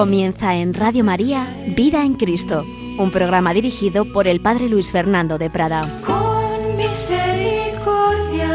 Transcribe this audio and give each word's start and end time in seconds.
Comienza 0.00 0.56
en 0.56 0.72
Radio 0.72 1.04
María 1.04 1.46
Vida 1.76 2.06
en 2.06 2.14
Cristo, 2.14 2.64
un 2.98 3.10
programa 3.10 3.52
dirigido 3.52 4.10
por 4.10 4.26
el 4.28 4.40
Padre 4.40 4.70
Luis 4.70 4.90
Fernando 4.90 5.36
de 5.36 5.50
Prada. 5.50 6.00
Con 6.00 6.74
misericordia 6.78 8.48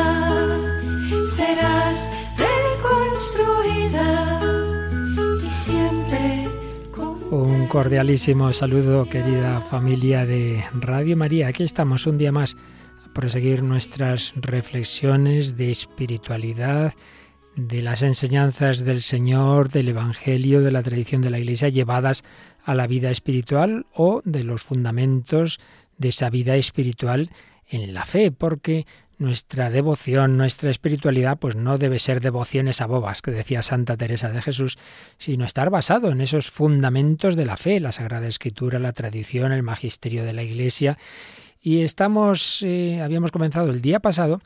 serás 1.29 2.09
reconstruida 2.35 4.01
y 5.45 5.49
siempre 5.51 6.49
con... 6.89 7.23
Un 7.31 7.67
cordialísimo 7.67 8.51
saludo, 8.51 9.07
querida 9.07 9.61
familia 9.61 10.25
de 10.25 10.63
Radio 10.73 11.15
María. 11.15 11.49
Aquí 11.49 11.61
estamos 11.61 12.07
un 12.07 12.17
día 12.17 12.31
más 12.31 12.57
a 13.07 13.13
proseguir 13.13 13.61
nuestras 13.61 14.33
reflexiones 14.35 15.55
de 15.55 15.69
espiritualidad 15.69 16.95
de 17.55 17.81
las 17.81 18.03
enseñanzas 18.03 18.83
del 18.83 19.01
Señor, 19.01 19.69
del 19.69 19.89
Evangelio, 19.89 20.61
de 20.61 20.71
la 20.71 20.83
tradición 20.83 21.21
de 21.21 21.29
la 21.29 21.39
Iglesia 21.39 21.69
llevadas 21.69 22.23
a 22.63 22.75
la 22.75 22.87
vida 22.87 23.09
espiritual 23.11 23.85
o 23.93 24.21
de 24.25 24.43
los 24.43 24.63
fundamentos 24.63 25.59
de 25.97 26.09
esa 26.09 26.29
vida 26.29 26.55
espiritual 26.55 27.29
en 27.69 27.93
la 27.93 28.05
fe, 28.05 28.31
porque 28.31 28.85
nuestra 29.17 29.69
devoción, 29.69 30.37
nuestra 30.37 30.69
espiritualidad, 30.69 31.37
pues 31.37 31.55
no 31.55 31.77
debe 31.77 31.99
ser 31.99 32.19
devociones 32.19 32.81
a 32.81 32.85
bobas, 32.85 33.21
que 33.21 33.31
decía 33.31 33.61
Santa 33.61 33.95
Teresa 33.95 34.29
de 34.29 34.41
Jesús, 34.41 34.77
sino 35.17 35.45
estar 35.45 35.69
basado 35.69 36.11
en 36.11 36.19
esos 36.19 36.51
fundamentos 36.51 37.37
de 37.37 37.45
la 37.45 37.55
fe, 37.55 37.79
la 37.79 37.93
Sagrada 37.93 38.27
Escritura, 38.27 38.79
la 38.79 38.91
tradición, 38.91 39.53
el 39.53 39.63
magisterio 39.63 40.25
de 40.25 40.33
la 40.33 40.43
Iglesia. 40.43 40.97
Y 41.61 41.81
estamos, 41.81 42.61
eh, 42.63 43.01
habíamos 43.01 43.31
comenzado 43.31 43.71
el 43.71 43.81
día 43.81 43.99
pasado 44.01 44.41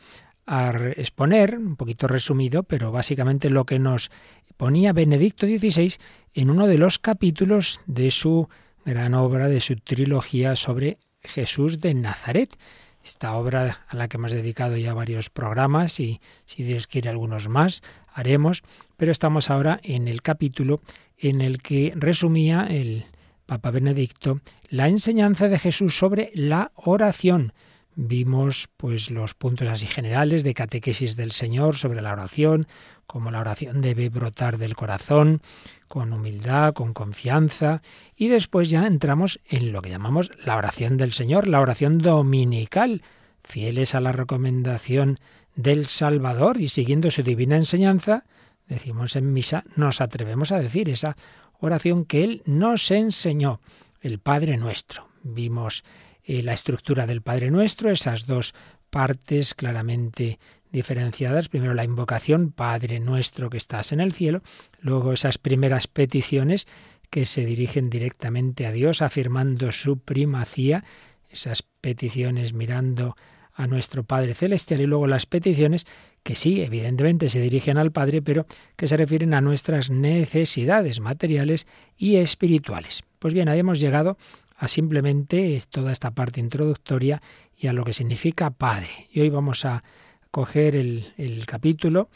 a 0.51 0.71
exponer, 0.97 1.59
un 1.59 1.75
poquito 1.75 2.07
resumido, 2.07 2.63
pero 2.63 2.91
básicamente 2.91 3.51
lo 3.51 3.65
que 3.65 3.77
nos 3.77 4.09
ponía 4.57 4.93
Benedicto 4.93 5.45
XVI 5.45 5.93
en 6.33 6.49
uno 6.49 6.65
de 6.65 6.79
los 6.79 6.97
capítulos 6.97 7.81
de 7.85 8.09
su 8.09 8.49
gran 8.83 9.13
obra, 9.13 9.47
de 9.47 9.61
su 9.61 9.75
trilogía 9.75 10.55
sobre 10.55 10.97
Jesús 11.21 11.79
de 11.79 11.93
Nazaret. 11.93 12.57
Esta 13.03 13.33
obra 13.35 13.85
a 13.87 13.95
la 13.95 14.07
que 14.07 14.17
hemos 14.17 14.31
dedicado 14.31 14.75
ya 14.75 14.95
varios 14.95 15.29
programas 15.29 15.99
y 15.99 16.19
si 16.45 16.63
Dios 16.63 16.87
quiere 16.87 17.09
algunos 17.09 17.47
más 17.47 17.83
haremos, 18.11 18.63
pero 18.97 19.11
estamos 19.11 19.51
ahora 19.51 19.79
en 19.83 20.07
el 20.07 20.23
capítulo 20.23 20.81
en 21.15 21.41
el 21.41 21.61
que 21.61 21.93
resumía 21.95 22.65
el 22.65 23.05
Papa 23.45 23.69
Benedicto 23.69 24.41
la 24.67 24.87
enseñanza 24.87 25.47
de 25.47 25.59
Jesús 25.59 25.95
sobre 25.95 26.31
la 26.33 26.71
oración 26.73 27.53
vimos 28.01 28.69
pues 28.77 29.11
los 29.11 29.33
puntos 29.33 29.67
así 29.67 29.85
generales 29.85 30.43
de 30.43 30.53
catequesis 30.53 31.17
del 31.17 31.33
Señor 31.33 31.75
sobre 31.75 32.01
la 32.01 32.13
oración, 32.13 32.65
como 33.05 33.29
la 33.29 33.41
oración 33.41 33.81
debe 33.81 34.07
brotar 34.07 34.57
del 34.57 34.77
corazón, 34.77 35.41
con 35.89 36.13
humildad, 36.13 36.73
con 36.73 36.93
confianza, 36.93 37.81
y 38.15 38.29
después 38.29 38.69
ya 38.69 38.87
entramos 38.87 39.41
en 39.49 39.73
lo 39.73 39.81
que 39.81 39.89
llamamos 39.89 40.31
la 40.45 40.55
oración 40.55 40.95
del 40.95 41.11
Señor, 41.11 41.47
la 41.49 41.59
oración 41.59 41.97
dominical, 41.97 43.03
fieles 43.43 43.95
a 43.95 43.99
la 43.99 44.13
recomendación 44.13 45.17
del 45.55 45.85
Salvador 45.85 46.61
y 46.61 46.69
siguiendo 46.69 47.11
su 47.11 47.21
divina 47.21 47.57
enseñanza, 47.57 48.23
decimos 48.69 49.17
en 49.17 49.33
misa, 49.33 49.65
nos 49.75 49.99
atrevemos 49.99 50.53
a 50.53 50.59
decir 50.59 50.87
esa 50.87 51.17
oración 51.59 52.05
que 52.05 52.23
Él 52.23 52.43
nos 52.45 52.91
enseñó, 52.91 53.59
el 53.99 54.19
Padre 54.19 54.55
nuestro. 54.55 55.09
Vimos 55.21 55.83
eh, 56.29 56.43
la 56.43 56.53
estructura 56.53 57.07
del 57.07 57.23
Padre 57.23 57.49
Nuestro, 57.49 57.89
esas 57.89 58.27
dos 58.27 58.53
partes 58.91 59.55
claramente 59.55 60.37
diferenciadas. 60.71 61.49
Primero 61.49 61.73
la 61.73 61.83
invocación, 61.83 62.51
Padre 62.51 62.99
nuestro 62.99 63.49
que 63.49 63.57
estás 63.57 63.93
en 63.93 63.99
el 63.99 64.13
cielo, 64.13 64.43
luego 64.79 65.11
esas 65.11 65.39
primeras 65.39 65.87
peticiones 65.87 66.67
que 67.09 67.25
se 67.25 67.45
dirigen 67.45 67.89
directamente 67.89 68.67
a 68.67 68.71
Dios, 68.71 69.01
afirmando 69.01 69.71
su 69.71 69.97
primacía, 69.97 70.83
esas 71.31 71.63
peticiones 71.63 72.53
mirando 72.53 73.15
a 73.55 73.65
nuestro 73.65 74.03
Padre 74.03 74.35
Celestial 74.35 74.81
y 74.81 74.85
luego 74.85 75.07
las 75.07 75.25
peticiones 75.25 75.87
que 76.21 76.35
sí, 76.35 76.61
evidentemente 76.61 77.29
se 77.29 77.41
dirigen 77.41 77.79
al 77.79 77.91
Padre, 77.91 78.21
pero 78.21 78.45
que 78.75 78.85
se 78.85 78.97
refieren 78.97 79.33
a 79.33 79.41
nuestras 79.41 79.89
necesidades 79.89 80.99
materiales 80.99 81.65
y 81.97 82.17
espirituales. 82.17 83.01
Pues 83.17 83.33
bien, 83.33 83.49
habíamos 83.49 83.79
llegado 83.79 84.19
a 84.59 84.67
simplemente 84.67 85.61
toda 85.69 85.93
esta 85.93 86.11
parte 86.11 86.41
introductoria 86.41 87.21
y 87.57 87.67
a 87.67 87.73
lo 87.73 87.85
que 87.85 87.93
significa 87.93 88.51
Padre. 88.51 89.07
Y 89.11 89.21
hoy 89.21 89.29
vamos 89.29 89.63
a 89.63 89.83
coger 90.31 90.75
el, 90.75 91.43
capítulo 91.47 92.09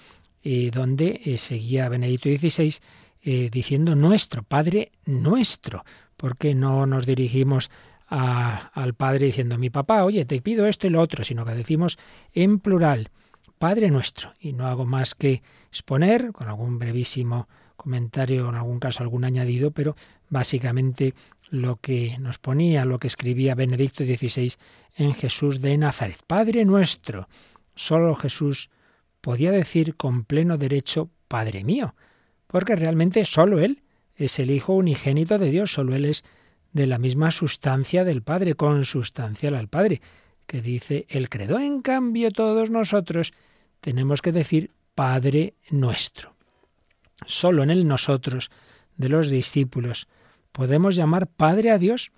eh, 0.44 0.70
donde 0.72 1.22
eh, 1.24 1.38
seguía 1.38 1.88
Benedicto 1.88 2.30
XVI 2.30 2.76
eh, 3.24 3.50
diciendo 3.50 3.96
nuestro, 3.96 4.44
Padre 4.44 4.92
nuestro, 5.06 5.86
porque 6.18 6.54
no 6.54 6.86
nos 6.86 7.06
dirigimos 7.06 7.72
al 8.10 8.94
Padre 8.94 9.26
diciendo 9.28 9.58
mi 9.58 9.72
papá, 9.72 10.04
oye, 10.04 10.24
te 10.26 10.40
pido 10.40 10.68
esto 10.68 10.86
y 10.86 10.92
lo 10.92 11.02
otro, 11.02 11.24
sino 11.24 11.46
que 11.46 11.56
decimos 11.56 11.98
en 12.36 12.60
plural, 12.60 13.10
Padre 13.58 13.90
nuestro. 13.90 14.34
Y 14.40 14.54
no 14.54 14.68
hago 14.68 14.86
más 14.86 15.16
que 15.16 15.42
exponer, 15.70 16.32
con 16.32 16.48
algún 16.48 16.78
brevísimo 16.78 17.48
comentario, 17.76 18.50
en 18.50 18.56
algún 18.56 18.80
caso 18.80 19.02
algún 19.02 19.24
añadido, 19.24 19.72
pero 19.72 19.96
básicamente 20.30 21.16
lo 21.54 21.76
que 21.76 22.18
nos 22.18 22.40
ponía, 22.40 22.84
lo 22.84 22.98
que 22.98 23.06
escribía 23.06 23.54
Benedicto 23.54 24.04
XVI 24.04 24.54
en 24.96 25.14
Jesús 25.14 25.62
de 25.62 25.78
Nazaret. 25.78 26.18
Padre 26.26 26.66
nuestro, 26.66 27.30
solo 27.76 28.16
Jesús 28.16 28.72
podía 29.22 29.52
decir 29.52 29.96
con 29.96 30.26
pleno 30.26 30.58
derecho, 30.58 31.12
Padre 31.28 31.64
mío, 31.64 31.94
porque 32.48 32.76
realmente 32.76 33.24
solo 33.24 33.60
Él 33.60 33.84
es 34.16 34.40
el 34.40 34.50
Hijo 34.50 34.74
unigénito 34.74 35.38
de 35.38 35.52
Dios, 35.52 35.72
solo 35.72 35.96
Él 35.96 36.06
es 36.06 36.24
de 36.72 36.88
la 36.88 36.98
misma 36.98 37.30
sustancia 37.30 38.04
del 38.04 38.24
Padre, 38.24 38.56
consustancial 38.56 39.54
al 39.54 39.68
Padre, 39.68 40.02
que 40.48 40.60
dice 40.60 41.06
el 41.08 41.30
credo. 41.30 41.60
En 41.60 41.84
cambio, 41.84 42.32
todos 42.32 42.72
nosotros 42.72 43.32
tenemos 43.80 44.24
que 44.24 44.32
decir 44.32 44.72
Padre 44.96 45.54
nuestro. 45.70 46.34
Solo 47.28 47.62
en 47.62 47.70
el 47.70 47.88
nosotros 47.88 48.50
de 48.98 49.10
los 49.10 49.30
discípulos 49.30 50.08
¿Podemos 50.54 50.96
llamar 50.96 51.26
Padre 51.28 51.72
a 51.72 51.80
Dios? 51.80 52.12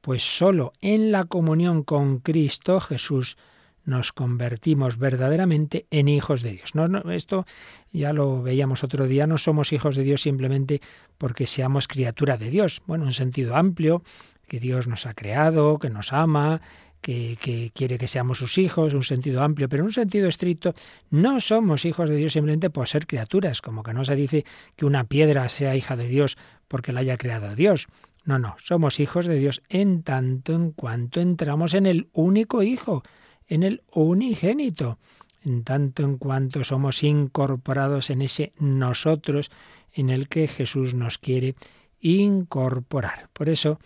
Pues 0.00 0.22
solo 0.24 0.72
en 0.80 1.12
la 1.12 1.26
comunión 1.26 1.84
con 1.84 2.18
Cristo 2.18 2.80
Jesús 2.80 3.36
nos 3.84 4.12
convertimos 4.12 4.98
verdaderamente 4.98 5.86
en 5.90 6.08
hijos 6.08 6.42
de 6.42 6.50
Dios. 6.50 6.74
No, 6.74 6.86
esto 7.12 7.46
ya 7.92 8.12
lo 8.12 8.42
veíamos 8.42 8.82
otro 8.82 9.06
día, 9.06 9.28
no 9.28 9.38
somos 9.38 9.72
hijos 9.72 9.94
de 9.94 10.02
Dios 10.02 10.22
simplemente 10.22 10.80
porque 11.18 11.46
seamos 11.46 11.86
criatura 11.86 12.36
de 12.36 12.50
Dios. 12.50 12.82
Bueno, 12.86 13.06
en 13.06 13.12
sentido 13.12 13.54
amplio, 13.54 14.02
que 14.48 14.58
Dios 14.58 14.88
nos 14.88 15.06
ha 15.06 15.14
creado, 15.14 15.78
que 15.78 15.88
nos 15.88 16.12
ama, 16.12 16.60
que, 17.00 17.70
quiere 17.74 17.98
que 17.98 18.08
seamos 18.08 18.38
sus 18.38 18.58
hijos, 18.58 18.94
un 18.94 19.02
sentido 19.02 19.42
amplio, 19.42 19.68
pero 19.68 19.82
en 19.82 19.86
un 19.86 19.92
sentido 19.92 20.28
estricto, 20.28 20.74
no 21.10 21.40
somos 21.40 21.84
hijos 21.84 22.10
de 22.10 22.16
Dios 22.16 22.32
simplemente 22.32 22.70
por 22.70 22.88
ser 22.88 23.06
criaturas, 23.06 23.62
como 23.62 23.82
que 23.82 23.94
no 23.94 24.04
se 24.04 24.16
dice 24.16 24.44
que 24.76 24.86
una 24.86 25.04
piedra 25.04 25.48
sea 25.48 25.76
hija 25.76 25.96
de 25.96 26.08
Dios 26.08 26.36
porque 26.68 26.92
la 26.92 27.00
haya 27.00 27.16
creado 27.16 27.54
Dios. 27.54 27.86
No, 28.24 28.38
no, 28.38 28.56
somos 28.58 29.00
hijos 29.00 29.26
de 29.26 29.38
Dios 29.38 29.62
en 29.68 30.02
tanto 30.02 30.52
en 30.52 30.72
cuanto 30.72 31.20
entramos 31.20 31.74
en 31.74 31.86
el 31.86 32.08
único 32.12 32.62
Hijo, 32.62 33.02
en 33.46 33.62
el 33.62 33.82
unigénito, 33.90 34.98
en 35.44 35.64
tanto 35.64 36.02
en 36.02 36.18
cuanto 36.18 36.62
somos 36.64 37.02
incorporados 37.02 38.10
en 38.10 38.22
ese 38.22 38.52
nosotros 38.58 39.50
en 39.94 40.10
el 40.10 40.28
que 40.28 40.46
Jesús 40.46 40.94
nos 40.94 41.18
quiere 41.18 41.54
incorporar. 42.00 43.30
Por 43.32 43.48
eso, 43.48 43.78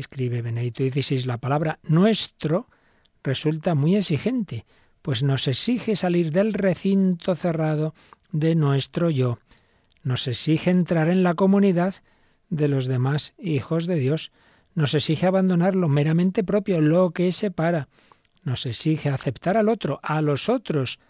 escribe 0.00 0.42
Benedito 0.42 0.84
XVI, 0.84 1.24
la 1.24 1.38
palabra 1.38 1.80
nuestro 1.82 2.68
resulta 3.22 3.74
muy 3.74 3.96
exigente, 3.96 4.64
pues 5.02 5.22
nos 5.22 5.48
exige 5.48 5.96
salir 5.96 6.30
del 6.32 6.54
recinto 6.54 7.34
cerrado 7.34 7.94
de 8.30 8.54
nuestro 8.54 9.10
yo, 9.10 9.38
nos 10.02 10.28
exige 10.28 10.70
entrar 10.70 11.08
en 11.08 11.22
la 11.22 11.34
comunidad 11.34 11.96
de 12.48 12.68
los 12.68 12.86
demás 12.86 13.34
hijos 13.38 13.86
de 13.86 13.96
Dios, 13.96 14.32
nos 14.74 14.94
exige 14.94 15.26
abandonar 15.26 15.74
lo 15.74 15.88
meramente 15.88 16.44
propio, 16.44 16.80
lo 16.80 17.10
que 17.10 17.32
separa, 17.32 17.88
nos 18.44 18.66
exige 18.66 19.08
aceptar 19.08 19.56
al 19.56 19.68
otro, 19.68 19.98
a 20.02 20.22
los 20.22 20.48
otros, 20.48 21.00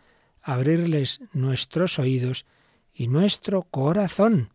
abrirles 0.42 1.20
nuestros 1.34 1.98
oídos 1.98 2.46
y 2.94 3.08
nuestro 3.08 3.62
corazón. 3.62 4.48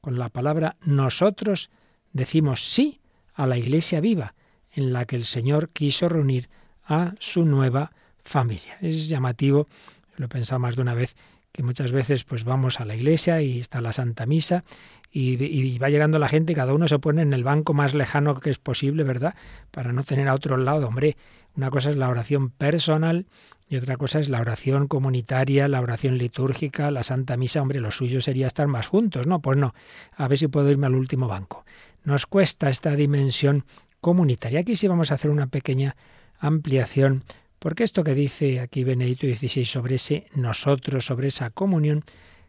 Con 0.00 0.18
la 0.18 0.28
palabra 0.28 0.76
nosotros 0.84 1.70
decimos 2.12 2.68
sí 2.68 3.00
a 3.36 3.46
la 3.46 3.56
iglesia 3.56 4.00
viva, 4.00 4.34
en 4.74 4.92
la 4.92 5.04
que 5.04 5.16
el 5.16 5.24
Señor 5.24 5.68
quiso 5.68 6.08
reunir 6.08 6.48
a 6.84 7.14
su 7.18 7.44
nueva 7.44 7.92
familia. 8.24 8.76
Es 8.80 9.08
llamativo, 9.08 9.68
lo 10.16 10.26
he 10.26 10.28
pensado 10.28 10.58
más 10.58 10.76
de 10.76 10.82
una 10.82 10.94
vez, 10.94 11.14
que 11.52 11.62
muchas 11.62 11.92
veces 11.92 12.24
pues 12.24 12.44
vamos 12.44 12.80
a 12.80 12.84
la 12.84 12.94
iglesia 12.94 13.40
y 13.40 13.60
está 13.60 13.80
la 13.80 13.92
Santa 13.92 14.26
Misa 14.26 14.64
y, 15.10 15.78
va 15.78 15.88
llegando 15.88 16.18
la 16.18 16.28
gente, 16.28 16.54
cada 16.54 16.74
uno 16.74 16.88
se 16.88 16.98
pone 16.98 17.22
en 17.22 17.32
el 17.32 17.44
banco 17.44 17.72
más 17.72 17.94
lejano 17.94 18.38
que 18.40 18.50
es 18.50 18.58
posible, 18.58 19.04
¿verdad? 19.04 19.34
Para 19.70 19.92
no 19.92 20.04
tener 20.04 20.28
a 20.28 20.34
otro 20.34 20.58
lado, 20.58 20.88
hombre, 20.88 21.16
Una 21.56 21.70
cosa 21.70 21.90
es 21.90 21.96
la 21.96 22.08
oración 22.08 22.50
personal 22.50 23.26
y 23.68 23.76
otra 23.76 23.96
cosa 23.96 24.20
es 24.20 24.28
la 24.28 24.40
oración 24.40 24.86
comunitaria, 24.88 25.68
la 25.68 25.80
oración 25.80 26.18
litúrgica, 26.18 26.90
la 26.90 27.02
Santa 27.02 27.36
Misa. 27.36 27.62
Hombre, 27.62 27.80
lo 27.80 27.90
suyo 27.90 28.20
sería 28.20 28.46
estar 28.46 28.68
más 28.68 28.88
juntos, 28.88 29.26
¿no? 29.26 29.40
Pues 29.40 29.56
no, 29.56 29.74
a 30.16 30.28
ver 30.28 30.38
si 30.38 30.48
puedo 30.48 30.70
irme 30.70 30.86
al 30.86 30.94
último 30.94 31.28
banco. 31.28 31.64
Nos 32.04 32.26
cuesta 32.26 32.68
esta 32.68 32.94
dimensión 32.94 33.64
comunitaria. 34.00 34.60
Aquí 34.60 34.76
sí 34.76 34.86
vamos 34.86 35.10
a 35.10 35.14
hacer 35.14 35.30
una 35.30 35.46
pequeña 35.46 35.96
ampliación, 36.38 37.24
porque 37.58 37.84
esto 37.84 38.04
que 38.04 38.14
dice 38.14 38.60
aquí 38.60 38.84
Benedicto 38.84 39.26
XVI 39.26 39.64
sobre 39.64 39.96
ese 39.96 40.26
nosotros, 40.34 41.06
sobre 41.06 41.28
esa 41.28 41.50
comunión, 41.50 42.04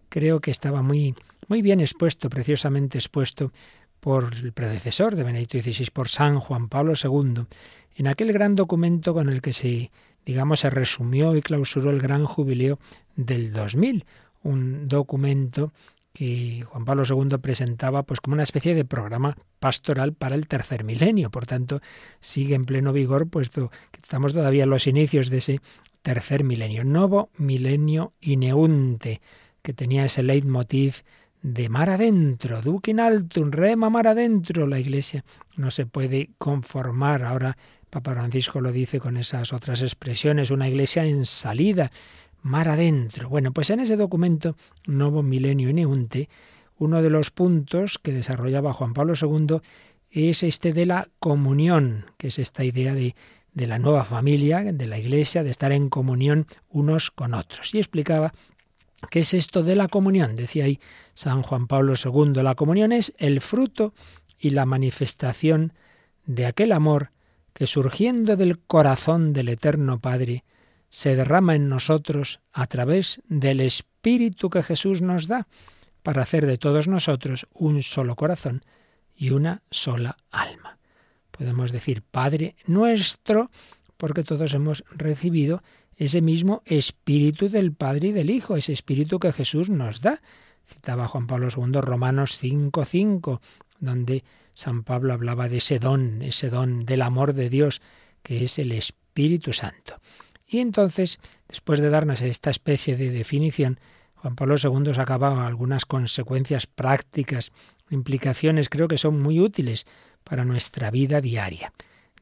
creo 0.09 0.42
que 0.42 0.51
estaba 0.51 0.81
muy, 0.81 1.15
muy 1.48 1.62
bien 1.62 1.80
expuesto, 1.80 2.30
preciosamente 2.30 2.98
expuesto 2.98 3.51
por 4.00 4.36
el 4.36 4.54
predecesor 4.54 5.15
de 5.15 5.24
Benedicto 5.24 5.59
XVI, 5.59 5.88
por 5.92 6.09
San 6.09 6.39
Juan 6.39 6.69
Pablo 6.69 6.94
II, 7.01 7.45
en 7.98 8.08
aquel 8.08 8.32
gran 8.32 8.56
documento 8.56 9.14
con 9.14 9.28
el 9.28 9.42
que 9.42 9.54
se, 9.54 9.92
digamos, 10.24 10.60
se 10.60 10.70
resumió 10.70 11.36
y 11.36 11.42
clausuró 11.42 11.90
el 11.90 12.00
gran 12.00 12.26
jubileo 12.26 12.80
del 13.16 13.52
2000, 13.52 14.06
un 14.44 14.88
documento 14.88 15.74
que 16.14 16.64
Juan 16.64 16.86
Pablo 16.86 17.04
II 17.08 17.38
presentaba 17.40 18.04
pues 18.04 18.22
como 18.22 18.36
una 18.36 18.44
especie 18.44 18.76
de 18.76 18.86
programa 18.86 19.36
pastoral 19.60 20.14
para 20.14 20.36
el 20.36 20.48
tercer 20.48 20.84
milenio. 20.84 21.32
Por 21.32 21.48
tanto, 21.48 21.82
sigue 22.20 22.54
en 22.54 22.66
pleno 22.66 22.94
vigor, 22.94 23.28
puesto 23.30 23.70
que 23.92 24.00
estamos 24.02 24.34
todavía 24.34 24.64
en 24.64 24.70
los 24.70 24.86
inicios 24.88 25.30
de 25.30 25.38
ese 25.38 25.62
tercer 26.04 26.44
milenio. 26.44 26.84
Novo 26.84 27.30
milenio 27.38 28.14
ineunte, 28.22 29.22
que 29.64 29.74
tenía 29.74 30.06
ese 30.06 30.24
leitmotiv 30.24 31.04
de 31.42 31.70
mar 31.70 31.90
adentro, 31.90 32.62
duque 32.62 32.96
altum, 33.00 33.52
rema 33.52 33.90
mar 33.90 34.08
adentro. 34.08 34.68
La 34.68 34.80
Iglesia 34.80 35.24
no 35.56 35.72
se 35.72 35.86
puede 35.86 36.32
conformar. 36.38 37.24
Ahora 37.24 37.58
Papa 37.89 38.13
Francisco 38.13 38.62
lo 38.62 38.72
dice 38.72 39.00
con 39.00 39.18
esas 39.18 39.54
otras 39.54 39.81
expresiones, 39.81 40.51
una 40.51 40.68
Iglesia 40.68 41.06
en 41.06 41.25
salida, 41.25 41.92
mar 42.42 42.68
adentro. 42.68 43.30
Bueno, 43.30 43.51
pues 43.54 43.69
en 43.69 43.80
ese 43.80 43.95
documento, 43.95 44.56
Novo 44.86 45.24
Milenio 45.24 45.69
Ineunte, 45.69 46.30
uno 46.78 47.01
de 47.01 47.10
los 47.10 47.31
puntos 47.31 47.98
que 47.98 48.12
desarrollaba 48.12 48.74
Juan 48.74 48.94
Pablo 48.94 49.13
II 49.19 49.62
es 50.12 50.44
este 50.44 50.74
de 50.74 50.86
la 50.86 51.10
comunión, 51.19 52.06
que 52.18 52.28
es 52.28 52.39
esta 52.39 52.63
idea 52.63 52.94
de, 52.94 53.16
de 53.54 53.68
la 53.68 53.80
nueva 53.80 54.04
familia, 54.04 54.63
de 54.63 54.86
la 54.86 55.00
Iglesia, 55.00 55.44
de 55.44 55.50
estar 55.50 55.72
en 55.72 55.90
comunión 55.90 56.45
unos 56.69 57.12
con 57.12 57.33
otros. 57.33 57.74
Y 57.74 57.80
explicaba 57.80 58.33
¿Qué 59.10 59.19
es 59.19 59.33
esto 59.33 59.63
de 59.63 59.75
la 59.75 59.88
comunión? 59.88 60.36
Decía 60.36 60.66
ahí 60.66 60.80
San 61.13 61.44
Juan 61.44 61.68
Pablo 61.68 61.94
II. 61.94 62.42
La 62.42 62.56
comunión 62.56 62.92
es 62.92 63.13
el 63.18 63.42
fruto 63.42 63.94
y 64.40 64.50
la 64.51 64.66
manifestación 64.66 65.74
de 66.25 66.45
aquel 66.45 66.72
amor 66.72 67.12
que 67.57 67.65
surgiendo 67.65 68.36
del 68.36 68.59
corazón 68.59 69.33
del 69.33 69.50
Eterno 69.50 70.00
Padre 70.00 70.44
se 70.89 71.15
derrama 71.15 71.56
en 71.56 71.69
nosotros 71.69 72.39
a 72.54 72.68
través 72.68 73.24
del 73.30 73.62
Espíritu 73.62 74.51
que 74.51 74.62
Jesús 74.62 75.01
nos 75.01 75.25
da 75.25 75.48
para 76.04 76.21
hacer 76.21 76.45
de 76.45 76.59
todos 76.59 76.88
nosotros 76.88 77.48
un 77.56 77.81
solo 77.81 78.15
corazón 78.15 78.62
y 79.15 79.31
una 79.31 79.63
sola 79.71 80.18
alma. 80.30 80.77
Podemos 81.31 81.71
decir 81.71 82.04
Padre 82.04 82.56
nuestro 82.68 83.50
porque 83.98 84.24
todos 84.24 84.54
hemos 84.54 84.83
recibido 84.92 85.63
ese 85.95 86.21
mismo 86.21 86.62
Espíritu 86.63 87.50
del 87.50 87.74
Padre 87.74 88.09
y 88.09 88.12
del 88.12 88.30
Hijo, 88.30 88.56
ese 88.56 88.71
Espíritu 88.71 89.18
que 89.18 89.33
Jesús 89.33 89.71
nos 89.71 90.01
da. 90.01 90.21
Citaba 90.63 91.07
Juan 91.07 91.25
Pablo 91.25 91.48
II 91.48 91.81
Romanos 91.81 92.39
5.5, 92.39 93.39
donde 93.80 94.24
San 94.54 94.84
Pablo 94.84 95.14
hablaba 95.14 95.50
de 95.50 95.58
ese 95.58 95.80
don, 95.80 96.22
ese 96.22 96.50
don 96.50 96.86
del 96.86 97.02
amor 97.02 97.34
de 97.34 97.50
Dios, 97.50 97.82
que 98.24 98.44
es 98.44 98.60
el 98.60 98.72
Espíritu 98.72 99.54
Santo. 99.54 100.00
Y 100.48 100.60
entonces, 100.60 101.20
después 101.48 101.80
de 101.80 101.90
darnos 101.90 102.22
esta 102.22 102.50
especie 102.50 102.96
de 102.96 103.12
definición, 103.12 103.80
Juan 104.16 104.36
Pablo 104.36 104.56
II 104.62 104.94
sacaba 104.94 105.46
algunas 105.46 105.86
consecuencias 105.86 106.66
prácticas, 106.66 107.52
implicaciones 107.90 108.70
creo 108.70 108.88
que 108.88 108.98
son 108.98 109.22
muy 109.22 109.40
útiles 109.40 109.86
para 110.24 110.44
nuestra 110.44 110.90
vida 110.92 111.22
diaria. 111.22 111.72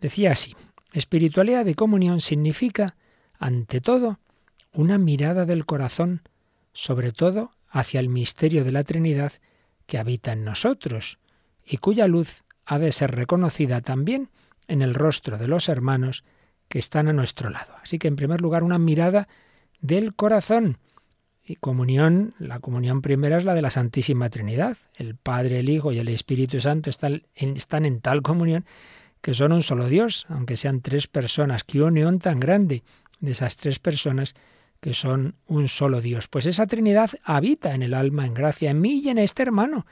Decía 0.01 0.31
así, 0.31 0.55
espiritualidad 0.91 1.65
de 1.65 1.75
comunión 1.75 2.19
significa, 2.19 2.95
ante 3.39 3.81
todo, 3.81 4.19
una 4.73 4.97
mirada 4.97 5.45
del 5.45 5.65
corazón, 5.65 6.21
sobre 6.73 7.11
todo 7.11 7.51
hacia 7.69 7.99
el 7.99 8.09
misterio 8.09 8.63
de 8.63 8.71
la 8.71 8.83
Trinidad 8.83 9.33
que 9.85 9.97
habita 9.97 10.33
en 10.33 10.43
nosotros, 10.43 11.17
y 11.65 11.77
cuya 11.77 12.07
luz 12.07 12.43
ha 12.65 12.79
de 12.79 12.91
ser 12.91 13.11
reconocida 13.11 13.81
también 13.81 14.29
en 14.67 14.81
el 14.81 14.93
rostro 14.93 15.37
de 15.37 15.47
los 15.47 15.69
hermanos 15.69 16.23
que 16.67 16.79
están 16.79 17.07
a 17.07 17.13
nuestro 17.13 17.49
lado. 17.49 17.73
Así 17.81 17.99
que, 17.99 18.07
en 18.07 18.15
primer 18.15 18.41
lugar, 18.41 18.63
una 18.63 18.79
mirada 18.79 19.27
del 19.81 20.15
corazón. 20.15 20.77
Y 21.47 21.57
comunión, 21.57 22.33
la 22.39 22.59
comunión 22.59 23.01
primera 23.01 23.37
es 23.37 23.45
la 23.45 23.53
de 23.53 23.61
la 23.61 23.69
Santísima 23.69 24.29
Trinidad. 24.29 24.77
El 24.95 25.15
Padre, 25.15 25.59
el 25.59 25.69
Hijo 25.69 25.91
y 25.91 25.99
el 25.99 26.07
Espíritu 26.07 26.59
Santo 26.59 26.89
están 26.89 27.23
en, 27.35 27.55
están 27.55 27.85
en 27.85 28.01
tal 28.01 28.23
comunión 28.23 28.65
que 29.21 29.33
son 29.33 29.51
un 29.51 29.61
solo 29.61 29.87
Dios, 29.87 30.25
aunque 30.29 30.57
sean 30.57 30.81
tres 30.81 31.07
personas. 31.07 31.63
Qué 31.63 31.81
unión 31.81 32.19
tan 32.19 32.39
grande 32.39 32.83
de 33.19 33.31
esas 33.31 33.57
tres 33.57 33.79
personas 33.79 34.35
que 34.79 34.93
son 34.93 35.35
un 35.47 35.67
solo 35.67 36.01
Dios. 36.01 36.27
Pues 36.27 36.45
esa 36.45 36.67
Trinidad 36.67 37.11
habita 37.23 37.73
en 37.73 37.81
el 37.81 37.93
alma, 37.93 38.25
en 38.25 38.33
gracia, 38.35 38.71
en 38.71 38.81
mí 38.81 39.01
y 39.03 39.09
en 39.09 39.17
este 39.17 39.43
hermano. 39.43 39.85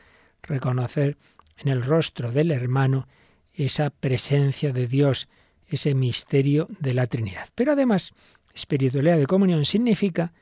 Reconocer 0.43 1.17
en 1.57 1.69
el 1.69 1.83
rostro 1.83 2.31
del 2.31 2.51
hermano 2.51 3.07
esa 3.53 3.89
presencia 3.89 4.71
de 4.71 4.88
Dios, 4.88 5.27
ese 5.67 5.94
misterio 5.95 6.67
de 6.79 6.94
la 6.94 7.07
Trinidad. 7.07 7.50
Pero 7.55 7.73
además, 7.73 8.13
espiritualidad 8.53 9.17
de 9.17 9.27
comunión 9.27 9.65
significa 9.65 10.33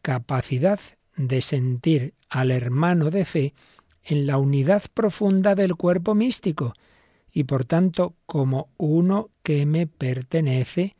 capacidad 0.00 0.80
de 1.16 1.40
sentir 1.40 2.14
al 2.28 2.50
hermano 2.50 3.10
de 3.10 3.24
fe 3.24 3.54
en 4.02 4.26
la 4.26 4.38
unidad 4.38 4.82
profunda 4.92 5.54
del 5.54 5.76
cuerpo 5.76 6.14
místico 6.14 6.74
y 7.32 7.44
por 7.44 7.64
tanto 7.64 8.14
como 8.26 8.68
uno 8.76 9.30
que 9.42 9.64
me 9.66 9.86
pertenece 9.86 10.96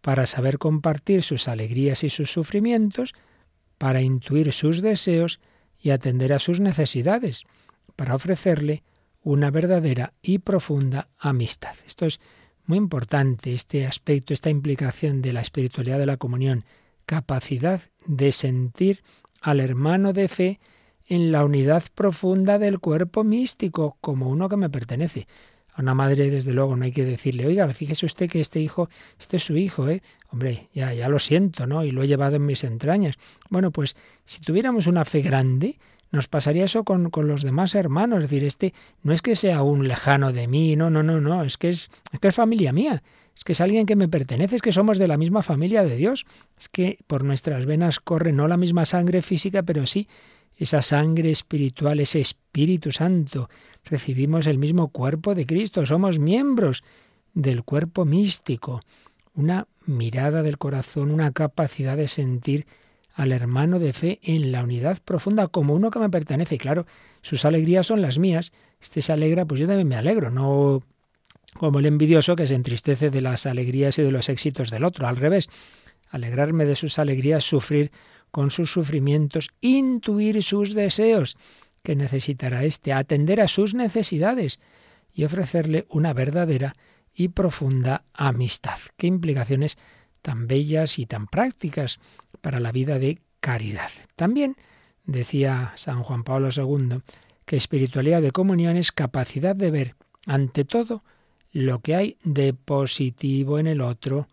para 0.00 0.26
saber 0.26 0.58
compartir 0.58 1.22
sus 1.22 1.48
alegrías 1.48 2.04
y 2.04 2.10
sus 2.10 2.30
sufrimientos, 2.30 3.12
para 3.76 4.00
intuir 4.00 4.52
sus 4.52 4.80
deseos 4.80 5.40
y 5.82 5.90
atender 5.90 6.32
a 6.32 6.38
sus 6.38 6.60
necesidades, 6.60 7.42
para 7.96 8.14
ofrecerle 8.14 8.84
una 9.26 9.50
verdadera 9.50 10.12
y 10.22 10.38
profunda 10.38 11.08
amistad. 11.18 11.74
Esto 11.84 12.06
es 12.06 12.20
muy 12.64 12.78
importante, 12.78 13.54
este 13.54 13.84
aspecto, 13.84 14.32
esta 14.32 14.50
implicación 14.50 15.20
de 15.20 15.32
la 15.32 15.40
espiritualidad 15.40 15.98
de 15.98 16.06
la 16.06 16.16
comunión, 16.16 16.64
capacidad 17.06 17.80
de 18.06 18.30
sentir 18.30 19.02
al 19.40 19.58
hermano 19.58 20.12
de 20.12 20.28
fe 20.28 20.60
en 21.08 21.32
la 21.32 21.44
unidad 21.44 21.82
profunda 21.92 22.60
del 22.60 22.78
cuerpo 22.78 23.24
místico, 23.24 23.96
como 24.00 24.28
uno 24.28 24.48
que 24.48 24.56
me 24.56 24.70
pertenece. 24.70 25.26
A 25.74 25.82
una 25.82 25.96
madre, 25.96 26.30
desde 26.30 26.52
luego, 26.52 26.76
no 26.76 26.84
hay 26.84 26.92
que 26.92 27.04
decirle, 27.04 27.46
oiga, 27.46 27.66
fíjese 27.74 28.06
usted 28.06 28.30
que 28.30 28.40
este 28.40 28.60
hijo, 28.60 28.88
este 29.18 29.38
es 29.38 29.42
su 29.42 29.56
hijo, 29.56 29.88
¿eh? 29.88 30.04
Hombre, 30.30 30.68
ya, 30.72 30.94
ya 30.94 31.08
lo 31.08 31.18
siento, 31.18 31.66
¿no? 31.66 31.84
Y 31.84 31.90
lo 31.90 32.04
he 32.04 32.06
llevado 32.06 32.36
en 32.36 32.46
mis 32.46 32.62
entrañas. 32.62 33.16
Bueno, 33.50 33.72
pues 33.72 33.96
si 34.24 34.40
tuviéramos 34.40 34.86
una 34.86 35.04
fe 35.04 35.20
grande, 35.20 35.80
nos 36.12 36.28
pasaría 36.28 36.64
eso 36.64 36.84
con, 36.84 37.10
con, 37.10 37.28
los 37.28 37.42
demás 37.42 37.74
hermanos. 37.74 38.24
Es 38.24 38.30
decir, 38.30 38.44
este 38.44 38.74
no 39.02 39.12
es 39.12 39.22
que 39.22 39.36
sea 39.36 39.62
un 39.62 39.88
lejano 39.88 40.32
de 40.32 40.46
mí, 40.48 40.76
no, 40.76 40.90
no, 40.90 41.02
no, 41.02 41.20
no, 41.20 41.42
es 41.42 41.56
que 41.56 41.70
es, 41.70 41.90
es 42.12 42.20
que 42.20 42.28
es 42.28 42.34
familia 42.34 42.72
mía, 42.72 43.02
es 43.36 43.44
que 43.44 43.52
es 43.52 43.60
alguien 43.60 43.86
que 43.86 43.96
me 43.96 44.08
pertenece, 44.08 44.56
es 44.56 44.62
que 44.62 44.72
somos 44.72 44.98
de 44.98 45.08
la 45.08 45.16
misma 45.16 45.42
familia 45.42 45.84
de 45.84 45.96
Dios, 45.96 46.24
es 46.58 46.68
que 46.68 46.98
por 47.06 47.24
nuestras 47.24 47.66
venas 47.66 48.00
corre 48.00 48.32
no 48.32 48.48
la 48.48 48.56
misma 48.56 48.84
sangre 48.84 49.22
física, 49.22 49.62
pero 49.62 49.86
sí 49.86 50.08
esa 50.56 50.80
sangre 50.80 51.30
espiritual, 51.30 52.00
ese 52.00 52.20
Espíritu 52.20 52.92
Santo. 52.92 53.50
Recibimos 53.84 54.46
el 54.46 54.58
mismo 54.58 54.88
cuerpo 54.88 55.34
de 55.34 55.46
Cristo, 55.46 55.84
somos 55.84 56.18
miembros 56.18 56.82
del 57.34 57.62
cuerpo 57.62 58.04
místico. 58.04 58.80
Una 59.34 59.68
mirada 59.84 60.42
del 60.42 60.56
corazón, 60.56 61.10
una 61.10 61.32
capacidad 61.32 61.96
de 61.96 62.08
sentir 62.08 62.66
al 63.16 63.32
hermano 63.32 63.78
de 63.78 63.94
fe 63.94 64.20
en 64.22 64.52
la 64.52 64.62
unidad 64.62 64.98
profunda 65.02 65.48
como 65.48 65.72
uno 65.72 65.90
que 65.90 65.98
me 65.98 66.10
pertenece. 66.10 66.56
Y 66.56 66.58
claro, 66.58 66.86
sus 67.22 67.46
alegrías 67.46 67.86
son 67.86 68.02
las 68.02 68.18
mías. 68.18 68.52
Este 68.78 69.00
se 69.00 69.12
alegra, 69.12 69.46
pues 69.46 69.58
yo 69.58 69.66
también 69.66 69.88
me 69.88 69.96
alegro, 69.96 70.30
no 70.30 70.82
como 71.54 71.78
el 71.78 71.86
envidioso 71.86 72.36
que 72.36 72.46
se 72.46 72.54
entristece 72.54 73.08
de 73.08 73.22
las 73.22 73.46
alegrías 73.46 73.98
y 73.98 74.02
de 74.02 74.12
los 74.12 74.28
éxitos 74.28 74.70
del 74.70 74.84
otro. 74.84 75.08
Al 75.08 75.16
revés, 75.16 75.48
alegrarme 76.10 76.66
de 76.66 76.76
sus 76.76 76.98
alegrías, 76.98 77.42
sufrir 77.42 77.90
con 78.30 78.50
sus 78.50 78.70
sufrimientos, 78.70 79.48
intuir 79.62 80.42
sus 80.42 80.74
deseos 80.74 81.38
que 81.82 81.96
necesitará 81.96 82.64
éste, 82.64 82.92
atender 82.92 83.40
a 83.40 83.48
sus 83.48 83.72
necesidades 83.72 84.60
y 85.10 85.24
ofrecerle 85.24 85.86
una 85.88 86.12
verdadera 86.12 86.76
y 87.14 87.28
profunda 87.28 88.04
amistad. 88.12 88.78
Qué 88.98 89.06
implicaciones 89.06 89.78
tan 90.26 90.48
bellas 90.48 90.98
y 90.98 91.06
tan 91.06 91.28
prácticas 91.28 92.00
para 92.40 92.58
la 92.58 92.72
vida 92.72 92.98
de 92.98 93.20
caridad. 93.38 93.90
También 94.16 94.56
decía 95.04 95.70
San 95.76 96.02
Juan 96.02 96.24
Pablo 96.24 96.48
II 96.50 96.98
que 97.44 97.54
espiritualidad 97.54 98.20
de 98.22 98.32
comunión 98.32 98.76
es 98.76 98.90
capacidad 98.90 99.54
de 99.54 99.70
ver 99.70 99.94
ante 100.26 100.64
todo 100.64 101.04
lo 101.52 101.78
que 101.78 101.94
hay 101.94 102.18
de 102.24 102.54
positivo 102.54 103.60
en 103.60 103.68
el 103.68 103.80
otro 103.80 104.26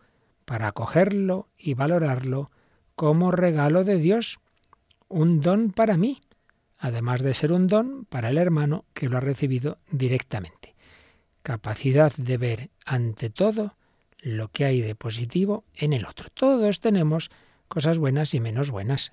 para 0.45 0.69
acogerlo 0.69 1.47
y 1.59 1.75
valorarlo 1.75 2.49
como 2.95 3.29
regalo 3.29 3.83
de 3.83 3.99
Dios, 3.99 4.39
un 5.09 5.41
don 5.41 5.73
para 5.73 5.95
mí, 5.95 6.21
además 6.79 7.21
de 7.21 7.35
ser 7.35 7.51
un 7.51 7.67
don 7.67 8.05
para 8.05 8.31
el 8.31 8.39
hermano 8.39 8.85
que 8.95 9.09
lo 9.09 9.17
ha 9.17 9.19
recibido 9.19 9.77
directamente. 9.91 10.73
Capacidad 11.43 12.11
de 12.17 12.37
ver 12.37 12.69
ante 12.83 13.29
todo 13.29 13.75
lo 14.23 14.47
que 14.47 14.65
hay 14.65 14.81
de 14.81 14.95
positivo 14.95 15.65
en 15.75 15.93
el 15.93 16.05
otro. 16.05 16.29
Todos 16.33 16.79
tenemos 16.79 17.29
cosas 17.67 17.97
buenas 17.97 18.33
y 18.33 18.39
menos 18.39 18.71
buenas. 18.71 19.11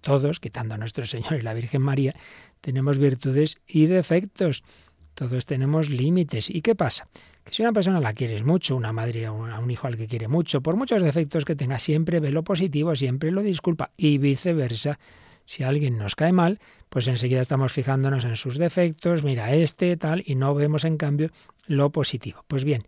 Todos, 0.00 0.40
quitando 0.40 0.74
a 0.74 0.78
nuestro 0.78 1.04
Señor 1.04 1.34
y 1.34 1.42
la 1.42 1.54
Virgen 1.54 1.82
María, 1.82 2.14
tenemos 2.60 2.98
virtudes 2.98 3.58
y 3.66 3.86
defectos. 3.86 4.64
Todos 5.14 5.46
tenemos 5.46 5.88
límites. 5.88 6.50
¿Y 6.50 6.60
qué 6.60 6.74
pasa? 6.74 7.08
Que 7.44 7.52
si 7.52 7.62
una 7.62 7.72
persona 7.72 8.00
la 8.00 8.12
quieres 8.12 8.44
mucho, 8.44 8.76
una 8.76 8.92
madre 8.92 9.26
a 9.26 9.32
un 9.32 9.70
hijo 9.70 9.86
al 9.86 9.96
que 9.96 10.06
quiere 10.06 10.28
mucho, 10.28 10.60
por 10.60 10.76
muchos 10.76 11.02
defectos 11.02 11.44
que 11.44 11.56
tenga, 11.56 11.78
siempre 11.78 12.20
ve 12.20 12.30
lo 12.30 12.44
positivo, 12.44 12.94
siempre 12.94 13.30
lo 13.30 13.42
disculpa 13.42 13.92
y 13.96 14.18
viceversa. 14.18 14.98
Si 15.44 15.64
alguien 15.64 15.96
nos 15.96 16.14
cae 16.14 16.32
mal, 16.32 16.60
pues 16.88 17.08
enseguida 17.08 17.40
estamos 17.40 17.72
fijándonos 17.72 18.24
en 18.24 18.36
sus 18.36 18.58
defectos, 18.58 19.24
mira 19.24 19.54
este, 19.54 19.96
tal, 19.96 20.22
y 20.26 20.34
no 20.34 20.54
vemos 20.54 20.84
en 20.84 20.98
cambio 20.98 21.30
lo 21.66 21.90
positivo. 21.90 22.44
Pues 22.48 22.64
bien, 22.64 22.84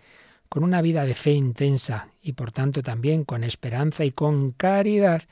con 0.50 0.64
una 0.64 0.82
vida 0.82 1.06
de 1.06 1.14
fe 1.14 1.30
intensa 1.30 2.08
y 2.22 2.32
por 2.32 2.50
tanto 2.50 2.82
también 2.82 3.24
con 3.24 3.44
esperanza 3.44 4.04
y 4.04 4.10
con 4.10 4.50
caridad, 4.50 5.22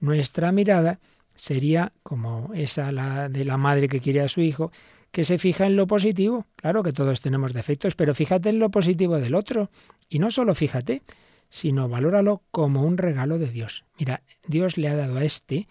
nuestra 0.00 0.52
mirada 0.52 0.98
sería 1.34 1.92
como 2.02 2.50
esa 2.54 2.90
la 2.90 3.28
de 3.28 3.44
la 3.44 3.58
madre 3.58 3.88
que 3.88 4.00
quiere 4.00 4.22
a 4.22 4.28
su 4.28 4.40
hijo, 4.40 4.72
que 5.12 5.24
se 5.24 5.38
fija 5.38 5.66
en 5.66 5.76
lo 5.76 5.86
positivo. 5.86 6.46
Claro 6.56 6.82
que 6.82 6.94
todos 6.94 7.20
tenemos 7.20 7.52
defectos, 7.52 7.94
pero 7.94 8.14
fíjate 8.14 8.48
en 8.48 8.58
lo 8.58 8.70
positivo 8.70 9.18
del 9.20 9.34
otro. 9.34 9.70
Y 10.08 10.18
no 10.18 10.30
solo 10.30 10.54
fíjate, 10.54 11.02
sino 11.50 11.88
valóralo 11.88 12.42
como 12.50 12.84
un 12.84 12.96
regalo 12.96 13.38
de 13.38 13.50
Dios. 13.50 13.84
Mira, 13.98 14.22
Dios 14.46 14.78
le 14.78 14.88
ha 14.88 14.96
dado 14.96 15.18
a 15.18 15.24
este 15.24 15.68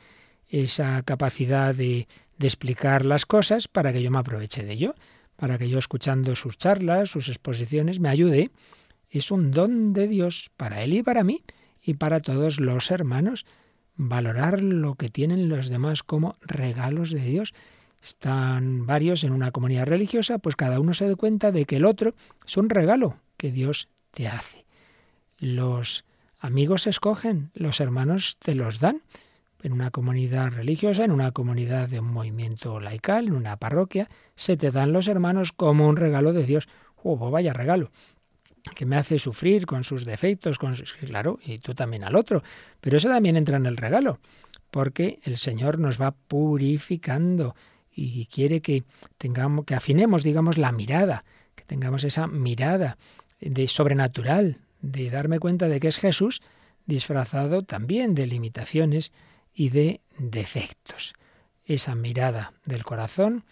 esa 0.50 1.02
capacidad 1.02 1.74
de, 1.74 2.08
de 2.38 2.48
explicar 2.48 3.06
las 3.06 3.26
cosas 3.26 3.68
para 3.68 3.92
que 3.92 4.04
yo 4.04 4.12
me 4.12 4.20
aproveche 4.20 4.64
de 4.64 4.74
ello, 4.74 4.96
para 5.36 5.58
que 5.58 5.68
yo 5.68 5.80
escuchando 5.80 6.36
sus 6.36 6.60
charlas, 6.60 7.10
sus 7.10 7.28
exposiciones, 7.28 8.00
me 8.00 8.10
ayude. 8.10 8.52
Es 9.14 9.30
un 9.30 9.52
don 9.52 9.94
de 9.94 10.08
Dios 10.08 10.50
para 10.58 10.82
él 10.82 10.92
y 10.94 11.04
para 11.04 11.24
mí 11.24 11.44
y 11.80 11.94
para 11.94 12.20
todos 12.20 12.60
los 12.60 12.90
hermanos. 12.90 13.46
Valorar 13.96 14.60
lo 14.60 14.96
que 14.96 15.10
tienen 15.10 15.50
los 15.50 15.70
demás 15.70 16.02
como 16.02 16.36
regalos 16.42 17.12
de 17.12 17.20
Dios. 17.20 17.54
Están 18.02 18.88
varios 18.88 19.24
en 19.24 19.32
una 19.32 19.52
comunidad 19.52 19.86
religiosa, 19.86 20.40
pues 20.40 20.56
cada 20.56 20.80
uno 20.80 20.96
se 20.96 21.08
da 21.08 21.16
cuenta 21.16 21.52
de 21.52 21.66
que 21.66 21.76
el 21.76 21.86
otro 21.86 22.16
es 22.44 22.58
un 22.58 22.70
regalo 22.70 23.20
que 23.38 23.52
Dios 23.52 23.88
te 24.10 24.28
hace. 24.28 24.66
Los 25.38 26.06
amigos 26.40 26.88
escogen, 26.88 27.52
los 27.54 27.82
hermanos 27.82 28.38
te 28.40 28.56
los 28.56 28.80
dan 28.80 29.04
en 29.62 29.74
una 29.74 29.92
comunidad 29.92 30.54
religiosa, 30.54 31.06
en 31.06 31.12
una 31.12 31.30
comunidad 31.30 31.88
de 31.88 32.00
un 32.00 32.12
movimiento 32.12 32.80
laical, 32.80 33.28
en 33.28 33.36
una 33.36 33.58
parroquia, 33.58 34.10
se 34.36 34.58
te 34.58 34.72
dan 34.72 34.92
los 34.92 35.08
hermanos 35.08 35.52
como 35.52 35.88
un 35.88 35.98
regalo 35.98 36.34
de 36.34 36.46
Dios. 36.46 36.68
¡Oh, 37.04 37.30
vaya 37.30 37.54
regalo! 37.54 37.92
Que 38.76 38.86
me 38.86 38.96
hace 38.96 39.20
sufrir 39.20 39.66
con 39.66 39.84
sus 39.84 40.06
defectos, 40.06 40.58
con 40.58 40.76
sus... 40.76 40.94
claro, 40.94 41.40
y 41.44 41.60
tú 41.60 41.74
también 41.74 42.04
al 42.04 42.16
otro. 42.16 42.44
Pero 42.80 42.98
eso 42.98 43.10
también 43.10 43.36
entra 43.36 43.58
en 43.58 43.66
el 43.66 43.78
regalo, 43.78 44.20
porque 44.72 45.20
el 45.24 45.38
Señor 45.38 45.80
nos 45.80 46.02
va 46.02 46.12
purificando 46.12 47.56
y 47.96 48.26
quiere 48.26 48.62
que 48.62 48.84
tengamos, 49.18 49.66
que 49.66 49.76
afinemos, 49.76 50.24
digamos, 50.24 50.58
la 50.58 50.72
mirada, 50.72 51.26
que 51.56 51.64
tengamos 51.66 52.04
esa 52.04 52.28
mirada 52.28 52.98
de 53.40 53.68
sobrenatural, 53.68 54.60
de 54.82 55.10
darme 55.10 55.40
cuenta 55.40 55.68
de 55.68 55.80
que 55.80 55.90
es 55.90 56.00
Jesús 56.00 56.42
disfrazado 56.86 57.62
también 57.62 58.16
de 58.16 58.26
limitaciones 58.26 59.12
y 59.54 59.70
de 59.70 60.02
defectos. 60.18 61.14
Esa 61.66 61.96
mirada 61.96 62.54
del 62.66 62.84
corazón 62.84 63.46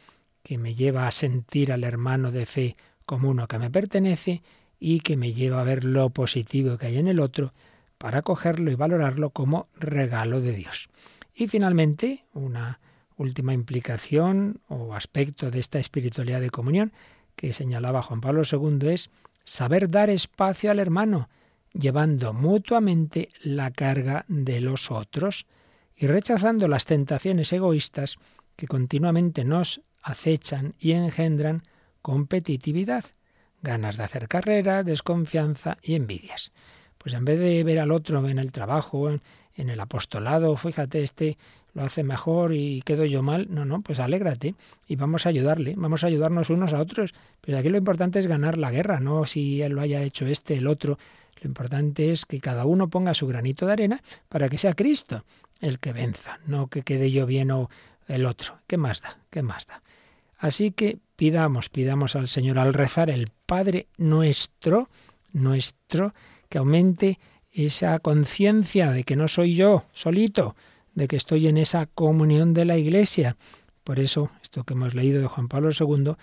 que 0.44 0.58
me 0.58 0.74
lleva 0.74 1.08
a 1.08 1.12
sentir 1.12 1.72
al 1.72 1.84
hermano 1.84 2.32
de 2.32 2.46
fe 2.46 2.75
como 3.06 3.30
uno 3.30 3.48
que 3.48 3.60
me 3.60 3.70
pertenece 3.70 4.41
y 4.84 5.02
que 5.02 5.16
me 5.16 5.32
lleva 5.32 5.62
a 5.62 5.64
ver 5.64 5.84
lo 5.84 6.10
positivo 6.10 6.80
que 6.80 6.88
hay 6.88 6.98
en 6.98 7.08
el 7.08 7.20
otro 7.20 7.54
para 8.00 8.24
cogerlo 8.24 8.72
y 8.72 8.76
valorarlo 8.76 9.30
como 9.30 9.68
regalo 9.76 10.42
de 10.42 10.54
Dios. 10.54 10.90
Y 11.36 11.48
finalmente, 11.48 12.26
una 12.34 12.80
última 13.16 13.54
implicación 13.54 14.60
o 14.68 14.96
aspecto 14.96 15.52
de 15.52 15.60
esta 15.60 15.78
espiritualidad 15.78 16.42
de 16.42 16.50
comunión 16.50 16.94
que 17.36 17.54
señalaba 17.54 18.02
Juan 18.02 18.22
Pablo 18.22 18.42
II 18.52 18.90
es 18.90 19.12
saber 19.44 19.88
dar 19.88 20.10
espacio 20.10 20.72
al 20.72 20.80
hermano, 20.80 21.30
llevando 21.74 22.34
mutuamente 22.34 23.30
la 23.44 23.70
carga 23.70 24.26
de 24.28 24.62
los 24.62 24.90
otros 24.90 25.46
y 25.96 26.08
rechazando 26.08 26.68
las 26.68 26.86
tentaciones 26.86 27.54
egoístas 27.54 28.18
que 28.56 28.66
continuamente 28.66 29.46
nos 29.46 29.82
acechan 30.02 30.74
y 30.80 30.94
engendran 30.94 31.62
competitividad, 32.02 33.06
ganas 33.62 33.98
de 33.98 34.03
hacer 34.03 34.27
carrera, 34.27 34.84
desconfianza 34.84 35.77
y 35.82 35.96
envidias. 35.96 36.51
Pues 36.98 37.13
en 37.13 37.25
vez 37.25 37.39
de 37.39 37.63
ver 37.63 37.80
al 37.80 37.91
otro 37.91 38.27
en 38.27 38.38
el 38.38 38.51
trabajo, 38.51 39.10
en, 39.10 39.22
el 39.56 39.80
apostolado, 39.80 40.56
fíjate, 40.56 41.03
este 41.03 41.38
lo 41.74 41.84
hace 41.84 42.03
mejor 42.03 42.53
y 42.53 42.82
quedo 42.82 43.06
yo 43.06 43.22
mal, 43.22 43.48
no, 43.50 43.63
no, 43.63 43.82
pues 43.82 44.00
alégrate 44.00 44.56
y 44.88 44.96
vamos 44.98 45.25
a 45.25 45.30
ayudarle, 45.30 45.75
vamos 45.77 46.03
a 46.03 46.08
ayudarnos 46.08 46.50
unos 46.50 46.74
a 46.74 46.80
otros. 46.80 47.13
Pero 47.41 47.58
aquí 47.58 47.70
lo 47.70 47.77
importante 47.77 48.20
es 48.20 48.27
ganar 48.27 48.58
la 48.58 48.72
guerra, 48.72 49.00
no 49.00 49.25
si 49.25 49.62
él 49.62 49.74
lo 49.74 49.82
haya 49.82 50.01
hecho 50.01 50.25
este, 50.25 50.56
el 50.56 50.68
otro. 50.68 50.98
Lo 51.41 51.48
importante 51.48 52.12
es 52.12 52.25
que 52.25 52.39
cada 52.39 52.65
uno 52.65 52.89
ponga 52.89 53.13
su 53.13 53.27
granito 53.27 53.65
de 53.65 53.74
arena 53.74 54.03
para 54.30 54.50
que 54.50 54.58
sea 54.58 54.74
Cristo 54.74 55.24
el 55.60 55.80
que 55.80 55.94
venza, 55.94 56.39
no 56.46 56.68
que 56.68 56.82
quede 56.82 57.12
yo 57.12 57.25
bien 57.25 57.51
o 57.51 57.70
el 58.08 58.25
otro. 58.25 58.60
¿Qué 58.68 58.77
más 58.77 59.01
da? 59.01 59.18
¿Qué 59.30 59.41
más 59.41 59.68
da? 59.68 59.82
Así 60.41 60.71
que 60.71 60.98
pidamos, 61.15 61.69
pidamos 61.69 62.15
al 62.15 62.27
Señor 62.27 62.57
al 62.57 62.74
rezar 62.74 63.12
el 63.12 63.27
Padre 63.45 63.86
nuestro, 64.00 64.89
nuestro, 65.33 66.15
que 66.50 66.57
aumente 66.57 67.19
esa 67.51 68.00
conciencia 68.00 68.89
de 68.89 69.03
que 69.03 69.15
no 69.15 69.27
soy 69.27 69.53
yo 69.53 69.86
solito, 69.93 70.55
de 70.95 71.07
que 71.07 71.15
estoy 71.15 71.48
en 71.48 71.57
esa 71.57 71.86
comunión 71.86 72.55
de 72.55 72.65
la 72.65 72.75
Iglesia. 72.79 73.38
Por 73.83 74.00
eso, 74.00 74.31
esto 74.41 74.63
que 74.63 74.74
hemos 74.74 74.95
leído 74.95 75.21
de 75.21 75.27
Juan 75.27 75.48
Pablo 75.48 75.69
II 75.79 76.13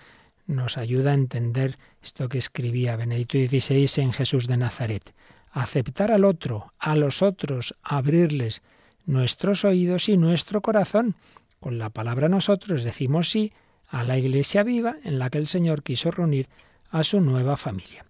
nos 0.47 0.77
ayuda 0.77 1.11
a 1.11 1.13
entender 1.13 1.77
esto 2.03 2.27
que 2.27 2.39
escribía 2.39 2.97
Benedicto 2.97 3.37
XVI 3.37 4.01
en 4.03 4.11
Jesús 4.11 4.47
de 4.47 4.57
Nazaret. 4.57 5.13
Aceptar 5.53 6.11
al 6.11 6.25
otro, 6.25 6.73
a 6.77 6.97
los 6.97 7.21
otros, 7.21 7.73
abrirles 7.83 8.63
nuestros 9.05 9.63
oídos 9.63 10.09
y 10.09 10.17
nuestro 10.17 10.61
corazón. 10.61 11.15
Con 11.61 11.79
la 11.79 11.89
palabra 11.89 12.27
nosotros 12.27 12.83
decimos 12.83 13.29
sí 13.29 13.53
a 13.89 14.03
la 14.03 14.17
iglesia 14.17 14.63
viva 14.63 14.97
en 15.03 15.19
la 15.19 15.29
que 15.29 15.37
el 15.37 15.47
Señor 15.47 15.83
quiso 15.83 16.11
reunir 16.11 16.47
a 16.89 17.03
su 17.03 17.21
nueva 17.21 17.57
familia. 17.57 18.05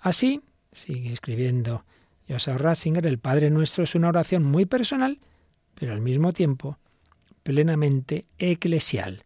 Así, 0.00 0.42
sigue 0.72 1.12
escribiendo 1.12 1.84
Joseph 2.28 2.60
Ratzinger, 2.60 3.06
el 3.06 3.18
Padre 3.18 3.50
Nuestro 3.50 3.84
es 3.84 3.94
una 3.94 4.08
oración 4.08 4.44
muy 4.44 4.64
personal, 4.64 5.18
pero 5.74 5.92
al 5.92 6.00
mismo 6.00 6.32
tiempo 6.32 6.78
plenamente 7.42 8.26
eclesial. 8.38 9.24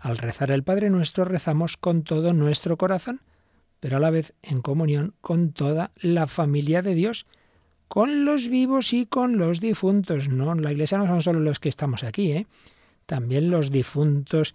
Al 0.00 0.16
rezar 0.16 0.50
el 0.50 0.62
Padre 0.62 0.90
Nuestro 0.90 1.24
rezamos 1.24 1.76
con 1.76 2.02
todo 2.02 2.32
nuestro 2.32 2.76
corazón, 2.76 3.20
pero 3.80 3.96
a 3.96 4.00
la 4.00 4.10
vez 4.10 4.34
en 4.42 4.62
comunión 4.62 5.14
con 5.20 5.52
toda 5.52 5.90
la 5.96 6.26
familia 6.26 6.82
de 6.82 6.94
Dios, 6.94 7.26
con 7.88 8.24
los 8.24 8.48
vivos 8.48 8.92
y 8.92 9.06
con 9.06 9.38
los 9.38 9.60
difuntos. 9.60 10.28
No, 10.28 10.54
la 10.54 10.72
iglesia 10.72 10.98
no 10.98 11.06
son 11.06 11.22
solo 11.22 11.40
los 11.40 11.58
que 11.58 11.68
estamos 11.68 12.04
aquí, 12.04 12.32
¿eh? 12.32 12.46
también 13.06 13.50
los 13.50 13.70
difuntos 13.70 14.54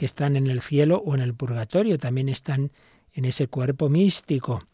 que 0.00 0.06
están 0.06 0.34
en 0.34 0.46
el 0.46 0.62
cielo 0.62 1.02
o 1.04 1.14
en 1.14 1.20
el 1.20 1.34
purgatorio, 1.34 1.98
también 1.98 2.30
están 2.30 2.72
en 3.12 3.26
ese 3.26 3.48
cuerpo 3.48 3.90
místico. 3.90 4.66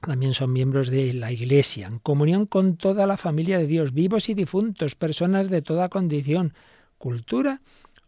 También 0.00 0.34
son 0.34 0.52
miembros 0.52 0.88
de 0.88 1.12
la 1.12 1.30
Iglesia, 1.30 1.86
en 1.86 2.00
comunión 2.00 2.46
con 2.46 2.76
toda 2.76 3.06
la 3.06 3.16
familia 3.16 3.58
de 3.58 3.68
Dios, 3.68 3.94
vivos 3.94 4.28
y 4.28 4.34
difuntos, 4.34 4.96
personas 4.96 5.50
de 5.50 5.62
toda 5.62 5.88
condición, 5.88 6.52
cultura 6.98 7.60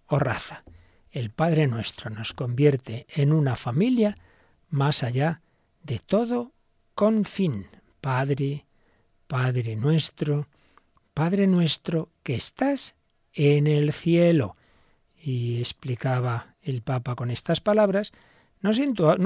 o 0.09 0.19
raza. 0.19 0.65
El 1.12 1.31
Padre 1.31 1.69
nuestro 1.69 2.11
nos 2.11 2.33
convierte 2.33 3.07
en 3.15 3.33
una 3.33 3.55
familia 3.55 4.17
más 4.69 5.05
allá 5.05 5.43
de 5.85 6.00
todo 6.00 6.50
con 6.97 7.25
fin. 7.25 7.69
Padre, 8.00 8.67
Padre 9.29 9.77
nuestro, 9.77 10.49
Padre 11.15 11.47
nuestro 11.47 12.11
que 12.25 12.35
estás 12.35 12.97
en 13.33 13.69
el 13.69 13.93
cielo. 13.93 14.57
Y 15.21 15.59
explicaba 15.59 16.55
el 16.63 16.83
Papa 16.83 17.15
con 17.15 17.31
estas 17.31 17.61
palabras, 17.61 18.13
no, 18.61 18.73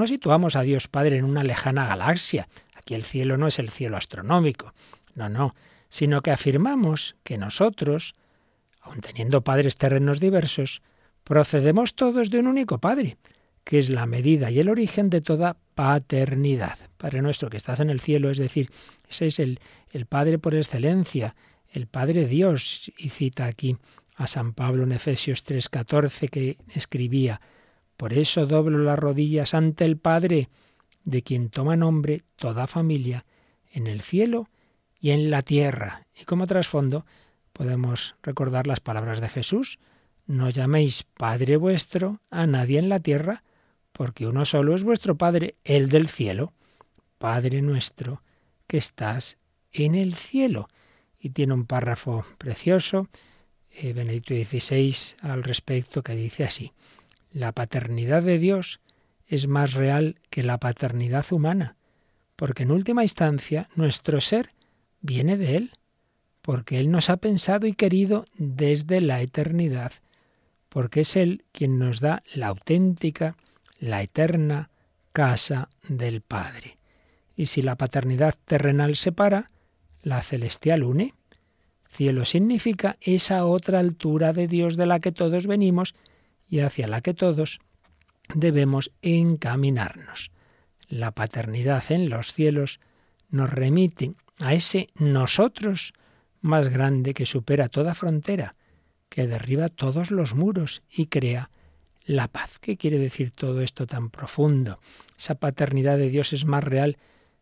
situamos 0.07 0.55
a 0.55 0.61
Dios 0.61 0.87
Padre 0.87 1.17
en 1.17 1.25
una 1.25 1.43
lejana 1.43 1.87
galaxia. 1.87 2.47
Aquí 2.75 2.93
el 2.93 3.03
cielo 3.03 3.37
no 3.37 3.47
es 3.47 3.59
el 3.59 3.69
cielo 3.69 3.97
astronómico. 3.97 4.73
No, 5.15 5.29
no, 5.29 5.55
sino 5.89 6.21
que 6.21 6.31
afirmamos 6.31 7.15
que 7.23 7.37
nosotros, 7.37 8.15
aun 8.81 9.01
teniendo 9.01 9.43
padres 9.43 9.77
terrenos 9.77 10.19
diversos, 10.19 10.81
procedemos 11.23 11.95
todos 11.95 12.29
de 12.29 12.39
un 12.39 12.47
único 12.47 12.79
Padre, 12.79 13.17
que 13.63 13.79
es 13.79 13.89
la 13.89 14.05
medida 14.05 14.51
y 14.51 14.59
el 14.59 14.69
origen 14.69 15.09
de 15.09 15.21
toda 15.21 15.57
paternidad. 15.75 16.77
Padre 16.97 17.21
nuestro 17.21 17.49
que 17.49 17.57
estás 17.57 17.79
en 17.79 17.89
el 17.89 18.01
cielo, 18.01 18.29
es 18.29 18.37
decir, 18.37 18.69
ese 19.09 19.27
es 19.27 19.39
el, 19.39 19.59
el 19.91 20.05
Padre 20.05 20.37
por 20.37 20.53
excelencia, 20.53 21.35
el 21.71 21.87
Padre 21.87 22.27
Dios. 22.27 22.91
Y 22.97 23.09
cita 23.09 23.45
aquí 23.45 23.77
a 24.15 24.27
San 24.27 24.53
Pablo 24.53 24.83
en 24.83 24.91
Efesios 24.91 25.43
3:14 25.43 26.29
que 26.29 26.57
escribía, 26.69 27.41
Por 27.97 28.13
eso 28.13 28.45
doblo 28.45 28.79
las 28.79 28.99
rodillas 28.99 29.53
ante 29.53 29.85
el 29.85 29.97
Padre, 29.97 30.49
de 31.03 31.21
quien 31.21 31.49
toma 31.49 31.75
nombre 31.75 32.23
toda 32.35 32.67
familia, 32.67 33.25
en 33.71 33.87
el 33.87 34.01
cielo 34.01 34.49
y 34.99 35.11
en 35.11 35.29
la 35.29 35.41
tierra. 35.41 36.07
Y 36.19 36.25
como 36.25 36.47
trasfondo 36.47 37.05
podemos 37.51 38.15
recordar 38.23 38.67
las 38.67 38.79
palabras 38.79 39.21
de 39.21 39.29
Jesús, 39.29 39.79
no 40.25 40.49
llaméis 40.49 41.03
Padre 41.03 41.57
vuestro 41.57 42.21
a 42.29 42.47
nadie 42.47 42.79
en 42.79 42.89
la 42.89 42.99
tierra, 42.99 43.43
porque 43.91 44.25
uno 44.25 44.45
solo 44.45 44.75
es 44.75 44.83
vuestro 44.83 45.17
Padre, 45.17 45.55
el 45.63 45.89
del 45.89 46.07
cielo. 46.07 46.53
Padre 47.17 47.61
nuestro, 47.61 48.21
que 48.67 48.77
estás 48.77 49.37
en 49.71 49.95
el 49.95 50.15
cielo. 50.15 50.67
Y 51.19 51.29
tiene 51.29 51.53
un 51.53 51.65
párrafo 51.65 52.25
precioso, 52.37 53.07
eh, 53.73 53.93
Benedicto 53.93 54.33
XVI, 54.33 55.15
al 55.21 55.43
respecto, 55.43 56.03
que 56.03 56.15
dice 56.15 56.43
así, 56.43 56.71
la 57.31 57.51
paternidad 57.51 58.23
de 58.23 58.37
Dios 58.37 58.79
es 59.27 59.47
más 59.47 59.73
real 59.73 60.19
que 60.29 60.43
la 60.43 60.59
paternidad 60.59 61.25
humana, 61.31 61.75
porque 62.35 62.63
en 62.63 62.71
última 62.71 63.03
instancia 63.03 63.69
nuestro 63.75 64.21
ser 64.21 64.51
viene 65.01 65.37
de 65.37 65.57
Él, 65.57 65.71
porque 66.41 66.79
Él 66.79 66.91
nos 66.91 67.09
ha 67.09 67.17
pensado 67.17 67.67
y 67.67 67.73
querido 67.73 68.25
desde 68.37 69.01
la 69.01 69.21
eternidad, 69.21 69.93
porque 70.69 71.01
es 71.01 71.15
Él 71.15 71.45
quien 71.51 71.79
nos 71.79 71.99
da 71.99 72.23
la 72.33 72.47
auténtica, 72.47 73.37
la 73.79 74.01
eterna 74.01 74.69
casa 75.11 75.69
del 75.87 76.21
Padre. 76.21 76.77
Y 77.35 77.47
si 77.47 77.61
la 77.61 77.75
paternidad 77.75 78.35
terrenal 78.45 78.95
separa, 78.95 79.49
la 80.01 80.21
celestial 80.21 80.83
une. 80.83 81.13
Cielo 81.93 82.25
significa 82.25 82.97
esa 83.01 83.45
otra 83.45 83.79
altura 83.79 84.33
de 84.33 84.47
Dios 84.47 84.75
de 84.75 84.87
la 84.87 84.99
que 84.99 85.11
todos 85.11 85.45
venimos 85.45 85.93
y 86.47 86.59
hacia 86.59 86.87
la 86.87 87.01
que 87.01 87.13
todos 87.13 87.59
debemos 88.33 88.91
encaminarnos. 89.01 90.31
La 90.89 91.11
paternidad 91.11 91.83
en 91.91 92.09
los 92.09 92.33
cielos 92.33 92.79
nos 93.29 93.49
remite 93.49 94.13
a 94.41 94.53
ese 94.53 94.89
nosotros 94.99 95.93
más 96.41 96.69
grande 96.69 97.13
que 97.13 97.25
supera 97.25 97.69
toda 97.69 97.93
frontera, 97.93 98.55
que 99.09 99.27
derriba 99.27 99.69
todos 99.69 100.11
los 100.11 100.33
muros 100.35 100.81
y 100.91 101.05
crea 101.05 101.51
la 102.05 102.27
paz. 102.27 102.59
¿Qué 102.59 102.75
quiere 102.75 102.97
decir 102.97 103.31
todo 103.31 103.61
esto 103.61 103.87
tan 103.87 104.09
profundo? 104.09 104.79
Esa 105.17 105.35
paternidad 105.35 105.97
de 105.97 106.09
Dios 106.09 106.33
es 106.33 106.45
más 106.45 106.63
real 106.63 106.97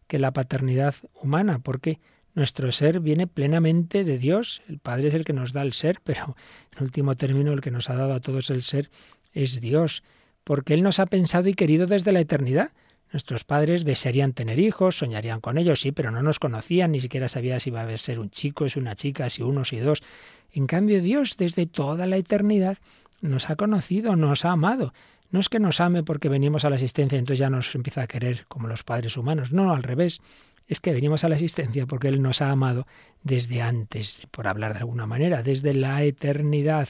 que 0.08 0.20
la 0.20 0.32
paternidad 0.32 0.96
humana, 1.14 1.60
porque 1.60 2.00
nuestro 2.34 2.72
ser 2.72 3.00
viene 3.00 3.28
plenamente 3.28 4.04
de 4.04 4.18
Dios. 4.18 4.62
El 4.68 4.80
Padre 4.80 5.10
es 5.10 5.14
el 5.14 5.24
que 5.24 5.34
nos 5.34 5.54
da 5.54 5.62
el 5.62 5.74
ser, 5.74 6.00
pero 6.04 6.36
en 6.76 6.84
último 6.84 7.16
término 7.16 7.52
el 7.52 7.62
que 7.62 7.72
nos 7.72 7.90
ha 7.90 7.96
dado 7.96 8.14
a 8.14 8.20
todos 8.20 8.50
el 8.50 8.64
ser 8.64 8.90
es 9.34 9.60
Dios, 9.60 10.04
porque 10.44 10.74
Él 10.74 10.84
nos 10.84 11.00
ha 11.00 11.06
pensado 11.06 11.50
y 11.50 11.54
querido 11.54 11.88
desde 11.88 12.12
la 12.12 12.20
eternidad. 12.20 12.72
Nuestros 13.12 13.44
padres 13.44 13.84
desearían 13.84 14.32
tener 14.32 14.60
hijos, 14.60 14.98
soñarían 14.98 15.42
con 15.42 15.58
ellos, 15.58 15.82
sí, 15.82 15.92
pero 15.92 16.12
no 16.12 16.24
nos 16.24 16.40
conocían, 16.40 16.94
ni 16.94 17.02
siquiera 17.02 17.28
sabía 17.28 17.60
si 17.60 17.70
iba 17.70 17.82
a 17.82 17.98
ser 17.98 18.20
un 18.20 18.30
chico, 18.30 18.66
es 18.66 18.78
una 18.78 18.96
chica, 18.96 19.30
si 19.30 19.44
uno, 19.44 19.66
si 19.66 19.80
dos. 19.80 20.02
En 20.54 20.66
cambio, 20.66 21.02
Dios, 21.02 21.36
desde 21.38 21.66
toda 21.66 22.08
la 22.08 22.16
eternidad, 22.16 22.78
nos 23.20 23.50
ha 23.50 23.58
conocido, 23.58 24.16
nos 24.16 24.46
ha 24.46 24.52
amado. 24.52 24.94
No 25.30 25.40
es 25.40 25.50
que 25.50 25.60
nos 25.60 25.80
ame 25.80 26.04
porque 26.04 26.30
venimos 26.30 26.66
a 26.66 26.70
la 26.70 26.76
existencia 26.76 27.16
y 27.16 27.20
entonces 27.20 27.40
ya 27.40 27.50
nos 27.50 27.74
empieza 27.76 28.02
a 28.02 28.08
querer 28.08 28.46
como 28.48 28.68
los 28.68 28.84
padres 28.84 29.16
humanos. 29.18 29.52
No, 29.52 29.74
al 29.74 29.84
revés. 29.84 30.22
Es 30.68 30.80
que 30.80 30.94
venimos 30.94 31.24
a 31.24 31.30
la 31.30 31.36
existencia 31.36 31.86
porque 31.86 32.08
Él 32.08 32.22
nos 32.22 32.42
ha 32.42 32.52
amado 32.52 32.88
desde 33.24 33.62
antes, 33.62 34.28
por 34.32 34.48
hablar 34.48 34.74
de 34.74 34.80
alguna 34.80 35.06
manera, 35.06 35.44
desde 35.44 35.74
la 35.74 36.04
eternidad. 36.04 36.90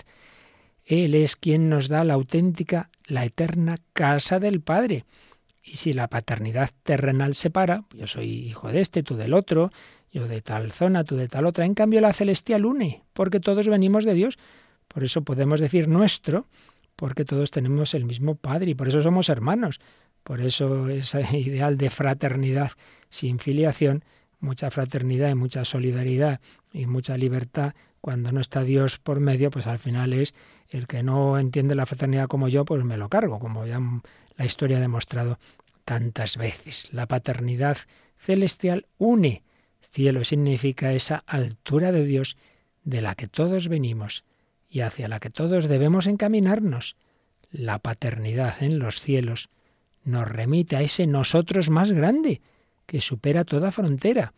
Él 0.86 1.16
es 1.16 1.36
quien 1.36 1.70
nos 1.70 1.88
da 1.88 2.04
la 2.04 2.14
auténtica, 2.14 2.90
la 3.06 3.26
eterna 3.26 3.78
casa 3.94 4.40
del 4.40 4.62
Padre. 4.62 5.06
Y 5.64 5.76
si 5.76 5.94
la 5.94 6.08
paternidad 6.08 6.72
terrenal 6.84 7.36
separa, 7.36 7.86
yo 7.94 8.08
soy 8.08 8.30
hijo 8.30 8.72
de 8.72 8.82
este, 8.82 9.04
tú 9.04 9.16
del 9.16 9.34
otro, 9.34 9.72
yo 10.12 10.28
de 10.28 10.42
tal 10.42 10.72
zona, 10.72 11.04
tú 11.04 11.16
de 11.16 11.28
tal 11.28 11.46
otra, 11.46 11.66
en 11.66 11.76
cambio 11.76 12.02
la 12.02 12.14
celestial 12.14 12.66
une, 12.66 13.04
porque 13.14 13.40
todos 13.40 13.68
venimos 13.68 14.04
de 14.04 14.14
Dios. 14.14 14.38
Por 14.88 15.04
eso 15.04 15.22
podemos 15.24 15.60
decir 15.60 15.88
nuestro, 15.88 16.48
porque 16.96 17.26
todos 17.26 17.52
tenemos 17.52 17.94
el 17.94 18.06
mismo 18.06 18.36
Padre 18.36 18.72
y 18.72 18.76
por 18.76 18.88
eso 18.88 19.02
somos 19.02 19.30
hermanos. 19.30 19.80
Por 20.24 20.42
eso 20.42 20.90
ese 20.90 21.22
ideal 21.38 21.78
de 21.78 21.90
fraternidad 21.90 22.72
sin 23.10 23.40
filiación, 23.40 24.04
mucha 24.40 24.72
fraternidad 24.72 25.30
y 25.30 25.36
mucha 25.36 25.66
solidaridad 25.66 26.40
y 26.74 26.88
mucha 26.88 27.18
libertad, 27.18 27.74
cuando 28.02 28.32
no 28.32 28.42
está 28.42 28.64
Dios 28.64 28.98
por 28.98 29.20
medio, 29.20 29.52
pues 29.52 29.68
al 29.68 29.78
final 29.78 30.14
es 30.14 30.34
el 30.70 30.88
que 30.88 31.04
no 31.04 31.38
entiende 31.38 31.76
la 31.76 31.86
fraternidad 31.86 32.28
como 32.28 32.48
yo, 32.48 32.66
pues 32.66 32.84
me 32.84 32.98
lo 32.98 33.10
cargo, 33.10 33.40
como 33.40 33.66
ya 33.68 33.80
la 34.38 34.46
historia 34.46 34.78
ha 34.78 34.82
demostrado 34.82 35.38
tantas 35.86 36.38
veces. 36.38 36.92
La 36.92 37.08
paternidad 37.08 37.78
celestial 38.18 38.88
une. 38.98 39.44
Cielo 39.92 40.24
significa 40.24 40.94
esa 40.94 41.18
altura 41.28 41.92
de 41.92 42.06
Dios 42.06 42.38
de 42.84 43.02
la 43.02 43.16
que 43.16 43.28
todos 43.28 43.68
venimos 43.68 44.24
y 44.70 44.82
hacia 44.82 45.08
la 45.08 45.20
que 45.20 45.30
todos 45.30 45.68
debemos 45.68 46.08
encaminarnos. 46.08 46.96
La 47.52 47.80
paternidad 47.80 48.64
en 48.64 48.80
los 48.80 49.02
cielos 49.02 49.50
nos 50.04 50.28
remite 50.28 50.76
a 50.76 50.82
ese 50.82 51.08
nosotros 51.08 51.70
más 51.70 51.92
grande, 51.92 52.42
que 52.86 53.02
supera 53.02 53.46
toda 53.46 53.72
frontera, 53.72 54.34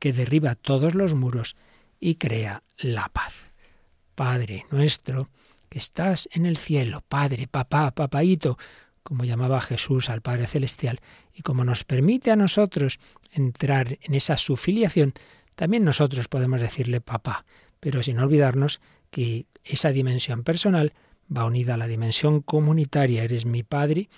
que 0.00 0.12
derriba 0.12 0.54
todos 0.54 0.94
los 0.94 1.14
muros 1.14 1.56
y 1.98 2.16
crea 2.16 2.62
la 2.78 3.08
paz. 3.08 3.34
Padre 4.14 4.64
nuestro, 4.70 5.30
que 5.68 5.78
estás 5.78 6.28
en 6.32 6.46
el 6.46 6.56
cielo, 6.56 7.02
Padre, 7.08 7.46
papá, 7.46 7.90
papaíto, 7.92 8.58
como 9.02 9.24
llamaba 9.24 9.60
Jesús 9.60 10.10
al 10.10 10.20
Padre 10.20 10.46
Celestial, 10.46 11.00
y 11.34 11.42
como 11.42 11.64
nos 11.64 11.84
permite 11.84 12.30
a 12.30 12.36
nosotros 12.36 12.98
entrar 13.32 13.98
en 14.02 14.14
esa 14.14 14.36
sufiliación, 14.36 15.14
también 15.54 15.84
nosotros 15.84 16.28
podemos 16.28 16.60
decirle 16.60 17.00
papá, 17.00 17.44
pero 17.80 18.02
sin 18.02 18.18
olvidarnos 18.18 18.80
que 19.10 19.46
esa 19.64 19.90
dimensión 19.90 20.42
personal 20.42 20.92
va 21.34 21.44
unida 21.44 21.74
a 21.74 21.76
la 21.76 21.86
dimensión 21.86 22.40
comunitaria. 22.40 23.24
Eres 23.24 23.46
mi 23.46 23.62
Padre, 23.62 24.08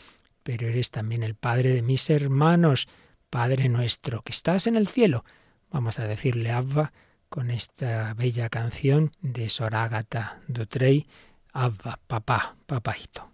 pero 0.42 0.68
eres 0.68 0.90
también 0.90 1.22
el 1.22 1.34
Padre 1.34 1.70
de 1.70 1.82
mis 1.82 2.08
hermanos, 2.10 2.88
Padre 3.30 3.68
nuestro, 3.68 4.22
que 4.22 4.32
estás 4.32 4.66
en 4.66 4.76
el 4.76 4.88
cielo. 4.88 5.24
Vamos 5.70 5.98
a 5.98 6.06
decirle 6.06 6.50
Abba 6.50 6.92
con 7.28 7.50
esta 7.50 8.12
bella 8.14 8.50
canción 8.50 9.12
de 9.22 9.48
Sor 9.48 9.74
Ágata 9.74 10.40
Dutrey, 10.48 11.06
Abba, 11.52 11.98
papá, 12.06 12.56
papaito. 12.66 13.31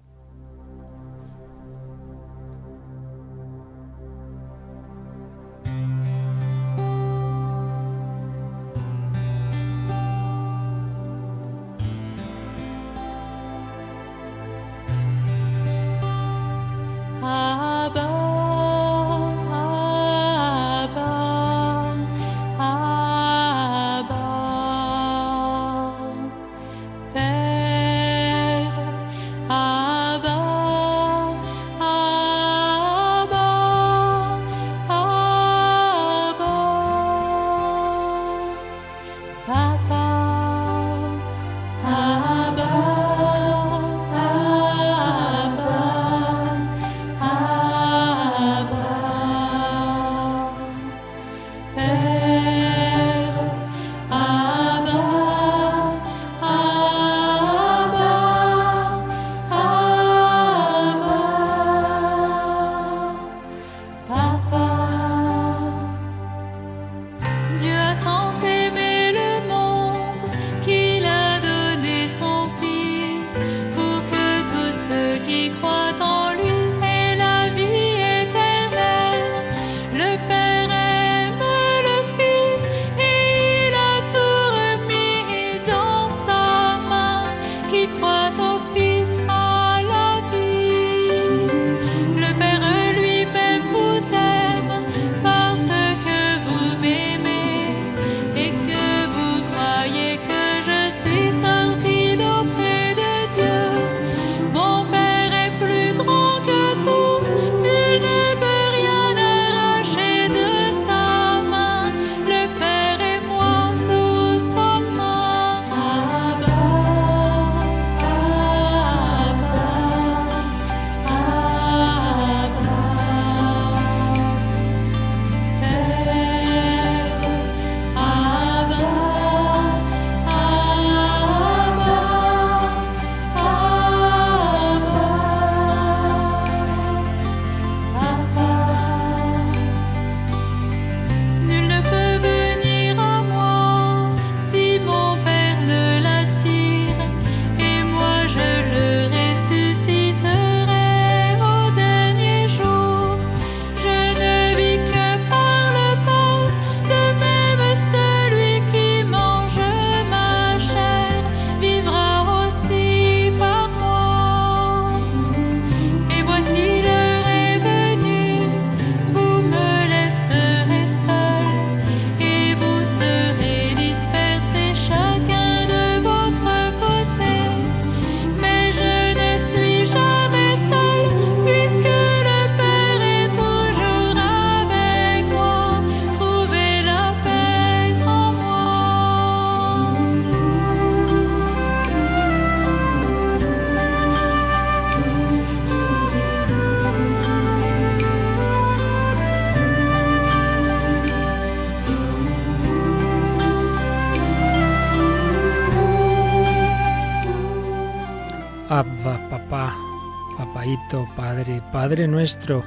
Padre, 211.89 212.07
nuestro, 212.07 212.63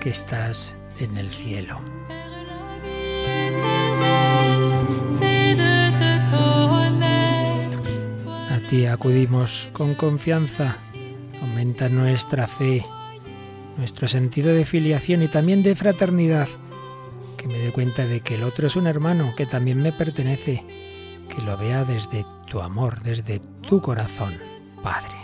que 0.00 0.10
estás 0.10 0.74
en 0.98 1.16
el 1.18 1.30
cielo. 1.30 1.80
A 8.50 8.58
ti 8.68 8.86
acudimos 8.86 9.68
con 9.72 9.94
confianza, 9.94 10.78
aumenta 11.40 11.88
nuestra 11.88 12.48
fe, 12.48 12.84
nuestro 13.78 14.08
sentido 14.08 14.52
de 14.52 14.64
filiación 14.64 15.22
y 15.22 15.28
también 15.28 15.62
de 15.62 15.76
fraternidad, 15.76 16.48
que 17.36 17.46
me 17.46 17.60
dé 17.60 17.70
cuenta 17.70 18.04
de 18.04 18.20
que 18.20 18.34
el 18.34 18.42
otro 18.42 18.66
es 18.66 18.74
un 18.74 18.88
hermano 18.88 19.34
que 19.36 19.46
también 19.46 19.80
me 19.80 19.92
pertenece, 19.92 20.64
que 21.28 21.40
lo 21.42 21.56
vea 21.56 21.84
desde 21.84 22.26
tu 22.50 22.60
amor, 22.60 23.00
desde 23.02 23.38
tu 23.68 23.80
corazón, 23.80 24.34
Padre. 24.82 25.15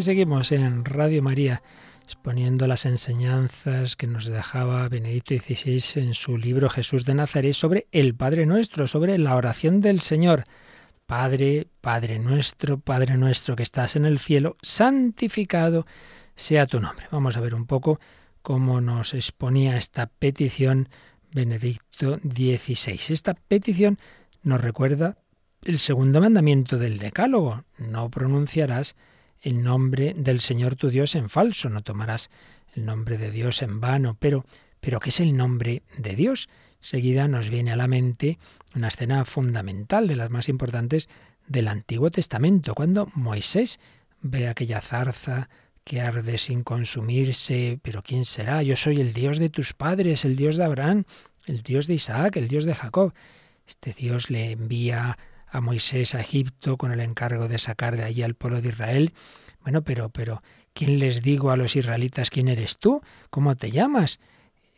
Seguimos 0.00 0.50
en 0.50 0.86
Radio 0.86 1.22
María, 1.22 1.62
exponiendo 2.04 2.66
las 2.66 2.86
enseñanzas 2.86 3.96
que 3.96 4.06
nos 4.06 4.24
dejaba 4.24 4.88
Benedicto 4.88 5.34
XVI 5.34 6.00
en 6.00 6.14
su 6.14 6.38
libro 6.38 6.70
Jesús 6.70 7.04
de 7.04 7.14
Nazaret 7.14 7.52
sobre 7.52 7.86
el 7.92 8.14
Padre 8.14 8.46
Nuestro, 8.46 8.86
sobre 8.86 9.18
la 9.18 9.36
oración 9.36 9.82
del 9.82 10.00
Señor. 10.00 10.44
Padre, 11.04 11.66
Padre 11.82 12.18
nuestro, 12.18 12.80
Padre 12.80 13.18
nuestro 13.18 13.56
que 13.56 13.62
estás 13.62 13.94
en 13.94 14.06
el 14.06 14.18
cielo, 14.18 14.56
santificado 14.62 15.86
sea 16.34 16.66
tu 16.66 16.80
nombre. 16.80 17.06
Vamos 17.10 17.36
a 17.36 17.40
ver 17.40 17.54
un 17.54 17.66
poco 17.66 18.00
cómo 18.40 18.80
nos 18.80 19.12
exponía 19.12 19.76
esta 19.76 20.06
petición 20.06 20.88
Benedicto 21.32 22.18
XVI. 22.22 23.00
Esta 23.10 23.34
petición 23.34 23.98
nos 24.42 24.62
recuerda 24.62 25.18
el 25.62 25.78
segundo 25.78 26.22
mandamiento 26.22 26.78
del 26.78 26.98
Decálogo. 26.98 27.64
No 27.76 28.10
pronunciarás 28.10 28.96
el 29.40 29.62
nombre 29.62 30.14
del 30.16 30.40
Señor 30.40 30.76
tu 30.76 30.90
Dios 30.90 31.14
en 31.14 31.28
falso, 31.28 31.68
no 31.68 31.82
tomarás 31.82 32.30
el 32.74 32.84
nombre 32.84 33.18
de 33.18 33.30
Dios 33.30 33.62
en 33.62 33.80
vano, 33.80 34.16
pero, 34.18 34.44
pero 34.80 35.00
¿qué 35.00 35.10
es 35.10 35.20
el 35.20 35.36
nombre 35.36 35.82
de 35.96 36.14
Dios? 36.14 36.48
Seguida 36.80 37.28
nos 37.28 37.50
viene 37.50 37.72
a 37.72 37.76
la 37.76 37.88
mente 37.88 38.38
una 38.74 38.88
escena 38.88 39.24
fundamental, 39.24 40.08
de 40.08 40.16
las 40.16 40.30
más 40.30 40.48
importantes 40.48 41.08
del 41.46 41.68
Antiguo 41.68 42.10
Testamento, 42.10 42.74
cuando 42.74 43.08
Moisés 43.14 43.80
ve 44.22 44.48
aquella 44.48 44.80
zarza 44.80 45.48
que 45.84 46.00
arde 46.00 46.38
sin 46.38 46.62
consumirse, 46.62 47.80
pero 47.82 48.02
¿quién 48.02 48.24
será? 48.24 48.62
Yo 48.62 48.76
soy 48.76 49.00
el 49.00 49.12
Dios 49.12 49.38
de 49.38 49.50
tus 49.50 49.72
padres, 49.72 50.24
el 50.24 50.36
Dios 50.36 50.56
de 50.56 50.64
Abraham, 50.64 51.04
el 51.46 51.62
Dios 51.62 51.86
de 51.86 51.94
Isaac, 51.94 52.36
el 52.36 52.48
Dios 52.48 52.64
de 52.64 52.74
Jacob. 52.74 53.12
Este 53.66 53.92
Dios 53.92 54.30
le 54.30 54.52
envía 54.52 55.18
a 55.50 55.60
Moisés 55.60 56.14
a 56.14 56.20
Egipto 56.20 56.76
con 56.76 56.92
el 56.92 57.00
encargo 57.00 57.48
de 57.48 57.58
sacar 57.58 57.96
de 57.96 58.04
allí 58.04 58.22
al 58.22 58.34
pueblo 58.34 58.60
de 58.60 58.68
Israel. 58.68 59.12
Bueno, 59.62 59.82
pero, 59.82 60.08
pero, 60.08 60.42
¿quién 60.72 60.98
les 60.98 61.22
digo 61.22 61.50
a 61.50 61.56
los 61.56 61.76
israelitas 61.76 62.30
quién 62.30 62.48
eres 62.48 62.78
tú? 62.78 63.02
¿Cómo 63.30 63.56
te 63.56 63.70
llamas? 63.70 64.20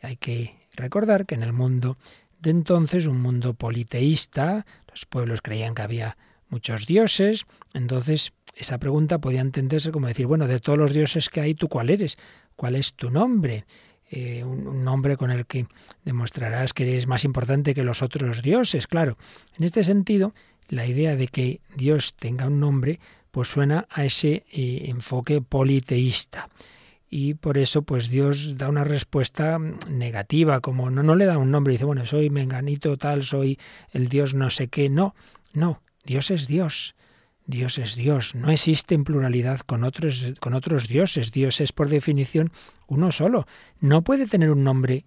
Hay 0.01 0.17
que 0.17 0.57
recordar 0.75 1.25
que 1.25 1.35
en 1.35 1.43
el 1.43 1.53
mundo 1.53 1.97
de 2.39 2.49
entonces, 2.49 3.07
un 3.07 3.21
mundo 3.21 3.53
politeísta, 3.53 4.65
los 4.91 5.05
pueblos 5.05 5.41
creían 5.41 5.75
que 5.75 5.81
había 5.81 6.17
muchos 6.49 6.85
dioses, 6.85 7.45
entonces 7.73 8.33
esa 8.55 8.79
pregunta 8.79 9.19
podía 9.19 9.39
entenderse 9.39 9.91
como 9.91 10.07
decir, 10.07 10.27
bueno, 10.27 10.45
de 10.45 10.59
todos 10.59 10.77
los 10.77 10.91
dioses 10.91 11.29
que 11.29 11.39
hay, 11.39 11.55
¿tú 11.55 11.69
cuál 11.69 11.89
eres? 11.89 12.17
¿Cuál 12.57 12.75
es 12.75 12.95
tu 12.95 13.09
nombre? 13.09 13.65
Eh, 14.09 14.43
un, 14.43 14.83
nombre 14.83 15.15
con 15.15 15.31
el 15.31 15.45
que 15.45 15.67
demostrarás 16.03 16.73
que 16.73 16.83
eres 16.83 17.07
más 17.07 17.23
importante 17.23 17.73
que 17.73 17.83
los 17.83 18.01
otros 18.01 18.41
dioses, 18.41 18.87
claro. 18.87 19.17
En 19.57 19.63
este 19.63 19.83
sentido, 19.83 20.35
la 20.69 20.85
idea 20.85 21.15
de 21.15 21.27
que 21.27 21.61
Dios 21.75 22.15
tenga 22.15 22.47
un 22.47 22.59
nombre, 22.59 22.99
pues 23.31 23.47
suena 23.47 23.87
a 23.89 24.05
ese 24.05 24.45
eh, 24.51 24.85
enfoque 24.87 25.41
politeísta. 25.41 26.49
Y 27.09 27.35
por 27.35 27.57
eso, 27.57 27.83
pues 27.83 28.09
Dios 28.09 28.57
da 28.57 28.69
una 28.69 28.83
respuesta 28.83 29.59
negativa, 29.89 30.61
como 30.61 30.89
no, 30.89 31.03
no 31.03 31.15
le 31.15 31.25
da 31.25 31.37
un 31.37 31.51
nombre, 31.51 31.73
dice, 31.73 31.85
bueno, 31.85 32.05
soy 32.05 32.29
menganito 32.29 32.97
tal, 32.97 33.23
soy 33.23 33.59
el 33.91 34.09
Dios 34.09 34.33
no 34.33 34.49
sé 34.49 34.67
qué. 34.67 34.89
No, 34.89 35.13
no, 35.53 35.81
Dios 36.03 36.31
es 36.31 36.47
Dios. 36.47 36.95
Dios 37.45 37.77
es 37.77 37.95
Dios, 37.95 38.35
no 38.35 38.51
existe 38.51 38.95
en 38.95 39.03
pluralidad 39.03 39.59
con 39.59 39.83
otros, 39.83 40.33
con 40.39 40.53
otros 40.53 40.87
dioses. 40.87 41.31
Dios 41.31 41.59
es 41.59 41.73
por 41.73 41.89
definición 41.89 42.51
uno 42.87 43.11
solo. 43.11 43.45
No 43.79 44.01
puede 44.03 44.27
tener 44.27 44.49
un 44.49 44.63
nombre 44.63 45.05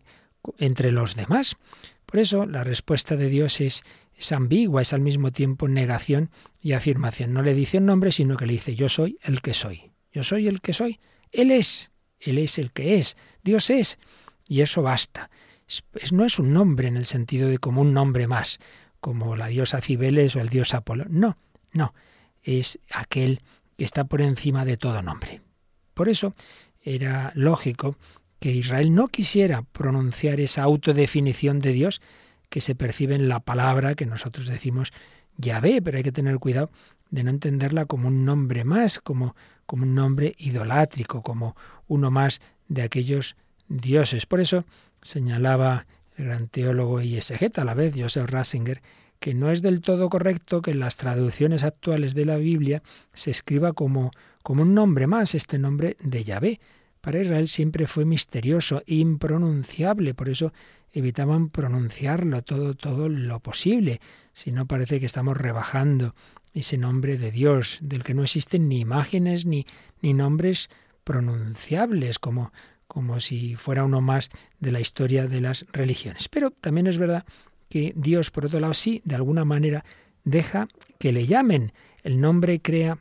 entre 0.58 0.92
los 0.92 1.16
demás. 1.16 1.56
Por 2.04 2.20
eso 2.20 2.46
la 2.46 2.62
respuesta 2.62 3.16
de 3.16 3.28
Dios 3.28 3.60
es 3.60 3.84
es 4.16 4.32
ambigua, 4.32 4.82
es 4.82 4.92
al 4.92 5.00
mismo 5.00 5.30
tiempo 5.30 5.68
negación 5.68 6.30
y 6.60 6.72
afirmación. 6.72 7.32
No 7.32 7.42
le 7.42 7.54
dice 7.54 7.78
un 7.78 7.86
nombre, 7.86 8.12
sino 8.12 8.36
que 8.36 8.46
le 8.46 8.54
dice 8.54 8.74
yo 8.74 8.88
soy 8.88 9.18
el 9.22 9.42
que 9.42 9.54
soy. 9.54 9.92
Yo 10.12 10.24
soy 10.24 10.48
el 10.48 10.60
que 10.60 10.72
soy. 10.72 10.98
Él 11.32 11.50
es. 11.50 11.90
Él 12.18 12.38
es 12.38 12.58
el 12.58 12.72
que 12.72 12.96
es. 12.96 13.16
Dios 13.42 13.68
es. 13.68 13.98
Y 14.48 14.62
eso 14.62 14.82
basta. 14.82 15.30
no 16.12 16.24
es 16.24 16.38
un 16.38 16.52
nombre 16.52 16.88
en 16.88 16.96
el 16.96 17.04
sentido 17.04 17.48
de 17.48 17.58
como 17.58 17.82
un 17.82 17.92
nombre 17.92 18.26
más, 18.26 18.58
como 19.00 19.36
la 19.36 19.48
diosa 19.48 19.82
Cibeles 19.82 20.34
o 20.36 20.40
el 20.40 20.48
dios 20.48 20.72
Apolo. 20.72 21.04
No, 21.10 21.36
no. 21.72 21.92
Es 22.42 22.78
aquel 22.90 23.42
que 23.76 23.84
está 23.84 24.04
por 24.04 24.22
encima 24.22 24.64
de 24.64 24.78
todo 24.78 25.02
nombre. 25.02 25.42
Por 25.92 26.08
eso 26.08 26.34
era 26.82 27.32
lógico 27.34 27.98
que 28.38 28.52
Israel 28.52 28.94
no 28.94 29.08
quisiera 29.08 29.62
pronunciar 29.62 30.40
esa 30.40 30.62
autodefinición 30.62 31.58
de 31.60 31.72
Dios, 31.72 32.00
que 32.48 32.60
se 32.60 32.74
percibe 32.74 33.14
en 33.14 33.28
la 33.28 33.40
palabra 33.40 33.94
que 33.94 34.06
nosotros 34.06 34.48
decimos 34.48 34.92
Yahvé, 35.36 35.82
pero 35.82 35.98
hay 35.98 36.02
que 36.02 36.12
tener 36.12 36.38
cuidado 36.38 36.70
de 37.10 37.24
no 37.24 37.30
entenderla 37.30 37.86
como 37.86 38.08
un 38.08 38.24
nombre 38.24 38.64
más, 38.64 39.00
como, 39.00 39.36
como 39.66 39.84
un 39.84 39.94
nombre 39.94 40.34
idolátrico, 40.38 41.22
como 41.22 41.56
uno 41.86 42.10
más 42.10 42.40
de 42.68 42.82
aquellos 42.82 43.36
dioses. 43.68 44.26
Por 44.26 44.40
eso 44.40 44.64
señalaba 45.02 45.86
el 46.16 46.26
gran 46.26 46.48
teólogo 46.48 47.00
y 47.00 47.16
exegeta 47.16 47.62
a 47.62 47.64
la 47.64 47.74
vez, 47.74 47.94
Joseph 47.96 48.30
Ratzinger, 48.30 48.80
que 49.20 49.34
no 49.34 49.50
es 49.50 49.62
del 49.62 49.80
todo 49.80 50.08
correcto 50.08 50.62
que 50.62 50.72
en 50.72 50.80
las 50.80 50.96
traducciones 50.96 51.62
actuales 51.62 52.14
de 52.14 52.24
la 52.26 52.36
Biblia 52.36 52.82
se 53.12 53.30
escriba 53.30 53.72
como, 53.72 54.10
como 54.42 54.62
un 54.62 54.74
nombre 54.74 55.06
más, 55.06 55.34
este 55.34 55.58
nombre 55.58 55.96
de 56.00 56.24
Yahvé. 56.24 56.60
Para 57.00 57.20
Israel 57.20 57.48
siempre 57.48 57.86
fue 57.86 58.04
misterioso, 58.04 58.82
impronunciable, 58.86 60.14
por 60.14 60.28
eso 60.28 60.52
evitaban 60.98 61.50
pronunciarlo 61.50 62.42
todo, 62.42 62.74
todo 62.74 63.08
lo 63.08 63.40
posible, 63.40 64.00
si 64.32 64.52
no 64.52 64.66
parece 64.66 65.00
que 65.00 65.06
estamos 65.06 65.36
rebajando 65.36 66.14
ese 66.54 66.78
nombre 66.78 67.18
de 67.18 67.30
Dios, 67.30 67.78
del 67.82 68.02
que 68.02 68.14
no 68.14 68.22
existen 68.22 68.68
ni 68.68 68.80
imágenes 68.80 69.44
ni, 69.44 69.66
ni 70.00 70.14
nombres 70.14 70.70
pronunciables, 71.04 72.18
como, 72.18 72.52
como 72.88 73.20
si 73.20 73.56
fuera 73.56 73.84
uno 73.84 74.00
más 74.00 74.30
de 74.58 74.72
la 74.72 74.80
historia 74.80 75.26
de 75.26 75.40
las 75.40 75.66
religiones. 75.72 76.28
Pero 76.28 76.50
también 76.50 76.86
es 76.86 76.98
verdad 76.98 77.24
que 77.68 77.92
Dios, 77.94 78.30
por 78.30 78.46
otro 78.46 78.60
lado, 78.60 78.74
sí, 78.74 79.02
de 79.04 79.14
alguna 79.14 79.44
manera, 79.44 79.84
deja 80.24 80.68
que 80.98 81.12
le 81.12 81.26
llamen. 81.26 81.72
El 82.02 82.20
nombre 82.20 82.60
crea 82.60 82.98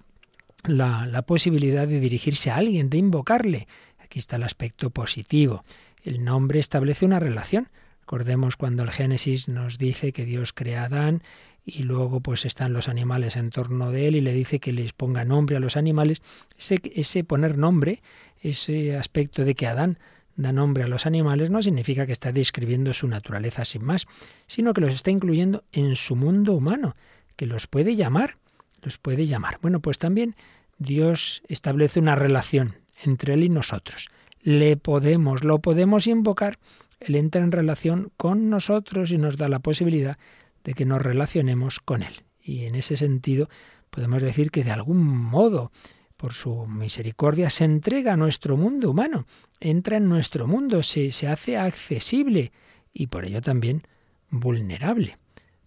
la, 0.64 1.06
la 1.06 1.22
posibilidad 1.22 1.88
de 1.88 2.00
dirigirse 2.00 2.52
a 2.52 2.58
alguien, 2.58 2.90
de 2.90 2.98
invocarle. 2.98 3.68
Aquí 4.00 4.20
está 4.20 4.36
el 4.36 4.44
aspecto 4.44 4.90
positivo. 4.90 5.64
El 6.04 6.24
nombre 6.24 6.60
establece 6.60 7.06
una 7.06 7.20
relación. 7.20 7.70
Recordemos 8.06 8.56
cuando 8.56 8.84
el 8.84 8.92
Génesis 8.92 9.48
nos 9.48 9.80
dice 9.80 10.14
que 10.14 10.26
Dios 10.26 10.54
crea 10.54 10.84
a 10.84 10.86
Adán 10.86 11.24
y 11.66 11.82
luego 11.82 12.20
pues 12.20 12.46
están 12.46 12.72
los 12.72 12.88
animales 12.88 13.36
en 13.36 13.50
torno 13.50 13.90
de 13.90 14.08
él 14.08 14.16
y 14.16 14.22
le 14.22 14.32
dice 14.32 14.60
que 14.60 14.72
les 14.72 14.94
ponga 14.94 15.26
nombre 15.26 15.56
a 15.56 15.60
los 15.60 15.76
animales. 15.76 16.22
Ese, 16.56 16.80
ese 16.94 17.24
poner 17.24 17.58
nombre, 17.58 18.04
ese 18.44 18.96
aspecto 18.96 19.44
de 19.44 19.56
que 19.56 19.66
Adán 19.66 19.98
da 20.36 20.52
nombre 20.52 20.84
a 20.84 20.88
los 20.88 21.08
animales 21.08 21.50
no 21.50 21.64
significa 21.64 22.06
que 22.06 22.12
está 22.12 22.32
describiendo 22.32 22.94
su 22.94 23.08
naturaleza 23.08 23.66
sin 23.66 23.84
más, 23.84 24.06
sino 24.46 24.74
que 24.74 24.82
los 24.82 24.94
está 24.94 25.10
incluyendo 25.10 25.64
en 25.72 25.96
su 25.96 26.16
mundo 26.16 26.54
humano, 26.54 26.96
que 27.36 27.48
los 27.48 27.66
puede 27.66 27.96
llamar, 27.96 28.38
los 28.84 29.00
puede 29.00 29.26
llamar. 29.26 29.58
Bueno, 29.64 29.80
pues 29.80 29.98
también 29.98 30.36
Dios 30.78 31.42
establece 31.48 32.00
una 32.00 32.16
relación 32.16 32.76
entre 33.04 33.34
él 33.34 33.46
y 33.46 33.50
nosotros 33.50 34.10
le 34.46 34.78
podemos, 34.78 35.44
lo 35.44 35.58
podemos 35.58 36.06
invocar, 36.06 36.60
Él 37.06 37.16
entra 37.16 37.44
en 37.44 37.52
relación 37.52 38.12
con 38.18 38.50
nosotros 38.50 39.12
y 39.12 39.18
nos 39.18 39.38
da 39.38 39.48
la 39.48 39.60
posibilidad 39.60 40.18
de 40.64 40.74
que 40.74 40.86
nos 40.86 41.02
relacionemos 41.02 41.80
con 41.80 42.02
Él. 42.02 42.24
Y 42.42 42.66
en 42.66 42.76
ese 42.76 42.98
sentido 42.98 43.48
podemos 43.92 44.22
decir 44.22 44.50
que 44.50 44.64
de 44.64 44.72
algún 44.72 45.06
modo 45.06 45.72
por 46.18 46.34
su 46.34 46.66
misericordia, 46.66 47.50
se 47.50 47.66
entrega 47.66 48.14
a 48.14 48.18
nuestro 48.18 48.58
mundo 48.58 48.90
humano, 48.90 49.26
entra 49.60 49.98
en 49.98 50.08
nuestro 50.08 50.48
mundo, 50.48 50.82
se, 50.82 51.12
se 51.12 51.28
hace 51.28 51.58
accesible 51.58 52.52
y 52.94 53.08
por 53.08 53.26
ello 53.26 53.42
también 53.42 53.84
vulnerable. 54.30 55.18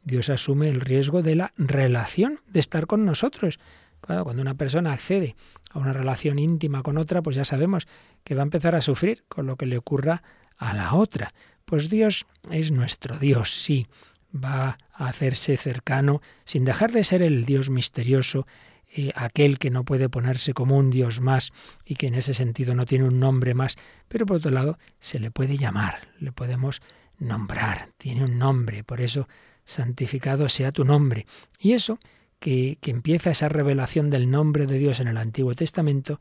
Dios 0.03 0.31
asume 0.31 0.69
el 0.69 0.81
riesgo 0.81 1.23
de 1.23 1.37
la 1.37 1.53
relación, 1.59 2.41
de 2.47 2.61
estar 2.61 2.87
con 2.87 3.05
nosotros. 3.05 3.61
cuando 4.01 4.41
una 4.41 4.55
persona 4.55 4.93
accede 4.93 5.37
a 5.71 5.79
una 5.79 5.93
relación 5.93 6.39
íntima 6.39 6.83
con 6.83 6.97
otra, 6.97 7.23
pues 7.23 7.37
ya 7.37 7.45
sabemos 7.45 7.87
que 8.25 8.35
va 8.35 8.43
a 8.43 8.45
empezar 8.45 8.75
a 8.75 8.81
sufrir 8.81 9.25
con 9.29 9.47
lo 9.47 9.57
que 9.57 9.67
le 9.67 9.77
ocurra 9.77 10.23
a 10.59 10.75
la 10.75 10.95
otra. 10.95 11.31
Pues 11.65 11.89
Dios 11.89 12.27
es 12.51 12.71
nuestro 12.71 13.19
Dios, 13.19 13.51
sí, 13.51 13.87
va 14.35 14.79
a 14.93 15.09
hacerse 15.09 15.57
cercano 15.57 16.21
sin 16.45 16.65
dejar 16.65 16.93
de 16.93 17.05
ser 17.05 17.23
el 17.23 17.45
Dios 17.45 17.71
misterioso, 17.71 18.47
eh, 18.95 19.13
aquel 19.15 19.59
que 19.59 19.71
no 19.71 19.85
puede 19.85 20.09
ponerse 20.09 20.55
como 20.55 20.77
un 20.77 20.91
Dios 20.91 21.21
más 21.21 21.53
y 21.85 21.97
que 21.97 22.07
en 22.07 22.15
ese 22.15 22.33
sentido 22.33 22.75
no 22.75 22.87
tiene 22.87 23.05
un 23.05 23.21
nombre 23.21 23.55
más, 23.55 23.77
pero 24.09 24.25
por 24.25 24.39
otro 24.39 24.51
lado 24.51 24.79
se 24.99 25.19
le 25.19 25.31
puede 25.31 25.57
llamar, 25.59 26.09
le 26.19 26.33
podemos 26.33 26.81
nombrar, 27.19 27.91
tiene 27.99 28.25
un 28.25 28.39
nombre, 28.39 28.85
por 28.85 29.01
eso 29.01 29.29
santificado 29.65 30.49
sea 30.49 30.73
tu 30.73 30.85
nombre. 30.85 31.27
Y 31.59 31.73
eso, 31.73 31.99
que, 32.39 32.79
que 32.81 32.91
empieza 32.91 33.31
esa 33.31 33.51
revelación 33.51 34.09
del 34.09 34.31
nombre 34.31 34.67
de 34.67 34.79
Dios 34.79 35.01
en 35.01 35.09
el 35.09 35.19
Antiguo 35.19 35.55
Testamento, 35.55 36.19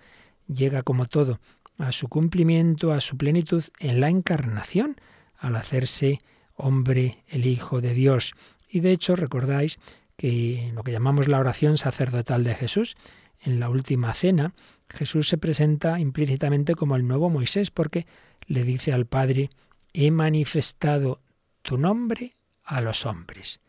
llega 0.47 0.81
como 0.81 1.05
todo 1.05 1.39
a 1.77 1.91
su 1.91 2.07
cumplimiento, 2.07 2.91
a 2.91 3.01
su 3.01 3.17
plenitud 3.17 3.63
en 3.79 3.99
la 3.99 4.09
encarnación, 4.09 4.99
al 5.37 5.55
hacerse 5.55 6.19
hombre 6.55 7.23
el 7.27 7.45
Hijo 7.45 7.81
de 7.81 7.93
Dios. 7.93 8.33
Y 8.69 8.79
de 8.79 8.91
hecho, 8.91 9.15
recordáis 9.15 9.79
que 10.15 10.71
lo 10.73 10.83
que 10.83 10.91
llamamos 10.91 11.27
la 11.27 11.39
oración 11.39 11.77
sacerdotal 11.77 12.43
de 12.43 12.55
Jesús, 12.55 12.97
en 13.41 13.59
la 13.59 13.69
última 13.69 14.13
cena, 14.13 14.53
Jesús 14.89 15.29
se 15.29 15.37
presenta 15.37 15.99
implícitamente 15.99 16.75
como 16.75 16.95
el 16.95 17.07
nuevo 17.07 17.29
Moisés, 17.29 17.69
porque 17.69 18.07
le 18.47 18.63
dice 18.63 18.93
al 18.93 19.05
Padre, 19.05 19.51
he 19.93 20.09
manifestado 20.11 21.21
tu 21.61 21.77
nombre 21.77 22.33
a 22.63 22.81
los 22.81 23.05
hombres. 23.05 23.61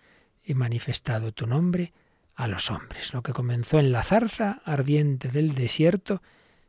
He 0.44 0.54
manifestado 0.54 1.32
tu 1.32 1.46
nombre 1.46 1.92
a 2.34 2.48
los 2.48 2.70
hombres. 2.70 3.12
Lo 3.12 3.22
que 3.22 3.32
comenzó 3.32 3.78
en 3.78 3.92
la 3.92 4.02
zarza 4.02 4.62
ardiente 4.64 5.28
del 5.28 5.54
desierto 5.54 6.22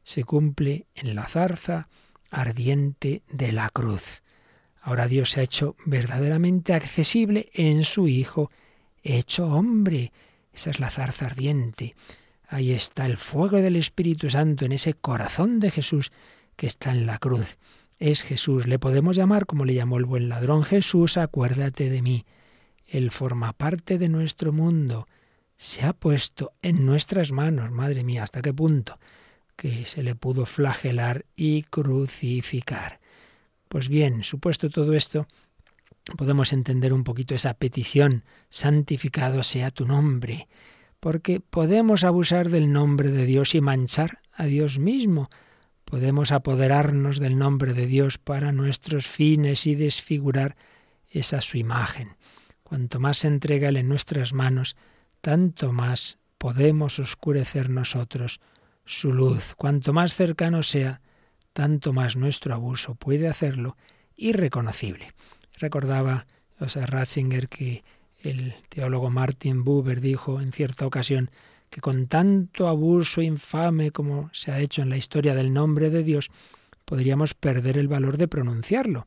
se 0.09 0.23
cumple 0.23 0.87
en 0.95 1.13
la 1.13 1.27
zarza 1.27 1.87
ardiente 2.31 3.21
de 3.31 3.51
la 3.51 3.69
cruz. 3.69 4.23
Ahora 4.81 5.07
Dios 5.07 5.29
se 5.29 5.39
ha 5.39 5.43
hecho 5.43 5.75
verdaderamente 5.85 6.73
accesible 6.73 7.51
en 7.53 7.83
su 7.83 8.07
Hijo, 8.07 8.49
hecho 9.03 9.45
hombre. 9.45 10.11
Esa 10.51 10.71
es 10.71 10.79
la 10.79 10.89
zarza 10.89 11.27
ardiente. 11.27 11.93
Ahí 12.47 12.71
está 12.71 13.05
el 13.05 13.17
fuego 13.17 13.57
del 13.57 13.75
Espíritu 13.75 14.31
Santo 14.31 14.65
en 14.65 14.71
ese 14.71 14.95
corazón 14.95 15.59
de 15.59 15.69
Jesús 15.69 16.11
que 16.55 16.65
está 16.65 16.89
en 16.89 17.05
la 17.05 17.19
cruz. 17.19 17.59
Es 17.99 18.23
Jesús. 18.23 18.65
Le 18.65 18.79
podemos 18.79 19.15
llamar 19.15 19.45
como 19.45 19.63
le 19.63 19.75
llamó 19.75 19.99
el 19.99 20.05
buen 20.05 20.27
ladrón. 20.27 20.63
Jesús, 20.63 21.17
acuérdate 21.17 21.87
de 21.87 22.01
mí. 22.01 22.25
Él 22.87 23.11
forma 23.11 23.53
parte 23.53 23.99
de 23.99 24.09
nuestro 24.09 24.53
mundo. 24.53 25.07
Se 25.55 25.85
ha 25.85 25.93
puesto 25.93 26.53
en 26.63 26.83
nuestras 26.87 27.31
manos. 27.31 27.69
Madre 27.69 28.03
mía, 28.03 28.23
¿hasta 28.23 28.41
qué 28.41 28.55
punto? 28.55 28.97
Que 29.59 29.85
se 29.85 30.03
le 30.03 30.15
pudo 30.15 30.45
flagelar 30.45 31.25
y 31.35 31.63
crucificar. 31.63 33.01
Pues 33.67 33.89
bien, 33.89 34.23
supuesto 34.23 34.69
todo 34.69 34.93
esto, 34.93 35.27
podemos 36.15 36.53
entender 36.53 36.93
un 36.93 37.03
poquito 37.03 37.35
esa 37.35 37.53
petición, 37.55 38.23
santificado 38.47 39.43
sea 39.43 39.69
tu 39.69 39.85
nombre, 39.85 40.47
porque 41.01 41.41
podemos 41.41 42.05
abusar 42.05 42.49
del 42.49 42.71
nombre 42.71 43.11
de 43.11 43.25
Dios 43.25 43.53
y 43.53 43.59
manchar 43.59 44.19
a 44.31 44.45
Dios 44.45 44.79
mismo. 44.79 45.29
Podemos 45.83 46.31
apoderarnos 46.31 47.19
del 47.19 47.37
nombre 47.37 47.73
de 47.73 47.85
Dios 47.85 48.17
para 48.17 48.53
nuestros 48.53 49.07
fines 49.07 49.67
y 49.67 49.75
desfigurar 49.75 50.55
esa 51.11 51.41
su 51.41 51.57
imagen. 51.57 52.15
Cuanto 52.63 53.01
más 53.01 53.17
se 53.17 53.27
entrega 53.27 53.67
Él 53.67 53.75
en 53.75 53.89
nuestras 53.89 54.31
manos, 54.31 54.77
tanto 55.19 55.73
más 55.73 56.17
podemos 56.37 56.97
oscurecer 56.99 57.69
nosotros 57.69 58.39
su 58.89 59.13
luz. 59.13 59.53
Cuanto 59.55 59.93
más 59.93 60.15
cercano 60.15 60.63
sea, 60.63 61.01
tanto 61.53 61.93
más 61.93 62.15
nuestro 62.15 62.55
abuso 62.55 62.95
puede 62.95 63.27
hacerlo 63.27 63.77
irreconocible. 64.15 65.13
Recordaba 65.59 66.25
José 66.57 66.85
Ratzinger 66.87 67.47
que 67.49 67.83
el 68.21 68.55
teólogo 68.67 69.11
Martin 69.11 69.63
Buber 69.63 70.01
dijo 70.01 70.41
en 70.41 70.51
cierta 70.51 70.87
ocasión 70.87 71.29
que 71.69 71.81
con 71.81 72.07
tanto 72.07 72.67
abuso 72.67 73.21
infame 73.21 73.91
como 73.91 74.31
se 74.33 74.51
ha 74.51 74.59
hecho 74.59 74.81
en 74.81 74.89
la 74.89 74.97
historia 74.97 75.35
del 75.35 75.53
nombre 75.53 75.91
de 75.91 76.01
Dios, 76.01 76.31
podríamos 76.83 77.35
perder 77.35 77.77
el 77.77 77.87
valor 77.87 78.17
de 78.17 78.27
pronunciarlo, 78.27 79.05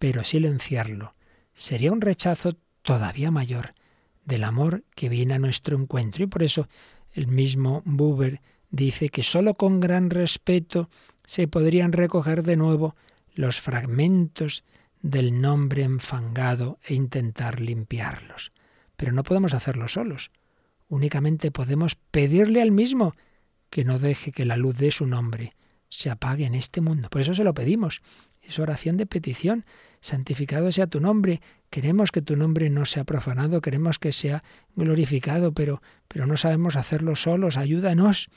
pero 0.00 0.24
silenciarlo 0.24 1.14
sería 1.54 1.92
un 1.92 2.00
rechazo 2.00 2.56
todavía 2.82 3.30
mayor 3.30 3.74
del 4.24 4.42
amor 4.42 4.82
que 4.96 5.08
viene 5.08 5.34
a 5.34 5.38
nuestro 5.38 5.78
encuentro. 5.78 6.24
Y 6.24 6.26
por 6.26 6.42
eso 6.42 6.66
el 7.14 7.28
mismo 7.28 7.82
Buber 7.84 8.40
dice 8.70 9.08
que 9.08 9.22
sólo 9.22 9.54
con 9.54 9.80
gran 9.80 10.10
respeto 10.10 10.90
se 11.24 11.48
podrían 11.48 11.92
recoger 11.92 12.42
de 12.42 12.56
nuevo 12.56 12.96
los 13.34 13.60
fragmentos 13.60 14.64
del 15.02 15.40
nombre 15.40 15.82
enfangado 15.82 16.78
e 16.84 16.94
intentar 16.94 17.60
limpiarlos. 17.60 18.52
Pero 18.96 19.12
no 19.12 19.22
podemos 19.22 19.54
hacerlo 19.54 19.88
solos. 19.88 20.30
Únicamente 20.88 21.50
podemos 21.50 21.94
pedirle 21.94 22.62
al 22.62 22.70
mismo 22.70 23.14
que 23.70 23.84
no 23.84 23.98
deje 23.98 24.32
que 24.32 24.44
la 24.44 24.56
luz 24.56 24.78
de 24.78 24.90
su 24.90 25.06
nombre 25.06 25.54
se 25.88 26.10
apague 26.10 26.44
en 26.44 26.54
este 26.54 26.80
mundo. 26.80 27.08
Por 27.10 27.20
eso 27.20 27.34
se 27.34 27.44
lo 27.44 27.54
pedimos. 27.54 28.02
Es 28.42 28.58
oración 28.58 28.96
de 28.96 29.06
petición. 29.06 29.64
Santificado 30.00 30.70
sea 30.72 30.86
tu 30.86 31.00
nombre. 31.00 31.40
Queremos 31.70 32.10
que 32.10 32.22
tu 32.22 32.36
nombre 32.36 32.70
no 32.70 32.84
sea 32.86 33.04
profanado, 33.04 33.60
queremos 33.60 33.98
que 33.98 34.12
sea 34.12 34.44
glorificado, 34.74 35.52
pero, 35.52 35.82
pero 36.08 36.26
no 36.26 36.36
sabemos 36.36 36.76
hacerlo 36.76 37.16
solos. 37.16 37.56
Ayúdanos. 37.56 38.28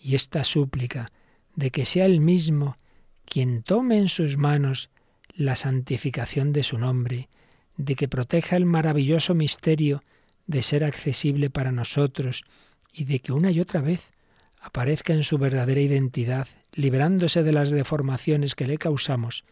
Y 0.00 0.14
esta 0.14 0.42
súplica 0.44 1.12
de 1.54 1.70
que 1.70 1.84
sea 1.84 2.06
el 2.06 2.20
mismo 2.20 2.78
quien 3.26 3.62
tome 3.62 3.98
en 3.98 4.08
sus 4.08 4.38
manos 4.38 4.90
la 5.34 5.54
santificación 5.54 6.52
de 6.52 6.64
su 6.64 6.78
nombre, 6.78 7.28
de 7.76 7.94
que 7.94 8.08
proteja 8.08 8.56
el 8.56 8.66
maravilloso 8.66 9.34
misterio 9.34 10.02
de 10.46 10.62
ser 10.62 10.84
accesible 10.84 11.50
para 11.50 11.70
nosotros 11.70 12.44
y 12.92 13.04
de 13.04 13.20
que 13.20 13.32
una 13.32 13.50
y 13.50 13.60
otra 13.60 13.80
vez 13.80 14.12
aparezca 14.60 15.12
en 15.12 15.22
su 15.22 15.38
verdadera 15.38 15.80
identidad, 15.80 16.48
librándose 16.72 17.42
de 17.42 17.52
las 17.52 17.70
deformaciones 17.70 18.54
que 18.54 18.66
le 18.66 18.78
causamos, 18.78 19.44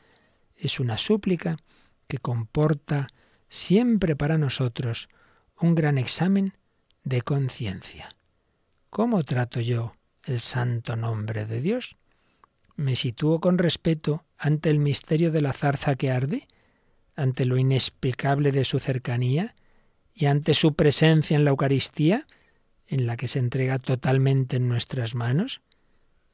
es 0.57 0.81
una 0.81 0.99
súplica 0.99 1.57
que 2.09 2.19
comporta 2.19 3.09
siempre 3.49 4.17
para 4.17 4.39
nosotros 4.39 5.09
un 5.61 5.75
gran 5.75 5.99
examen 5.99 6.55
de 7.05 7.23
conciencia. 7.23 8.15
¿Cómo 8.91 9.23
trato 9.23 9.61
yo 9.61 9.95
el 10.25 10.41
santo 10.41 10.97
nombre 10.97 11.47
de 11.47 11.61
Dios? 11.61 11.97
¿Me 12.77 12.95
sitúo 12.95 13.41
con 13.41 13.59
respeto 13.59 14.25
ante 14.37 14.71
el 14.71 14.79
misterio 14.79 15.33
de 15.33 15.41
la 15.41 15.53
zarza 15.53 15.97
que 15.97 16.11
arde? 16.11 16.47
¿Ante 17.17 17.45
lo 17.45 17.57
inexplicable 17.57 18.53
de 18.53 18.65
su 18.65 18.79
cercanía? 18.79 19.55
¿Y 20.15 20.27
ante 20.27 20.55
su 20.55 20.75
presencia 20.75 21.37
en 21.37 21.45
la 21.45 21.51
Eucaristía, 21.51 22.27
en 22.87 23.07
la 23.07 23.17
que 23.17 23.29
se 23.29 23.39
entrega 23.39 23.79
totalmente 23.79 24.57
en 24.57 24.69
nuestras 24.69 25.15
manos? 25.15 25.61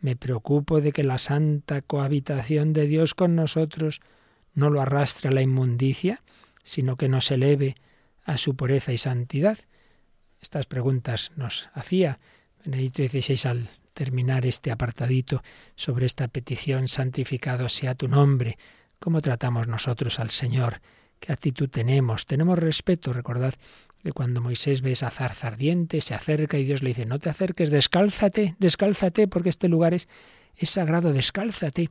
¿Me 0.00 0.16
preocupo 0.16 0.82
de 0.82 0.92
que 0.92 1.02
la 1.02 1.18
santa 1.18 1.80
cohabitación 1.80 2.74
de 2.74 2.86
Dios 2.86 3.14
con 3.14 3.34
nosotros 3.34 4.02
no 4.52 4.68
lo 4.68 4.82
arrastre 4.82 5.30
a 5.30 5.32
la 5.32 5.40
inmundicia, 5.40 6.22
sino 6.62 6.96
que 6.96 7.08
nos 7.08 7.30
eleve 7.30 7.74
a 8.24 8.36
su 8.36 8.54
pureza 8.54 8.92
y 8.92 8.98
santidad? 8.98 9.58
Estas 10.40 10.66
preguntas 10.66 11.32
nos 11.36 11.70
hacía 11.72 12.20
Benedicto 12.64 13.02
XVI 13.02 13.48
al 13.48 13.70
terminar 13.92 14.46
este 14.46 14.70
apartadito 14.70 15.42
sobre 15.76 16.06
esta 16.06 16.28
petición, 16.28 16.88
santificado 16.88 17.68
sea 17.68 17.94
tu 17.94 18.08
nombre. 18.08 18.56
¿Cómo 18.98 19.20
tratamos 19.20 19.68
nosotros 19.68 20.18
al 20.18 20.30
Señor? 20.30 20.80
¿Qué 21.20 21.32
actitud 21.32 21.68
tenemos? 21.68 22.26
¿Tenemos 22.26 22.58
respeto? 22.58 23.12
Recordad 23.12 23.54
que 24.02 24.12
cuando 24.12 24.40
Moisés 24.40 24.82
ve 24.82 24.92
esa 24.92 25.10
zarza 25.10 25.48
ardiente, 25.48 26.00
se 26.00 26.14
acerca 26.14 26.58
y 26.58 26.64
Dios 26.64 26.82
le 26.82 26.88
dice, 26.88 27.06
no 27.06 27.18
te 27.18 27.28
acerques, 27.28 27.70
descálzate, 27.70 28.56
descálzate, 28.58 29.28
porque 29.28 29.50
este 29.50 29.68
lugar 29.68 29.94
es, 29.94 30.08
es 30.56 30.70
sagrado, 30.70 31.12
descálzate. 31.12 31.90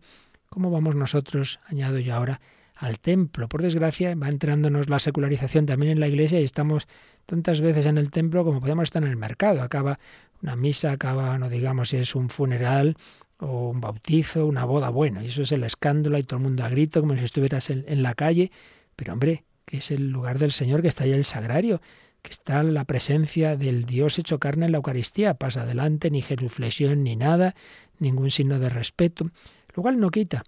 ¿Cómo 0.49 0.71
vamos 0.71 0.95
nosotros, 0.95 1.59
añado 1.67 1.99
yo 1.99 2.15
ahora, 2.15 2.41
al 2.75 2.99
templo? 2.99 3.47
Por 3.47 3.62
desgracia, 3.62 4.15
va 4.15 4.29
entrándonos 4.29 4.89
la 4.89 4.99
secularización 4.99 5.65
también 5.65 5.91
en 5.93 5.99
la 5.99 6.07
iglesia 6.07 6.39
y 6.39 6.43
estamos 6.43 6.88
tantas 7.25 7.62
veces 7.62 7.86
en 7.86 7.97
el 7.97 8.12
templo 8.12 8.43
como 8.43 8.59
podemos 8.59 8.83
estar 8.83 9.03
en 9.03 9.09
el 9.09 9.17
mercado. 9.17 9.62
Acaba 9.62 9.99
una 10.43 10.55
misa 10.55 10.91
acaba, 10.91 11.38
no 11.38 11.49
digamos 11.49 11.89
si 11.89 11.97
es 11.97 12.15
un 12.15 12.29
funeral 12.29 12.97
o 13.39 13.69
un 13.69 13.81
bautizo, 13.81 14.45
una 14.45 14.65
boda, 14.65 14.89
bueno, 14.89 15.21
y 15.21 15.27
eso 15.27 15.41
es 15.41 15.51
el 15.51 15.63
escándalo 15.63 16.17
y 16.17 16.23
todo 16.23 16.38
el 16.38 16.43
mundo 16.43 16.63
a 16.63 16.69
grito 16.69 16.99
como 17.01 17.15
si 17.17 17.23
estuvieras 17.23 17.69
en, 17.69 18.03
la 18.03 18.13
calle, 18.13 18.51
pero 18.95 19.13
hombre, 19.13 19.45
que 19.65 19.77
es 19.77 19.91
el 19.91 20.09
lugar 20.09 20.39
del 20.39 20.51
Señor, 20.51 20.81
que 20.81 20.89
está 20.89 21.05
allá 21.05 21.15
el 21.15 21.23
sagrario, 21.23 21.81
que 22.21 22.31
está 22.31 22.62
la 22.63 22.86
presencia 22.86 23.55
del 23.55 23.86
Dios 23.86 24.19
hecho 24.19 24.39
carne 24.39 24.65
en 24.65 24.71
la 24.71 24.77
Eucaristía. 24.77 25.33
Pasa 25.33 25.62
adelante, 25.62 26.09
ni 26.12 26.21
genuflexión, 26.21 27.03
ni 27.03 27.15
nada, 27.15 27.55
ningún 27.99 28.31
signo 28.31 28.59
de 28.59 28.69
respeto, 28.69 29.29
lo 29.75 29.83
cual 29.83 29.99
no 29.99 30.09
quita 30.09 30.43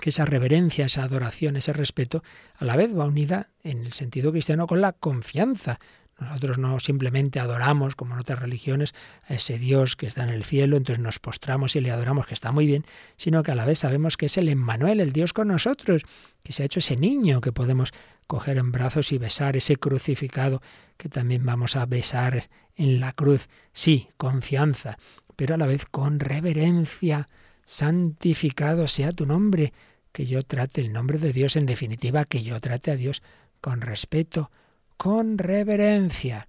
que 0.00 0.10
esa 0.10 0.24
reverencia, 0.24 0.86
esa 0.86 1.04
adoración, 1.04 1.56
ese 1.56 1.72
respeto, 1.72 2.22
a 2.56 2.64
la 2.64 2.76
vez 2.76 2.96
va 2.96 3.06
unida 3.06 3.50
en 3.62 3.84
el 3.84 3.92
sentido 3.92 4.32
cristiano 4.32 4.66
con 4.66 4.80
la 4.80 4.92
confianza. 4.92 5.78
Nosotros 6.18 6.58
no 6.58 6.78
simplemente 6.80 7.40
adoramos, 7.40 7.96
como 7.96 8.14
en 8.14 8.20
otras 8.20 8.38
religiones, 8.38 8.92
a 9.26 9.34
ese 9.34 9.58
Dios 9.58 9.96
que 9.96 10.06
está 10.06 10.22
en 10.22 10.28
el 10.28 10.44
cielo, 10.44 10.76
entonces 10.76 11.02
nos 11.02 11.18
postramos 11.18 11.76
y 11.76 11.80
le 11.80 11.90
adoramos, 11.90 12.26
que 12.26 12.34
está 12.34 12.52
muy 12.52 12.66
bien, 12.66 12.84
sino 13.16 13.42
que 13.42 13.52
a 13.52 13.54
la 13.54 13.64
vez 13.64 13.78
sabemos 13.78 14.18
que 14.18 14.26
es 14.26 14.36
el 14.36 14.48
Emmanuel, 14.48 15.00
el 15.00 15.12
Dios 15.12 15.32
con 15.32 15.48
nosotros, 15.48 16.02
que 16.44 16.52
se 16.52 16.62
ha 16.62 16.66
hecho 16.66 16.80
ese 16.80 16.96
niño 16.96 17.40
que 17.40 17.52
podemos 17.52 17.92
coger 18.26 18.58
en 18.58 18.70
brazos 18.70 19.12
y 19.12 19.18
besar, 19.18 19.56
ese 19.56 19.76
crucificado 19.76 20.60
que 20.98 21.08
también 21.08 21.44
vamos 21.44 21.74
a 21.74 21.86
besar 21.86 22.48
en 22.76 23.00
la 23.00 23.12
cruz. 23.12 23.48
Sí, 23.72 24.08
confianza, 24.18 24.98
pero 25.36 25.54
a 25.54 25.58
la 25.58 25.66
vez 25.66 25.86
con 25.86 26.20
reverencia. 26.20 27.28
Santificado 27.64 28.88
sea 28.88 29.12
tu 29.12 29.26
nombre, 29.26 29.72
que 30.12 30.26
yo 30.26 30.42
trate 30.42 30.80
el 30.80 30.92
nombre 30.92 31.18
de 31.18 31.32
Dios, 31.32 31.56
en 31.56 31.66
definitiva, 31.66 32.24
que 32.24 32.42
yo 32.42 32.60
trate 32.60 32.90
a 32.90 32.96
Dios 32.96 33.22
con 33.60 33.80
respeto, 33.80 34.50
con 34.96 35.38
reverencia. 35.38 36.48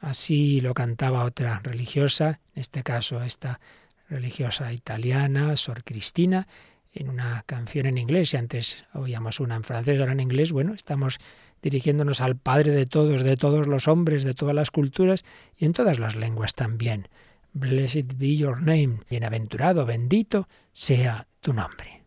Así 0.00 0.60
lo 0.60 0.74
cantaba 0.74 1.24
otra 1.24 1.60
religiosa, 1.62 2.40
en 2.54 2.60
este 2.60 2.82
caso 2.82 3.22
esta 3.22 3.60
religiosa 4.08 4.72
italiana, 4.72 5.56
Sor 5.56 5.84
Cristina, 5.84 6.48
en 6.92 7.08
una 7.08 7.42
canción 7.46 7.86
en 7.86 7.98
inglés, 7.98 8.34
y 8.34 8.36
antes 8.36 8.84
oíamos 8.92 9.40
una 9.40 9.56
en 9.56 9.64
francés, 9.64 9.98
ahora 9.98 10.12
en 10.12 10.20
inglés, 10.20 10.52
bueno, 10.52 10.74
estamos 10.74 11.18
dirigiéndonos 11.62 12.20
al 12.20 12.36
Padre 12.36 12.72
de 12.72 12.86
todos, 12.86 13.22
de 13.22 13.36
todos 13.36 13.66
los 13.66 13.88
hombres, 13.88 14.24
de 14.24 14.34
todas 14.34 14.54
las 14.54 14.70
culturas 14.70 15.24
y 15.56 15.64
en 15.64 15.72
todas 15.72 15.98
las 15.98 16.16
lenguas 16.16 16.54
también. 16.54 17.08
Blessed 17.54 18.16
be 18.16 18.36
your 18.36 18.60
name, 18.60 18.98
bienaventurado, 19.08 19.86
bendito 19.86 20.48
sea 20.72 21.26
tu 21.40 21.52
nombre. 21.52 22.01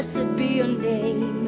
Blessed 0.00 0.36
be 0.36 0.46
your 0.46 0.68
name. 0.68 1.39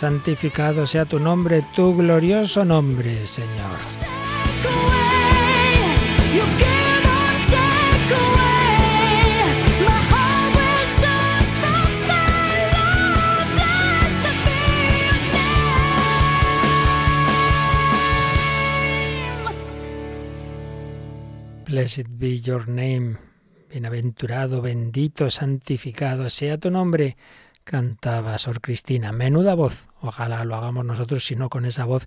Santificado 0.00 0.86
sea 0.86 1.04
tu 1.04 1.18
nombre, 1.20 1.62
tu 1.76 1.94
glorioso 1.94 2.64
nombre, 2.64 3.26
Señor. 3.26 3.76
Blessed 21.66 22.06
be 22.08 22.40
your 22.40 22.66
name. 22.66 23.18
Bienaventurado, 23.68 24.62
bendito, 24.62 25.28
santificado 25.28 26.30
sea 26.30 26.56
tu 26.56 26.70
nombre. 26.70 27.18
Cantaba 27.70 28.36
Sor 28.36 28.60
Cristina. 28.60 29.12
Menuda 29.12 29.54
voz. 29.54 29.86
Ojalá 30.00 30.44
lo 30.44 30.56
hagamos 30.56 30.84
nosotros, 30.84 31.24
si 31.24 31.36
no 31.36 31.48
con 31.48 31.64
esa 31.64 31.84
voz 31.84 32.04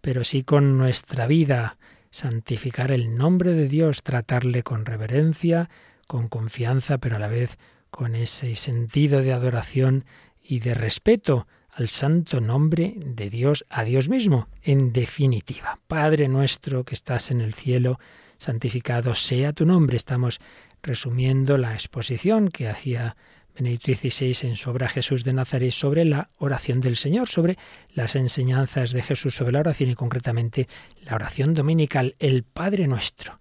pero 0.00 0.22
sí 0.22 0.44
con 0.44 0.78
nuestra 0.78 1.26
vida, 1.26 1.78
santificar 2.10 2.92
el 2.92 3.16
nombre 3.16 3.52
de 3.52 3.66
Dios, 3.66 4.04
tratarle 4.04 4.62
con 4.62 4.86
reverencia, 4.86 5.68
con 6.06 6.28
confianza, 6.28 6.98
pero 6.98 7.16
a 7.16 7.18
la 7.18 7.26
vez 7.26 7.58
con 7.90 8.14
ese 8.14 8.54
sentido 8.54 9.20
de 9.20 9.32
adoración 9.32 10.04
y 10.40 10.60
de 10.60 10.74
respeto 10.74 11.48
al 11.72 11.88
santo 11.88 12.40
nombre 12.40 12.94
de 12.96 13.30
Dios, 13.30 13.64
a 13.68 13.82
Dios 13.82 14.08
mismo, 14.08 14.46
en 14.62 14.92
definitiva. 14.92 15.80
Padre 15.88 16.28
nuestro 16.28 16.84
que 16.84 16.94
estás 16.94 17.32
en 17.32 17.40
el 17.40 17.54
cielo, 17.54 17.98
santificado 18.38 19.16
sea 19.16 19.52
tu 19.52 19.66
nombre. 19.66 19.96
Estamos 19.96 20.38
resumiendo 20.84 21.58
la 21.58 21.74
exposición 21.74 22.48
que 22.48 22.68
hacía 22.68 23.16
Benedicto 23.56 23.92
XVI 23.92 24.48
en 24.48 24.56
su 24.56 24.70
obra 24.70 24.88
Jesús 24.88 25.24
de 25.24 25.32
Nazaret 25.32 25.72
sobre 25.72 26.04
la 26.04 26.28
oración 26.38 26.80
del 26.80 26.96
Señor, 26.96 27.28
sobre 27.28 27.58
las 27.94 28.16
enseñanzas 28.16 28.92
de 28.92 29.02
Jesús 29.02 29.34
sobre 29.34 29.52
la 29.52 29.60
oración 29.60 29.90
y 29.90 29.94
concretamente 29.94 30.68
la 31.02 31.14
oración 31.14 31.54
dominical, 31.54 32.14
el 32.18 32.42
Padre 32.42 32.86
nuestro. 32.86 33.40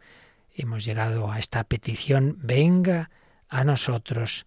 Hemos 0.53 0.83
llegado 0.85 1.31
a 1.31 1.39
esta 1.39 1.63
petición, 1.63 2.37
venga 2.41 3.09
a 3.47 3.63
nosotros 3.63 4.45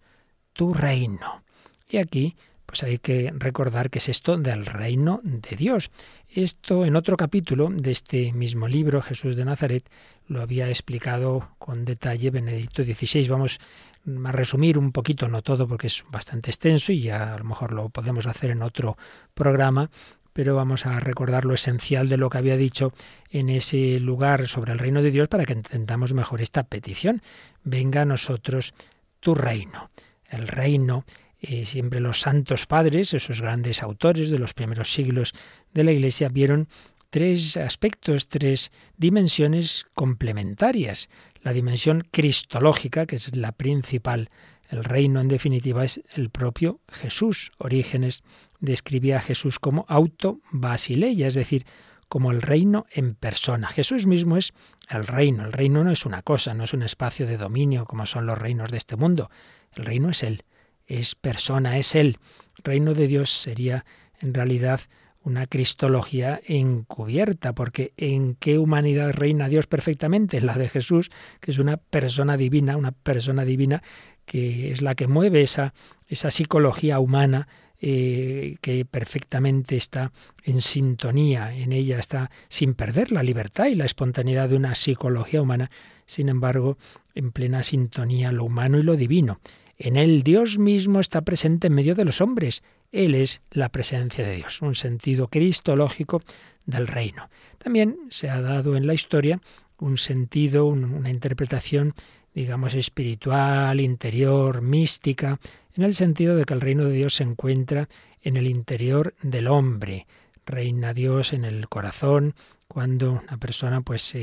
tu 0.53 0.73
reino. 0.73 1.43
Y 1.89 1.97
aquí 1.97 2.35
pues 2.73 2.81
hay 2.81 2.97
que 2.97 3.31
recordar 3.35 3.91
que 3.91 3.99
es 3.99 4.09
esto 4.09 4.35
del 4.35 4.65
reino 4.65 5.21
de 5.23 5.55
Dios. 5.55 5.91
Esto 6.27 6.85
en 6.85 6.95
otro 6.95 7.17
capítulo 7.17 7.69
de 7.69 7.91
este 7.91 8.33
mismo 8.33 8.67
libro, 8.67 8.99
Jesús 8.99 9.35
de 9.35 9.45
Nazaret, 9.45 9.87
lo 10.27 10.41
había 10.41 10.67
explicado 10.69 11.51
con 11.59 11.85
detalle 11.85 12.31
Benedicto 12.31 12.83
XVI. 12.83 13.27
Vamos 13.27 13.59
a 14.05 14.31
resumir 14.31 14.77
un 14.77 14.91
poquito, 14.91 15.27
no 15.27 15.41
todo 15.41 15.67
porque 15.67 15.87
es 15.87 16.03
bastante 16.09 16.49
extenso 16.49 16.91
y 16.91 17.01
ya 17.01 17.33
a 17.33 17.37
lo 17.37 17.43
mejor 17.45 17.71
lo 17.71 17.89
podemos 17.89 18.25
hacer 18.25 18.51
en 18.51 18.61
otro 18.61 18.97
programa, 19.33 19.89
pero 20.33 20.55
vamos 20.55 20.85
a 20.85 20.99
recordar 20.99 21.45
lo 21.45 21.53
esencial 21.53 22.09
de 22.09 22.17
lo 22.17 22.29
que 22.29 22.39
había 22.39 22.57
dicho 22.57 22.93
en 23.29 23.49
ese 23.49 23.99
lugar 23.99 24.47
sobre 24.47 24.73
el 24.73 24.79
reino 24.79 25.01
de 25.01 25.11
Dios 25.11 25.27
para 25.27 25.45
que 25.45 25.53
entendamos 25.53 26.13
mejor 26.13 26.41
esta 26.41 26.63
petición. 26.63 27.21
Venga 27.63 28.01
a 28.01 28.05
nosotros 28.05 28.73
tu 29.19 29.35
reino. 29.35 29.89
El 30.27 30.47
reino 30.47 31.05
eh, 31.45 31.65
siempre 31.65 31.99
los 31.99 32.21
santos 32.21 32.65
padres, 32.65 33.13
esos 33.13 33.41
grandes 33.41 33.83
autores 33.83 34.29
de 34.29 34.39
los 34.39 34.53
primeros 34.53 34.93
siglos 34.93 35.33
de 35.73 35.83
la 35.83 35.91
Iglesia, 35.91 36.29
vieron 36.29 36.69
tres 37.09 37.57
aspectos, 37.57 38.29
tres 38.29 38.71
dimensiones 38.95 39.85
complementarias. 39.93 41.09
La 41.43 41.53
dimensión 41.53 42.07
cristológica, 42.09 43.05
que 43.05 43.17
es 43.17 43.35
la 43.35 43.51
principal, 43.51 44.29
el 44.69 44.83
reino 44.83 45.19
en 45.21 45.27
definitiva 45.27 45.83
es 45.83 46.01
el 46.15 46.29
propio 46.29 46.79
Jesús. 46.91 47.51
Orígenes 47.59 48.23
describía 48.59 49.17
a 49.17 49.21
Jesús 49.21 49.59
como 49.59 49.85
auto 49.87 50.39
basileia, 50.51 51.27
es 51.27 51.35
decir, 51.35 51.65
como 52.09 52.31
el 52.31 52.41
reino 52.41 52.85
en 52.91 53.13
persona. 53.15 53.67
Jesús 53.67 54.07
mismo 54.07 54.37
es 54.37 54.53
el 54.89 55.05
reino. 55.05 55.45
El 55.45 55.51
reino 55.51 55.83
no 55.83 55.91
es 55.91 56.05
una 56.05 56.21
cosa, 56.21 56.53
no 56.53 56.63
es 56.63 56.73
un 56.73 56.83
espacio 56.83 57.27
de 57.27 57.37
dominio 57.37 57.85
como 57.85 58.05
son 58.05 58.25
los 58.25 58.37
reinos 58.37 58.71
de 58.71 58.77
este 58.77 58.95
mundo. 58.95 59.29
El 59.75 59.85
reino 59.85 60.09
es 60.09 60.23
Él 60.23 60.43
es 60.87 61.15
persona, 61.15 61.77
es 61.77 61.95
Él. 61.95 62.19
Reino 62.63 62.93
de 62.93 63.07
Dios 63.07 63.29
sería 63.29 63.85
en 64.19 64.33
realidad 64.33 64.81
una 65.23 65.47
cristología 65.47 66.39
encubierta, 66.45 67.53
porque 67.53 67.93
¿en 67.97 68.35
qué 68.35 68.57
humanidad 68.57 69.11
reina 69.11 69.49
Dios 69.49 69.67
perfectamente? 69.67 70.41
La 70.41 70.55
de 70.55 70.69
Jesús, 70.69 71.09
que 71.39 71.51
es 71.51 71.59
una 71.59 71.77
persona 71.77 72.37
divina, 72.37 72.77
una 72.77 72.91
persona 72.91 73.45
divina 73.45 73.81
que 74.25 74.71
es 74.71 74.81
la 74.81 74.95
que 74.95 75.07
mueve 75.07 75.41
esa, 75.41 75.73
esa 76.07 76.31
psicología 76.31 76.99
humana 76.99 77.47
eh, 77.81 78.55
que 78.61 78.85
perfectamente 78.85 79.75
está 79.75 80.13
en 80.43 80.61
sintonía, 80.61 81.53
en 81.53 81.73
ella 81.73 81.99
está 81.99 82.31
sin 82.47 82.75
perder 82.75 83.11
la 83.11 83.23
libertad 83.23 83.65
y 83.65 83.75
la 83.75 83.83
espontaneidad 83.83 84.47
de 84.47 84.55
una 84.55 84.75
psicología 84.75 85.41
humana, 85.41 85.69
sin 86.05 86.29
embargo, 86.29 86.77
en 87.13 87.31
plena 87.33 87.61
sintonía 87.63 88.31
lo 88.31 88.45
humano 88.45 88.79
y 88.79 88.83
lo 88.83 88.95
divino. 88.95 89.39
En 89.77 89.97
él 89.97 90.23
Dios 90.23 90.59
mismo 90.59 91.01
está 91.01 91.23
presente 91.23 91.67
en 91.67 91.73
medio 91.73 91.93
de 91.93 92.05
los 92.05 92.21
hombres. 92.21 92.63
Él 92.93 93.15
es 93.15 93.41
la 93.49 93.69
presencia 93.69 94.23
de 94.25 94.35
Dios, 94.35 94.61
un 94.61 94.75
sentido 94.75 95.27
cristológico 95.27 96.21
del 96.65 96.87
reino. 96.87 97.27
También 97.57 97.97
se 98.09 98.29
ha 98.29 98.39
dado 98.39 98.77
en 98.77 98.87
la 98.87 98.93
historia 98.93 99.41
un 99.79 99.97
sentido, 99.97 100.65
una 100.65 101.09
interpretación, 101.09 101.95
digamos, 102.33 102.75
espiritual, 102.75 103.81
interior, 103.81 104.61
mística, 104.61 105.39
en 105.75 105.83
el 105.83 105.95
sentido 105.95 106.35
de 106.35 106.45
que 106.45 106.53
el 106.53 106.61
reino 106.61 106.85
de 106.85 106.93
Dios 106.93 107.15
se 107.15 107.23
encuentra 107.23 107.89
en 108.21 108.37
el 108.37 108.47
interior 108.47 109.15
del 109.23 109.47
hombre. 109.47 110.05
Reina 110.45 110.93
Dios 110.93 111.33
en 111.33 111.45
el 111.45 111.67
corazón, 111.69 112.35
cuando 112.67 113.13
una 113.13 113.37
persona 113.37 113.81
pues 113.81 114.15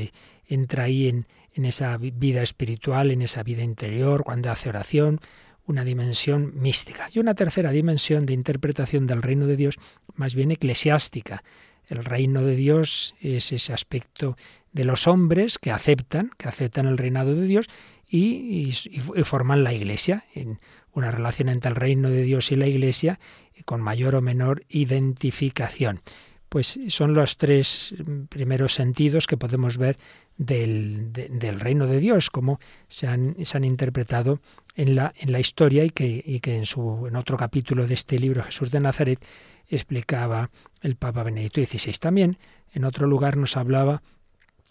entra 0.47 0.85
ahí 0.85 1.09
en 1.09 1.65
esa 1.65 1.97
vida 1.97 2.41
espiritual, 2.41 3.11
en 3.11 3.21
esa 3.21 3.43
vida 3.43 3.63
interior, 3.63 4.23
cuando 4.23 4.49
hace 4.49 4.69
oración, 4.69 5.19
una 5.65 5.83
dimensión 5.83 6.53
mística. 6.59 7.09
Y 7.13 7.19
una 7.19 7.35
tercera 7.35 7.71
dimensión 7.71 8.25
de 8.25 8.33
interpretación 8.33 9.07
del 9.07 9.21
reino 9.21 9.47
de 9.47 9.57
Dios, 9.57 9.77
más 10.15 10.35
bien 10.35 10.51
eclesiástica. 10.51 11.43
El 11.87 12.03
reino 12.03 12.43
de 12.43 12.55
Dios 12.55 13.15
es 13.19 13.51
ese 13.51 13.73
aspecto 13.73 14.37
de 14.71 14.85
los 14.85 15.07
hombres 15.07 15.57
que 15.57 15.71
aceptan, 15.71 16.31
que 16.37 16.47
aceptan 16.47 16.87
el 16.87 16.97
reinado 16.97 17.35
de 17.35 17.45
Dios 17.45 17.67
y, 18.09 18.71
forman 19.23 19.63
la 19.63 19.73
iglesia, 19.73 20.25
en 20.33 20.59
una 20.93 21.11
relación 21.11 21.49
entre 21.49 21.69
el 21.69 21.75
reino 21.75 22.09
de 22.09 22.23
Dios 22.23 22.51
y 22.51 22.55
la 22.55 22.67
iglesia, 22.67 23.19
con 23.65 23.81
mayor 23.81 24.15
o 24.15 24.21
menor 24.21 24.63
identificación. 24.69 26.01
Pues 26.49 26.79
son 26.89 27.13
los 27.13 27.37
tres 27.37 27.95
primeros 28.27 28.73
sentidos 28.73 29.27
que 29.27 29.37
podemos 29.37 29.77
ver 29.77 29.97
del, 30.41 31.13
del, 31.13 31.59
reino 31.59 31.85
de 31.85 31.99
Dios, 31.99 32.31
como 32.31 32.59
se 32.87 33.05
han, 33.07 33.35
se 33.45 33.57
han 33.57 33.63
interpretado 33.63 34.41
en 34.75 34.95
la, 34.95 35.13
en 35.19 35.31
la 35.31 35.39
historia 35.39 35.83
y 35.83 35.91
que, 35.91 36.23
y 36.25 36.39
que 36.39 36.57
en, 36.57 36.65
su, 36.65 37.05
en 37.05 37.15
otro 37.15 37.37
capítulo 37.37 37.85
de 37.85 37.93
este 37.93 38.17
libro 38.17 38.41
Jesús 38.41 38.71
de 38.71 38.79
Nazaret 38.79 39.23
explicaba 39.67 40.49
el 40.81 40.95
Papa 40.95 41.21
Benedicto 41.21 41.61
XVI. 41.63 41.93
También 41.99 42.37
en 42.73 42.85
otro 42.85 43.05
lugar 43.05 43.37
nos 43.37 43.55
hablaba 43.55 44.01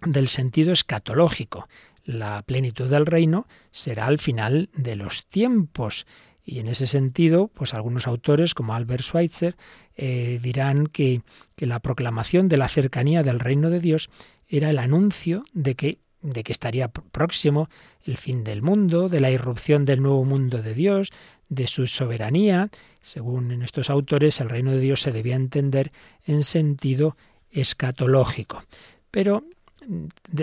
del 0.05 0.27
sentido 0.27 0.73
escatológico. 0.73 1.69
La 2.05 2.43
plenitud 2.43 2.91
del 2.91 3.07
reino 3.07 3.47
será 3.71 4.07
al 4.07 4.19
final 4.19 4.71
de 4.75 4.97
los 4.97 5.29
tiempos. 5.29 6.05
Y 6.45 6.59
en 6.59 6.67
ese 6.67 6.89
sentido, 6.89 7.47
pues 7.47 7.75
algunos 7.75 8.09
autores, 8.09 8.55
como 8.55 8.75
Albert 8.75 9.05
Schweitzer, 9.05 9.57
eh, 9.97 10.41
dirán 10.43 10.89
que, 10.89 11.23
que 11.55 11.67
la 11.67 11.79
proclamación 11.79 12.49
de 12.49 12.57
la 12.57 12.67
cercanía 12.67 13.23
del 13.23 13.39
reino 13.39 13.71
de 13.71 13.79
Dios 13.79 14.11
era 14.51 14.71
el 14.71 14.79
anuncio 14.79 15.45
de 15.53 15.75
que 15.75 15.99
de 16.23 16.45
que 16.45 16.53
estaría 16.53 16.89
próximo 16.89 17.69
el 18.05 18.17
fin 18.17 18.45
del 18.45 18.63
mundo, 18.63 19.09
de 19.09 19.21
la 19.21 19.31
irrupción 19.31 19.85
del 19.85 20.03
nuevo 20.03 20.25
mundo 20.25 20.61
de 20.61 20.75
Dios, 20.75 21.11
de 21.49 21.67
su 21.67 21.87
soberanía. 21.87 22.69
Según 23.01 23.51
estos 23.63 23.89
autores, 23.89 24.41
el 24.41 24.51
reino 24.51 24.73
de 24.73 24.81
Dios 24.81 25.01
se 25.01 25.13
debía 25.13 25.37
entender 25.37 25.93
en 26.27 26.45
sentido 26.45 27.17
escatológico. 27.51 28.63
Pero 29.11 29.45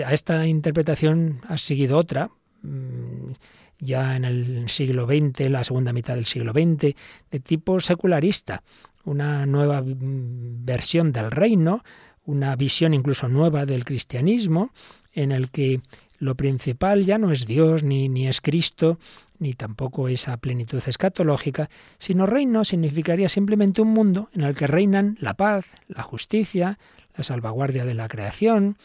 a 0.04 0.12
esta 0.12 0.46
interpretación 0.46 1.40
ha 1.46 1.58
seguido 1.58 1.96
otra, 1.96 2.30
mm, 2.62 3.32
ya 3.78 4.16
en 4.16 4.24
el 4.24 4.68
siglo 4.68 5.06
XX, 5.06 5.48
la 5.48 5.62
segunda 5.62 5.92
mitad 5.92 6.16
del 6.16 6.26
siglo 6.26 6.52
XX, 6.52 6.94
de 7.30 7.40
tipo 7.40 7.78
secularista, 7.78 8.64
una 9.04 9.46
nueva 9.46 9.80
mm, 9.80 10.64
versión 10.64 11.12
del 11.12 11.30
reino, 11.30 11.82
una 12.28 12.54
visión 12.56 12.92
incluso 12.92 13.26
nueva 13.26 13.64
del 13.64 13.86
cristianismo, 13.86 14.70
en 15.14 15.32
el 15.32 15.50
que 15.50 15.80
lo 16.18 16.34
principal 16.34 17.06
ya 17.06 17.16
no 17.16 17.32
es 17.32 17.46
Dios, 17.46 17.82
ni, 17.82 18.10
ni 18.10 18.28
es 18.28 18.42
Cristo, 18.42 18.98
ni 19.38 19.54
tampoco 19.54 20.08
esa 20.08 20.36
plenitud 20.36 20.82
escatológica, 20.84 21.70
sino 21.96 22.26
reino 22.26 22.64
significaría 22.64 23.30
simplemente 23.30 23.80
un 23.80 23.88
mundo 23.88 24.28
en 24.34 24.42
el 24.42 24.54
que 24.54 24.66
reinan 24.66 25.16
la 25.20 25.34
paz, 25.34 25.64
la 25.86 26.02
justicia, 26.02 26.78
la 27.16 27.24
salvaguardia 27.24 27.86
de 27.86 27.94
la 27.94 28.08
creación, 28.08 28.76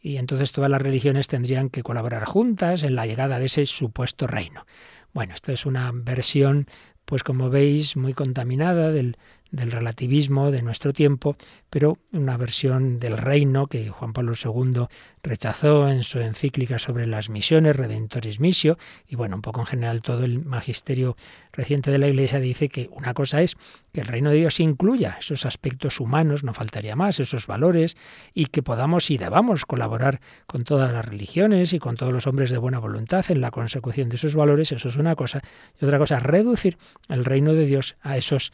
y 0.00 0.18
entonces 0.18 0.52
todas 0.52 0.70
las 0.70 0.80
religiones 0.80 1.26
tendrían 1.26 1.70
que 1.70 1.82
colaborar 1.82 2.24
juntas 2.26 2.84
en 2.84 2.94
la 2.94 3.06
llegada 3.06 3.40
de 3.40 3.46
ese 3.46 3.66
supuesto 3.66 4.28
reino. 4.28 4.66
Bueno, 5.12 5.34
esto 5.34 5.50
es 5.50 5.66
una 5.66 5.90
versión, 5.92 6.66
pues 7.06 7.24
como 7.24 7.50
veis, 7.50 7.96
muy 7.96 8.14
contaminada 8.14 8.92
del, 8.92 9.16
del 9.54 9.70
relativismo 9.70 10.50
de 10.50 10.62
nuestro 10.62 10.92
tiempo, 10.92 11.36
pero 11.70 11.98
una 12.12 12.36
versión 12.36 12.98
del 12.98 13.16
reino 13.16 13.66
que 13.66 13.88
Juan 13.88 14.12
Pablo 14.12 14.34
II 14.42 14.86
rechazó 15.22 15.88
en 15.88 16.02
su 16.02 16.18
encíclica 16.20 16.78
sobre 16.78 17.06
las 17.06 17.30
misiones, 17.30 17.76
Redentoris 17.76 18.40
Missio, 18.40 18.76
y 19.06 19.16
bueno, 19.16 19.36
un 19.36 19.42
poco 19.42 19.60
en 19.60 19.66
general 19.66 20.02
todo 20.02 20.24
el 20.24 20.44
magisterio 20.44 21.16
reciente 21.52 21.90
de 21.90 21.98
la 21.98 22.08
Iglesia 22.08 22.40
dice 22.40 22.68
que 22.68 22.88
una 22.92 23.14
cosa 23.14 23.40
es 23.40 23.56
que 23.92 24.00
el 24.00 24.06
reino 24.06 24.30
de 24.30 24.36
Dios 24.36 24.60
incluya 24.60 25.16
esos 25.18 25.46
aspectos 25.46 26.00
humanos, 26.00 26.44
no 26.44 26.52
faltaría 26.52 26.96
más, 26.96 27.20
esos 27.20 27.46
valores, 27.46 27.96
y 28.34 28.46
que 28.46 28.62
podamos 28.62 29.10
y 29.10 29.16
debamos 29.16 29.64
colaborar 29.64 30.20
con 30.46 30.64
todas 30.64 30.92
las 30.92 31.04
religiones 31.04 31.72
y 31.72 31.78
con 31.78 31.96
todos 31.96 32.12
los 32.12 32.26
hombres 32.26 32.50
de 32.50 32.58
buena 32.58 32.80
voluntad 32.80 33.24
en 33.30 33.40
la 33.40 33.50
consecución 33.50 34.08
de 34.08 34.16
esos 34.16 34.34
valores, 34.34 34.72
eso 34.72 34.88
es 34.88 34.96
una 34.96 35.14
cosa, 35.14 35.40
y 35.80 35.84
otra 35.84 35.98
cosa, 35.98 36.18
reducir 36.18 36.76
el 37.08 37.24
reino 37.24 37.54
de 37.54 37.66
Dios 37.66 37.96
a 38.02 38.16
esos 38.16 38.52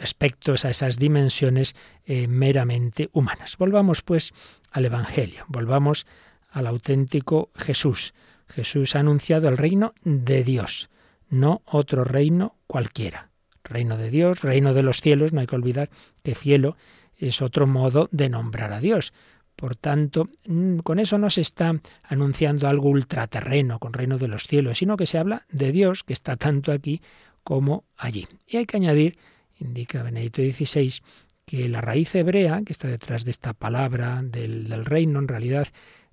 aspectos, 0.00 0.64
a 0.64 0.70
esas 0.70 0.98
dimensiones 0.98 1.74
eh, 2.04 2.28
meramente 2.28 3.10
humanas. 3.12 3.56
Volvamos 3.56 4.02
pues 4.02 4.32
al 4.70 4.84
Evangelio, 4.84 5.44
volvamos 5.48 6.06
al 6.50 6.66
auténtico 6.66 7.50
Jesús. 7.54 8.14
Jesús 8.48 8.96
ha 8.96 9.00
anunciado 9.00 9.48
el 9.48 9.56
reino 9.56 9.94
de 10.02 10.44
Dios, 10.44 10.90
no 11.28 11.62
otro 11.64 12.04
reino 12.04 12.56
cualquiera. 12.66 13.30
Reino 13.62 13.96
de 13.96 14.10
Dios, 14.10 14.42
reino 14.42 14.74
de 14.74 14.82
los 14.82 15.00
cielos, 15.00 15.32
no 15.32 15.40
hay 15.40 15.46
que 15.46 15.54
olvidar 15.54 15.90
que 16.22 16.34
cielo 16.34 16.76
es 17.16 17.42
otro 17.42 17.66
modo 17.66 18.08
de 18.10 18.28
nombrar 18.28 18.72
a 18.72 18.80
Dios. 18.80 19.12
Por 19.54 19.76
tanto, 19.76 20.30
mm, 20.46 20.78
con 20.78 20.98
eso 20.98 21.18
no 21.18 21.28
se 21.28 21.42
está 21.42 21.78
anunciando 22.02 22.66
algo 22.66 22.88
ultraterreno, 22.88 23.78
con 23.78 23.92
reino 23.92 24.16
de 24.16 24.28
los 24.28 24.44
cielos, 24.44 24.78
sino 24.78 24.96
que 24.96 25.06
se 25.06 25.18
habla 25.18 25.44
de 25.50 25.70
Dios, 25.70 26.02
que 26.02 26.14
está 26.14 26.36
tanto 26.36 26.72
aquí 26.72 27.02
como 27.44 27.84
allí. 27.96 28.26
Y 28.46 28.56
hay 28.56 28.66
que 28.66 28.78
añadir, 28.78 29.18
indica 29.60 30.02
Benedicto 30.02 30.42
XVI, 30.42 31.00
que 31.44 31.68
la 31.68 31.80
raíz 31.80 32.14
hebrea 32.14 32.62
que 32.64 32.72
está 32.72 32.88
detrás 32.88 33.24
de 33.24 33.30
esta 33.30 33.52
palabra 33.52 34.20
del, 34.22 34.84
reino, 34.84 35.18
en 35.18 35.28
realidad, 35.28 35.68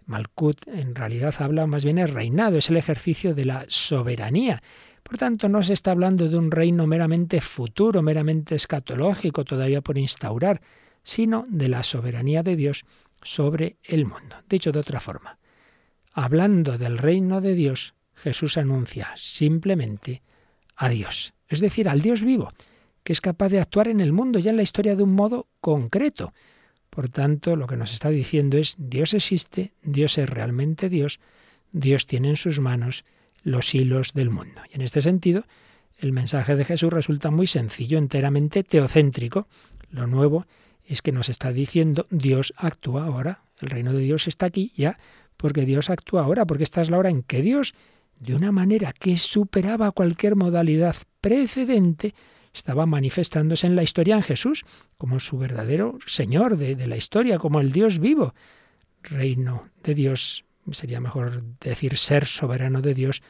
Malkut, 0.06 0.68
en 0.68 0.96
realidad 0.96 1.36
habla 1.40 1.68
más 1.68 1.84
bien 1.84 1.98
el 1.98 2.10
reinado, 2.10 2.58
es 2.58 2.70
el 2.70 2.78
ejercicio 2.78 3.36
de 3.36 3.46
la 3.46 3.66
soberanía. 3.68 4.64
Por 5.04 5.18
tanto, 5.18 5.48
no 5.48 5.64
se 5.64 5.74
está 5.74 5.92
hablando 5.92 6.28
de 6.28 6.38
un 6.38 6.52
reino 6.52 6.88
meramente 6.88 7.40
futuro, 7.40 8.02
meramente 8.02 8.56
escatológico, 8.56 9.46
todavía 9.46 9.82
por 9.82 9.98
instaurar, 9.98 10.62
sino 11.04 11.46
de 11.50 11.70
la 11.70 11.84
soberanía 11.84 12.44
de 12.44 12.56
Dios 12.56 12.86
sobre 13.22 13.78
el 13.84 14.06
mundo. 14.06 14.38
Dicho 14.50 14.72
de 14.72 14.80
otra 14.80 15.00
forma, 15.00 15.38
hablando 16.14 16.78
del 16.78 16.98
reino 16.98 17.42
de 17.42 17.54
Dios, 17.54 17.94
Jesús 18.16 18.58
anuncia 18.58 19.12
simplemente 19.16 20.24
a 20.76 20.90
Dios, 20.90 21.34
es 21.48 21.60
decir, 21.60 21.88
al 21.88 22.02
Dios 22.02 22.24
vivo, 22.24 22.52
que 23.08 23.14
es 23.14 23.22
capaz 23.22 23.48
de 23.48 23.62
actuar 23.62 23.88
en 23.88 24.02
el 24.02 24.12
mundo 24.12 24.38
ya 24.38 24.50
en 24.50 24.58
la 24.58 24.64
historia 24.64 24.98
de 24.98 25.02
un 25.02 25.14
modo 25.14 25.48
concreto. 25.62 26.34
Por 26.90 27.08
tanto, 27.08 27.56
lo 27.56 27.66
que 27.66 27.78
nos 27.78 27.94
está 27.94 28.10
diciendo 28.10 28.58
es, 28.58 28.76
Dios 28.78 29.14
existe, 29.14 29.72
Dios 29.82 30.18
es 30.18 30.30
realmente 30.30 30.90
Dios, 30.90 31.22
Dios 31.72 32.06
tiene 32.06 32.32
en 32.32 32.36
sus 32.36 32.60
manos 32.60 33.06
los 33.44 33.74
hilos 33.74 34.12
del 34.14 34.30
mundo. 34.30 34.62
Y 34.70 34.76
en 34.76 34.82
este 34.82 35.00
sentido, 35.00 35.46
el 36.00 36.12
mensaje 36.12 36.58
de 36.58 36.66
Jesús 36.66 36.92
resulta 36.92 37.32
muy 37.32 37.48
sencillo, 37.48 37.98
enteramente 37.98 38.66
teocéntrico. 38.66 39.48
Lo 39.90 40.06
nuevo 40.06 40.46
es 40.86 41.02
que 41.02 41.14
nos 41.14 41.30
está 41.30 41.54
diciendo 41.54 42.08
Dios 42.10 42.54
actúa 42.58 43.06
ahora, 43.06 43.44
el 43.62 43.70
reino 43.70 43.94
de 43.94 44.00
Dios 44.00 44.28
está 44.28 44.48
aquí 44.48 44.74
ya, 44.76 45.00
porque 45.38 45.64
Dios 45.64 45.90
actúa 45.90 46.26
ahora, 46.26 46.46
porque 46.46 46.66
esta 46.66 46.82
es 46.82 46.90
la 46.90 46.98
hora 46.98 47.10
en 47.10 47.24
que 47.24 47.42
Dios, 47.42 47.74
de 48.20 48.36
una 48.36 48.52
manera 48.52 48.92
que 48.92 49.16
superaba 49.16 49.92
cualquier 49.92 50.36
modalidad 50.36 50.98
precedente, 51.22 52.14
estaba 52.58 52.86
manifestándose 52.86 53.68
en 53.68 53.76
la 53.76 53.84
historia 53.84 54.16
en 54.16 54.24
Jesús, 54.24 54.66
como 54.98 55.20
su 55.20 55.38
verdadero 55.38 55.98
Señor 56.06 56.58
de, 56.58 56.76
de 56.76 56.88
la 56.88 56.98
historia, 56.98 57.40
como 57.40 57.60
el 57.60 57.72
Dios 57.72 58.00
vivo. 58.00 58.34
Reino 59.04 59.70
de 59.84 59.94
Dios, 59.96 60.46
sería 60.72 61.00
mejor 61.00 61.44
decir 61.60 61.98
ser 61.98 62.26
soberano 62.26 62.82
de 62.82 62.94
Dios, 62.94 63.22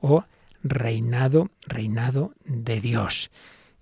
o 0.00 0.24
reinado, 0.62 1.50
reinado 1.66 2.34
de 2.44 2.80
Dios. 2.80 3.30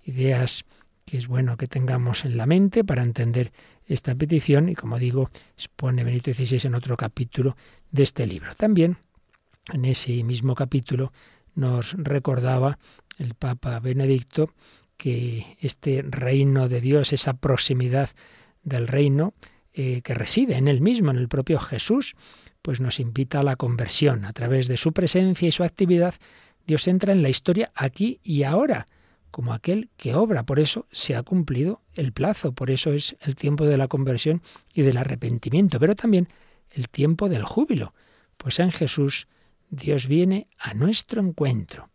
Ideas 0.03 0.65
que 1.05 1.17
es 1.17 1.27
bueno 1.27 1.57
que 1.57 1.67
tengamos 1.67 2.25
en 2.25 2.37
la 2.37 2.45
mente 2.45 2.83
para 2.83 3.03
entender 3.03 3.51
esta 3.85 4.15
petición 4.15 4.69
y 4.69 4.75
como 4.75 4.97
digo, 4.97 5.29
expone 5.57 6.03
Benito 6.03 6.33
XVI 6.33 6.59
en 6.63 6.75
otro 6.75 6.95
capítulo 6.95 7.57
de 7.91 8.03
este 8.03 8.25
libro. 8.25 8.55
También 8.55 8.97
en 9.73 9.85
ese 9.85 10.23
mismo 10.23 10.55
capítulo 10.55 11.11
nos 11.55 11.93
recordaba 11.97 12.79
el 13.17 13.33
Papa 13.33 13.79
Benedicto 13.79 14.53
que 15.01 15.57
este 15.59 16.03
reino 16.07 16.69
de 16.69 16.79
Dios, 16.79 17.11
esa 17.11 17.33
proximidad 17.33 18.11
del 18.61 18.87
reino 18.87 19.33
eh, 19.73 20.03
que 20.03 20.13
reside 20.13 20.57
en 20.57 20.67
él 20.67 20.79
mismo, 20.79 21.09
en 21.09 21.17
el 21.17 21.27
propio 21.27 21.57
Jesús, 21.57 22.13
pues 22.61 22.79
nos 22.79 22.99
invita 22.99 23.39
a 23.39 23.43
la 23.43 23.55
conversión. 23.55 24.25
A 24.25 24.31
través 24.31 24.67
de 24.67 24.77
su 24.77 24.93
presencia 24.93 25.47
y 25.47 25.51
su 25.51 25.63
actividad, 25.63 26.13
Dios 26.67 26.87
entra 26.87 27.13
en 27.13 27.23
la 27.23 27.29
historia 27.29 27.71
aquí 27.73 28.19
y 28.21 28.43
ahora 28.43 28.85
como 29.31 29.53
aquel 29.53 29.89
que 29.97 30.13
obra. 30.13 30.43
Por 30.43 30.59
eso 30.59 30.85
se 30.91 31.15
ha 31.15 31.23
cumplido 31.23 31.81
el 31.95 32.11
plazo, 32.11 32.51
por 32.51 32.69
eso 32.69 32.93
es 32.93 33.15
el 33.21 33.33
tiempo 33.33 33.65
de 33.65 33.77
la 33.77 33.87
conversión 33.87 34.43
y 34.71 34.83
del 34.83 34.97
arrepentimiento, 34.97 35.79
pero 35.79 35.95
también 35.95 36.27
el 36.69 36.89
tiempo 36.89 37.27
del 37.27 37.43
júbilo, 37.43 37.95
pues 38.37 38.59
en 38.59 38.71
Jesús 38.71 39.27
Dios 39.71 40.05
viene 40.05 40.47
a 40.59 40.75
nuestro 40.75 41.21
encuentro. 41.21 41.89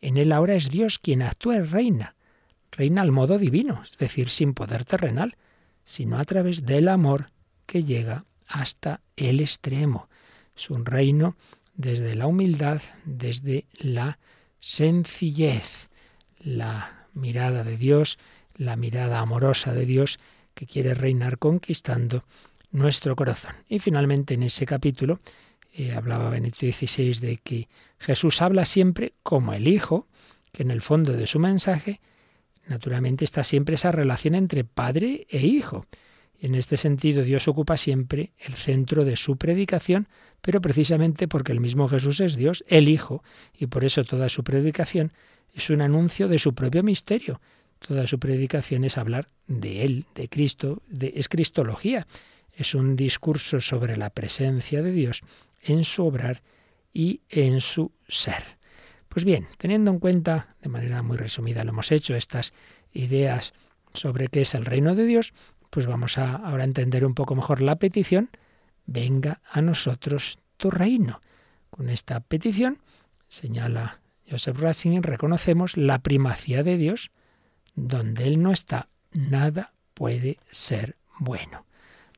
En 0.00 0.16
él 0.16 0.30
ahora 0.30 0.54
es 0.54 0.70
Dios 0.70 1.00
quien 1.00 1.22
actúa 1.22 1.56
y 1.56 1.62
reina, 1.62 2.14
reina 2.72 3.02
al 3.02 3.12
modo 3.12 3.38
divino, 3.38 3.82
es 3.84 3.96
decir, 3.98 4.28
sin 4.28 4.54
poder 4.54 4.84
terrenal, 4.84 5.36
sino 5.84 6.18
a 6.18 6.24
través 6.24 6.64
del 6.64 6.88
amor 6.88 7.30
que 7.66 7.84
llega 7.84 8.24
hasta 8.48 9.00
el 9.16 9.40
extremo. 9.40 10.08
Es 10.56 10.70
un 10.70 10.84
reino 10.84 11.36
desde 11.74 12.14
la 12.14 12.26
humildad, 12.26 12.80
desde 13.04 13.66
la 13.78 14.18
sencillez 14.58 15.88
la 16.38 17.06
mirada 17.14 17.64
de 17.64 17.76
Dios, 17.76 18.18
la 18.56 18.76
mirada 18.76 19.20
amorosa 19.20 19.72
de 19.72 19.86
Dios 19.86 20.18
que 20.54 20.66
quiere 20.66 20.94
reinar 20.94 21.38
conquistando 21.38 22.24
nuestro 22.70 23.16
corazón. 23.16 23.54
Y 23.68 23.78
finalmente 23.78 24.34
en 24.34 24.42
ese 24.42 24.66
capítulo 24.66 25.20
eh, 25.74 25.92
hablaba 25.92 26.30
Benito 26.30 26.58
XVI 26.60 27.20
de 27.20 27.36
que 27.38 27.68
Jesús 27.98 28.42
habla 28.42 28.64
siempre 28.64 29.14
como 29.22 29.54
el 29.54 29.68
Hijo, 29.68 30.06
que 30.52 30.62
en 30.62 30.70
el 30.70 30.82
fondo 30.82 31.12
de 31.12 31.26
su 31.26 31.38
mensaje 31.38 32.00
naturalmente 32.66 33.24
está 33.24 33.44
siempre 33.44 33.74
esa 33.74 33.92
relación 33.92 34.34
entre 34.34 34.64
Padre 34.64 35.26
e 35.28 35.46
Hijo. 35.46 35.86
En 36.40 36.54
este 36.54 36.76
sentido 36.76 37.22
Dios 37.22 37.46
ocupa 37.46 37.76
siempre 37.76 38.32
el 38.38 38.54
centro 38.54 39.04
de 39.04 39.16
su 39.16 39.36
predicación, 39.36 40.08
pero 40.40 40.60
precisamente 40.60 41.28
porque 41.28 41.52
el 41.52 41.60
mismo 41.60 41.88
Jesús 41.88 42.20
es 42.20 42.34
Dios, 42.34 42.64
el 42.66 42.88
Hijo, 42.88 43.22
y 43.56 43.66
por 43.66 43.84
eso 43.84 44.04
toda 44.04 44.28
su 44.28 44.42
predicación 44.42 45.12
es 45.54 45.70
un 45.70 45.82
anuncio 45.82 46.28
de 46.28 46.38
su 46.38 46.54
propio 46.54 46.82
misterio. 46.82 47.40
Toda 47.78 48.06
su 48.06 48.18
predicación 48.18 48.84
es 48.84 48.98
hablar 48.98 49.28
de 49.46 49.84
Él, 49.84 50.06
de 50.14 50.28
Cristo, 50.28 50.82
de, 50.88 51.12
es 51.16 51.28
cristología. 51.28 52.06
Es 52.52 52.74
un 52.74 52.96
discurso 52.96 53.60
sobre 53.60 53.96
la 53.96 54.10
presencia 54.10 54.82
de 54.82 54.92
Dios 54.92 55.22
en 55.62 55.84
su 55.84 56.04
obrar 56.04 56.42
y 56.92 57.20
en 57.28 57.60
su 57.60 57.92
ser. 58.08 58.61
Pues 59.12 59.26
bien, 59.26 59.46
teniendo 59.58 59.90
en 59.90 59.98
cuenta, 59.98 60.56
de 60.62 60.70
manera 60.70 61.02
muy 61.02 61.18
resumida 61.18 61.64
lo 61.64 61.70
hemos 61.72 61.92
hecho, 61.92 62.16
estas 62.16 62.54
ideas 62.94 63.52
sobre 63.92 64.28
qué 64.28 64.40
es 64.40 64.54
el 64.54 64.64
reino 64.64 64.94
de 64.94 65.04
Dios, 65.04 65.34
pues 65.68 65.86
vamos 65.86 66.16
a 66.16 66.36
ahora 66.36 66.64
entender 66.64 67.04
un 67.04 67.12
poco 67.12 67.34
mejor 67.34 67.60
la 67.60 67.76
petición, 67.76 68.30
venga 68.86 69.42
a 69.50 69.60
nosotros 69.60 70.38
tu 70.56 70.70
reino. 70.70 71.20
Con 71.68 71.90
esta 71.90 72.20
petición 72.20 72.78
señala 73.28 74.00
Joseph 74.26 74.58
Ratzinger 74.58 75.04
reconocemos 75.04 75.76
la 75.76 75.98
primacía 75.98 76.62
de 76.62 76.78
Dios. 76.78 77.10
Donde 77.74 78.24
Él 78.24 78.42
no 78.42 78.50
está, 78.50 78.88
nada 79.10 79.74
puede 79.92 80.38
ser 80.50 80.96
bueno. 81.18 81.66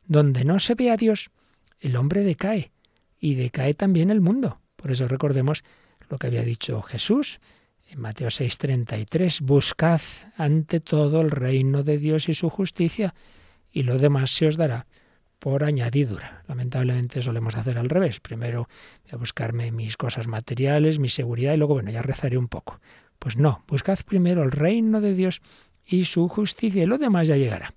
Donde 0.06 0.44
no 0.44 0.60
se 0.60 0.76
ve 0.76 0.92
a 0.92 0.96
Dios, 0.96 1.32
el 1.80 1.96
hombre 1.96 2.22
decae 2.22 2.70
y 3.18 3.34
decae 3.34 3.74
también 3.74 4.10
el 4.10 4.20
mundo. 4.20 4.60
Por 4.76 4.92
eso 4.92 5.08
recordemos 5.08 5.64
lo 6.08 6.18
que 6.18 6.26
había 6.26 6.42
dicho 6.42 6.82
Jesús 6.82 7.40
en 7.90 8.00
Mateo 8.00 8.28
6:33, 8.28 9.40
buscad 9.40 10.00
ante 10.36 10.80
todo 10.80 11.20
el 11.20 11.30
reino 11.30 11.82
de 11.82 11.98
Dios 11.98 12.28
y 12.28 12.34
su 12.34 12.50
justicia, 12.50 13.14
y 13.70 13.82
lo 13.82 13.98
demás 13.98 14.30
se 14.30 14.46
os 14.46 14.56
dará 14.56 14.86
por 15.38 15.64
añadidura. 15.64 16.42
Lamentablemente 16.48 17.20
solemos 17.20 17.54
hacer 17.56 17.78
al 17.78 17.90
revés. 17.90 18.20
Primero 18.20 18.68
voy 19.02 19.10
a 19.12 19.16
buscarme 19.16 19.70
mis 19.72 19.96
cosas 19.96 20.26
materiales, 20.26 20.98
mi 20.98 21.08
seguridad 21.08 21.52
y 21.52 21.58
luego, 21.58 21.74
bueno, 21.74 21.90
ya 21.90 22.02
rezaré 22.02 22.38
un 22.38 22.48
poco. 22.48 22.80
Pues 23.18 23.36
no, 23.36 23.62
buscad 23.68 23.98
primero 24.06 24.42
el 24.42 24.50
reino 24.50 25.00
de 25.00 25.14
Dios 25.14 25.42
y 25.84 26.06
su 26.06 26.28
justicia 26.28 26.82
y 26.82 26.86
lo 26.86 26.98
demás 26.98 27.28
ya 27.28 27.36
llegará. 27.36 27.74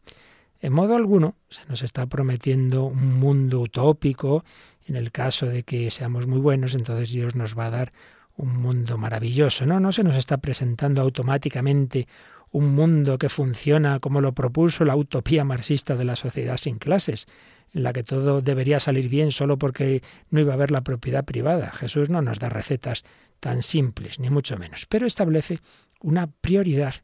En 0.62 0.74
modo 0.74 0.96
alguno 0.96 1.36
se 1.50 1.66
nos 1.68 1.84
está 1.84 2.08
prometiendo 2.08 2.86
un 2.86 3.20
mundo 3.20 3.60
utópico. 3.60 4.44
En 4.86 4.96
el 4.96 5.12
caso 5.12 5.46
de 5.46 5.64
que 5.64 5.92
seamos 5.92 6.26
muy 6.26 6.40
buenos, 6.40 6.74
entonces 6.74 7.12
Dios 7.12 7.36
nos 7.36 7.58
va 7.58 7.66
a 7.68 7.72
dar 7.72 7.94
un 8.38 8.56
mundo 8.56 8.98
maravilloso. 8.98 9.66
No, 9.66 9.80
no 9.80 9.92
se 9.92 10.04
nos 10.04 10.16
está 10.16 10.38
presentando 10.38 11.02
automáticamente 11.02 12.08
un 12.52 12.74
mundo 12.74 13.18
que 13.18 13.30
funciona 13.30 14.00
como 14.00 14.22
lo 14.22 14.34
propuso 14.34 14.86
la 14.86 14.96
utopía 14.96 15.44
marxista 15.44 15.96
de 15.96 16.06
la 16.06 16.16
sociedad 16.16 16.58
sin 16.58 16.78
clases, 16.78 17.28
en 17.74 17.84
la 17.84 17.92
que 17.92 18.04
todo 18.04 18.42
debería 18.42 18.80
salir 18.80 19.10
bien 19.10 19.32
solo 19.32 19.58
porque 19.58 20.02
no 20.30 20.40
iba 20.40 20.54
a 20.54 20.56
haber 20.56 20.72
la 20.72 20.82
propiedad 20.82 21.26
privada. 21.26 21.72
Jesús 21.72 22.10
no 22.10 22.22
nos 22.22 22.40
da 22.40 22.50
recetas 22.50 23.04
tan 23.40 23.62
simples, 23.62 24.20
ni 24.20 24.30
mucho 24.30 24.58
menos, 24.58 24.86
pero 24.86 25.06
establece 25.06 25.60
una 26.02 26.28
prioridad 26.28 26.96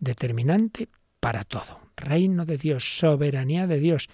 determinante 0.00 0.88
para 1.20 1.44
todo. 1.44 1.80
Reino 1.96 2.44
de 2.44 2.58
Dios, 2.58 2.98
soberanía 2.98 3.66
de 3.66 3.78
Dios, 3.78 4.08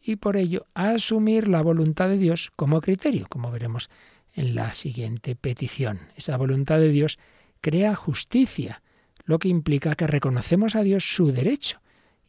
y 0.00 0.16
por 0.16 0.36
ello 0.36 0.66
asumir 0.74 1.48
la 1.48 1.62
voluntad 1.62 2.08
de 2.08 2.18
Dios 2.18 2.52
como 2.56 2.80
criterio, 2.80 3.26
como 3.28 3.50
veremos 3.50 3.88
en 4.34 4.54
la 4.54 4.72
siguiente 4.74 5.36
petición. 5.36 6.00
Esa 6.16 6.36
voluntad 6.36 6.78
de 6.78 6.88
Dios 6.90 7.18
crea 7.60 7.94
justicia, 7.94 8.82
lo 9.24 9.38
que 9.38 9.48
implica 9.48 9.94
que 9.94 10.06
reconocemos 10.06 10.76
a 10.76 10.82
Dios 10.82 11.04
su 11.04 11.32
derecho 11.32 11.80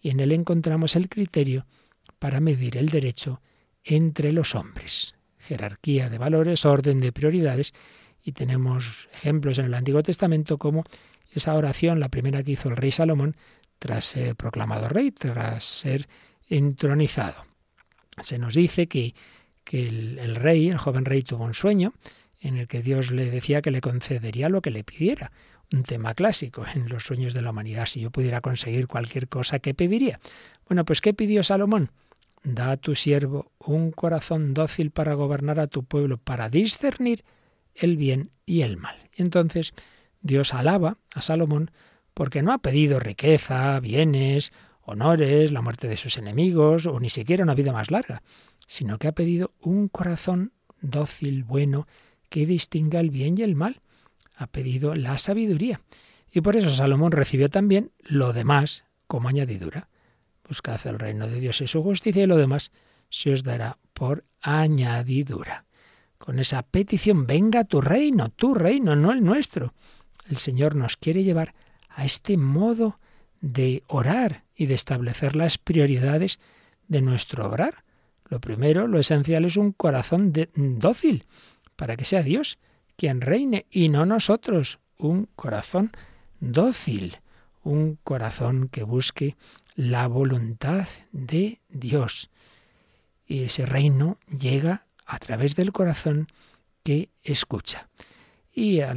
y 0.01 0.11
en 0.11 0.19
él 0.19 0.31
encontramos 0.31 0.95
el 0.95 1.09
criterio 1.09 1.65
para 2.19 2.39
medir 2.39 2.77
el 2.77 2.89
derecho 2.89 3.41
entre 3.83 4.31
los 4.31 4.55
hombres. 4.55 5.15
Jerarquía 5.39 6.09
de 6.09 6.17
valores, 6.17 6.65
orden 6.65 6.99
de 6.99 7.11
prioridades 7.11 7.73
y 8.23 8.31
tenemos 8.31 9.09
ejemplos 9.13 9.57
en 9.59 9.65
el 9.65 9.73
Antiguo 9.73 10.01
Testamento 10.03 10.57
como 10.57 10.83
esa 11.31 11.53
oración, 11.53 11.99
la 11.99 12.09
primera 12.09 12.43
que 12.43 12.51
hizo 12.51 12.69
el 12.69 12.77
rey 12.77 12.91
Salomón 12.91 13.35
tras 13.79 14.05
ser 14.05 14.35
proclamado 14.35 14.89
rey, 14.89 15.11
tras 15.11 15.63
ser 15.63 16.07
entronizado. 16.47 17.45
Se 18.21 18.37
nos 18.37 18.53
dice 18.53 18.87
que, 18.87 19.13
que 19.65 19.87
el, 19.87 20.35
rey, 20.35 20.69
el 20.69 20.77
joven 20.77 21.03
rey, 21.03 21.23
tuvo 21.23 21.43
un 21.43 21.53
sueño 21.53 21.93
en 22.39 22.57
el 22.57 22.67
que 22.67 22.81
Dios 22.81 23.11
le 23.11 23.29
decía 23.29 23.61
que 23.61 23.71
le 23.71 23.81
concedería 23.81 24.47
lo 24.47 24.61
que 24.61 24.71
le 24.71 24.83
pidiera. 24.83 25.31
Un 25.73 25.83
tema 25.83 26.13
clásico 26.13 26.63
en 26.73 26.87
los 26.87 27.03
sueños 27.03 27.33
de 27.33 27.41
la 27.41 27.49
humanidad. 27.49 27.87
Si 27.87 27.99
yo 27.99 28.11
pudiera 28.11 28.39
conseguir 28.39 28.87
cualquier 28.87 29.27
cosa, 29.27 29.59
¿qué 29.59 29.73
pediría? 29.73 30.19
Bueno, 30.69 30.85
pues 30.85 31.01
¿qué 31.01 31.13
pidió 31.13 31.43
Salomón? 31.43 31.91
Da 32.43 32.71
a 32.71 32.77
tu 32.77 32.95
siervo 32.95 33.51
un 33.57 33.91
corazón 33.91 34.53
dócil 34.53 34.91
para 34.91 35.15
gobernar 35.15 35.59
a 35.59 35.67
tu 35.67 35.83
pueblo, 35.83 36.17
para 36.17 36.49
discernir 36.49 37.25
el 37.73 37.97
bien 37.97 38.29
y 38.45 38.61
el 38.61 38.77
mal. 38.77 39.09
Y 39.15 39.23
entonces 39.23 39.73
Dios 40.21 40.53
alaba 40.53 40.97
a 41.15 41.21
Salomón 41.21 41.71
porque 42.13 42.43
no 42.43 42.53
ha 42.53 42.59
pedido 42.59 42.99
riqueza, 42.99 43.79
bienes, 43.79 44.53
honores, 44.85 45.51
la 45.51 45.61
muerte 45.61 45.87
de 45.87 45.97
sus 45.97 46.17
enemigos 46.17 46.85
o 46.85 46.99
ni 46.99 47.09
siquiera 47.09 47.43
una 47.43 47.55
vida 47.55 47.73
más 47.73 47.91
larga, 47.91 48.21
sino 48.67 48.97
que 48.97 49.07
ha 49.07 49.11
pedido 49.11 49.53
un 49.61 49.87
corazón 49.87 50.53
dócil, 50.81 51.43
bueno, 51.43 51.87
que 52.29 52.45
distinga 52.45 52.99
el 52.99 53.09
bien 53.09 53.35
y 53.37 53.41
el 53.41 53.55
mal. 53.55 53.81
Ha 54.35 54.47
pedido 54.47 54.95
la 54.95 55.17
sabiduría. 55.17 55.81
Y 56.31 56.41
por 56.41 56.55
eso 56.55 56.69
Salomón 56.69 57.11
recibió 57.11 57.49
también 57.49 57.91
lo 57.99 58.33
demás 58.33 58.83
como 59.07 59.29
añadidura. 59.29 59.89
Buscad 60.47 60.85
el 60.85 60.99
reino 60.99 61.27
de 61.27 61.39
Dios 61.39 61.61
y 61.61 61.67
su 61.67 61.81
justicia 61.81 62.23
y 62.23 62.27
lo 62.27 62.37
demás 62.37 62.71
se 63.09 63.31
os 63.31 63.43
dará 63.43 63.77
por 63.93 64.25
añadidura. 64.41 65.65
Con 66.17 66.39
esa 66.39 66.63
petición, 66.63 67.25
venga 67.25 67.63
tu 67.63 67.81
reino, 67.81 68.29
tu 68.29 68.53
reino, 68.53 68.95
no 68.95 69.11
el 69.11 69.23
nuestro. 69.23 69.73
El 70.27 70.37
Señor 70.37 70.75
nos 70.75 70.97
quiere 70.97 71.23
llevar 71.23 71.53
a 71.89 72.05
este 72.05 72.37
modo 72.37 72.99
de 73.45 73.83
orar 73.85 74.43
y 74.55 74.65
de 74.65 74.73
establecer 74.73 75.35
las 75.35 75.59
prioridades 75.59 76.39
de 76.87 77.01
nuestro 77.01 77.45
obrar. 77.45 77.83
Lo 78.27 78.41
primero, 78.41 78.87
lo 78.87 78.97
esencial 78.97 79.45
es 79.45 79.55
un 79.55 79.71
corazón 79.71 80.33
dócil, 80.55 81.25
para 81.75 81.95
que 81.95 82.05
sea 82.05 82.23
Dios 82.23 82.57
quien 82.97 83.21
reine 83.21 83.67
y 83.69 83.89
no 83.89 84.07
nosotros. 84.07 84.79
Un 84.97 85.29
corazón 85.35 85.91
dócil, 86.39 87.19
un 87.63 87.99
corazón 88.03 88.67
que 88.67 88.81
busque 88.81 89.35
la 89.75 90.07
voluntad 90.07 90.87
de 91.11 91.59
Dios. 91.69 92.31
Y 93.27 93.43
ese 93.43 93.67
reino 93.67 94.17
llega 94.27 94.87
a 95.05 95.19
través 95.19 95.55
del 95.55 95.71
corazón 95.71 96.27
que 96.81 97.09
escucha. 97.21 97.89
Y 98.51 98.79
a 98.79 98.95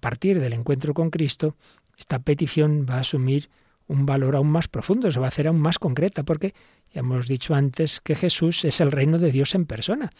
partir 0.00 0.38
del 0.38 0.52
encuentro 0.52 0.94
con 0.94 1.10
Cristo, 1.10 1.56
esta 1.96 2.20
petición 2.20 2.86
va 2.88 2.96
a 2.96 3.00
asumir 3.00 3.48
un 3.88 4.04
valor 4.06 4.36
aún 4.36 4.48
más 4.48 4.68
profundo, 4.68 5.10
se 5.10 5.18
va 5.18 5.26
a 5.26 5.28
hacer 5.28 5.48
aún 5.48 5.60
más 5.60 5.78
concreta, 5.78 6.22
porque 6.22 6.54
ya 6.92 7.00
hemos 7.00 7.26
dicho 7.26 7.54
antes 7.54 8.00
que 8.00 8.14
Jesús 8.14 8.64
es 8.64 8.80
el 8.80 8.92
reino 8.92 9.18
de 9.18 9.32
Dios 9.32 9.54
en 9.54 9.66
persona. 9.66 10.12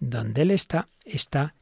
Donde 0.00 0.42
Él 0.42 0.50
está, 0.50 0.88
está 1.04 1.54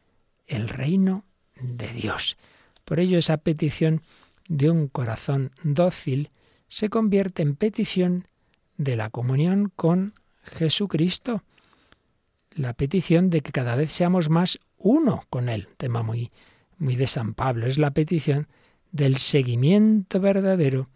el 0.47 0.69
reino 0.69 1.25
de 1.61 1.89
Dios. 1.89 2.39
Por 2.85 3.01
ello 3.01 3.19
esa 3.19 3.37
petición 3.39 4.03
de 4.49 4.71
un 4.71 4.89
corazón 4.89 5.51
dócil 5.63 6.31
se 6.69 6.89
convierte 6.89 7.43
en 7.43 7.57
petición 7.57 8.29
de 8.77 8.95
la 8.95 9.11
comunión 9.11 9.73
con 9.75 10.15
Jesucristo. 10.45 11.43
La 12.53 12.73
petición 12.73 13.31
de 13.31 13.41
que 13.41 13.53
cada 13.53 13.75
vez 13.75 13.93
seamos 13.93 14.31
más 14.31 14.61
uno 14.77 15.25
con 15.29 15.49
Él. 15.49 15.69
Tema 15.77 16.05
muy, 16.05 16.31
muy 16.79 16.95
de 16.95 17.09
San 17.09 17.35
Pablo. 17.35 17.67
Es 17.67 17.79
la 17.79 17.91
petición 17.91 18.47
del 18.93 19.19
seguimiento 19.19 20.21
verdadero 20.21 20.89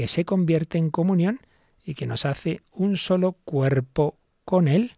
que 0.00 0.08
se 0.08 0.24
convierte 0.24 0.78
en 0.78 0.88
comunión 0.88 1.40
y 1.84 1.94
que 1.94 2.06
nos 2.06 2.24
hace 2.24 2.62
un 2.72 2.96
solo 2.96 3.32
cuerpo 3.32 4.16
con 4.46 4.66
Él, 4.66 4.92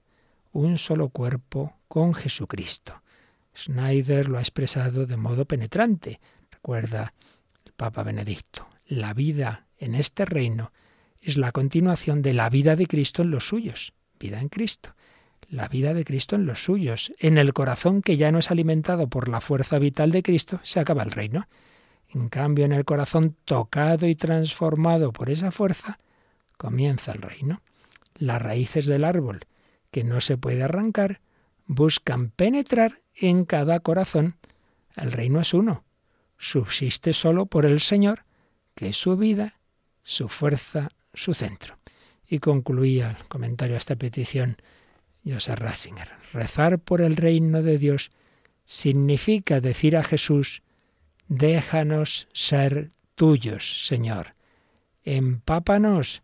un 0.52 0.78
solo 0.78 1.08
cuerpo 1.08 1.74
con 1.88 2.14
Jesucristo. 2.14 3.02
Schneider 3.52 4.28
lo 4.28 4.38
ha 4.38 4.42
expresado 4.42 5.04
de 5.06 5.16
modo 5.16 5.44
penetrante. 5.44 6.20
Recuerda 6.52 7.14
el 7.66 7.72
Papa 7.72 8.04
Benedicto. 8.04 8.68
La 8.86 9.12
vida 9.12 9.66
en 9.76 9.96
este 9.96 10.24
reino 10.24 10.70
es 11.20 11.36
la 11.36 11.50
continuación 11.50 12.22
de 12.22 12.34
la 12.34 12.48
vida 12.48 12.76
de 12.76 12.86
Cristo 12.86 13.22
en 13.22 13.32
los 13.32 13.48
suyos. 13.48 13.94
Vida 14.20 14.40
en 14.40 14.50
Cristo. 14.50 14.94
La 15.48 15.66
vida 15.66 15.94
de 15.94 16.04
Cristo 16.04 16.36
en 16.36 16.46
los 16.46 16.62
suyos. 16.62 17.12
En 17.18 17.38
el 17.38 17.52
corazón 17.54 18.02
que 18.02 18.16
ya 18.16 18.30
no 18.30 18.38
es 18.38 18.52
alimentado 18.52 19.08
por 19.08 19.28
la 19.28 19.40
fuerza 19.40 19.80
vital 19.80 20.12
de 20.12 20.22
Cristo, 20.22 20.60
se 20.62 20.78
acaba 20.78 21.02
el 21.02 21.10
reino. 21.10 21.48
En 22.14 22.28
cambio, 22.28 22.66
en 22.66 22.72
el 22.72 22.84
corazón 22.84 23.36
tocado 23.44 24.06
y 24.06 24.14
transformado 24.14 25.12
por 25.12 25.30
esa 25.30 25.50
fuerza, 25.50 25.98
comienza 26.58 27.12
el 27.12 27.22
reino. 27.22 27.62
Las 28.16 28.42
raíces 28.42 28.86
del 28.86 29.04
árbol, 29.04 29.46
que 29.90 30.04
no 30.04 30.20
se 30.20 30.36
puede 30.36 30.62
arrancar, 30.62 31.20
buscan 31.66 32.30
penetrar 32.30 33.00
en 33.14 33.46
cada 33.46 33.80
corazón. 33.80 34.36
El 34.94 35.12
reino 35.12 35.40
es 35.40 35.54
uno. 35.54 35.84
Subsiste 36.36 37.14
solo 37.14 37.46
por 37.46 37.64
el 37.64 37.80
Señor, 37.80 38.24
que 38.74 38.88
es 38.88 38.96
su 38.96 39.16
vida, 39.16 39.58
su 40.02 40.28
fuerza, 40.28 40.90
su 41.14 41.32
centro. 41.32 41.78
Y 42.28 42.40
concluía 42.40 43.16
el 43.18 43.28
comentario 43.28 43.76
a 43.76 43.78
esta 43.78 43.96
petición 43.96 44.56
Joseph 45.24 45.58
Ratzinger. 45.58 46.08
Rezar 46.32 46.78
por 46.78 47.00
el 47.00 47.16
reino 47.16 47.62
de 47.62 47.78
Dios 47.78 48.10
significa 48.64 49.60
decir 49.60 49.96
a 49.96 50.02
Jesús, 50.02 50.62
déjanos 51.32 52.28
ser 52.34 52.90
tuyos, 53.14 53.86
Señor. 53.86 54.34
Empápanos, 55.02 56.22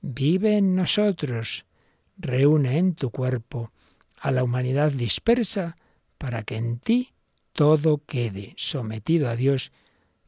vive 0.00 0.56
en 0.56 0.74
nosotros, 0.74 1.66
reúne 2.16 2.78
en 2.78 2.94
tu 2.94 3.10
cuerpo 3.10 3.70
a 4.18 4.30
la 4.30 4.42
humanidad 4.42 4.90
dispersa 4.92 5.76
para 6.16 6.44
que 6.44 6.56
en 6.56 6.78
ti 6.78 7.12
todo 7.52 8.02
quede 8.06 8.54
sometido 8.56 9.28
a 9.28 9.36
Dios 9.36 9.70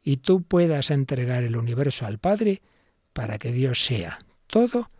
y 0.02 0.18
tú 0.18 0.42
puedas 0.42 0.90
entregar 0.90 1.42
el 1.42 1.56
universo 1.56 2.04
al 2.04 2.18
Padre 2.18 2.60
para 3.14 3.38
que 3.38 3.52
Dios 3.52 3.82
sea 3.82 4.18
todo 4.46 4.90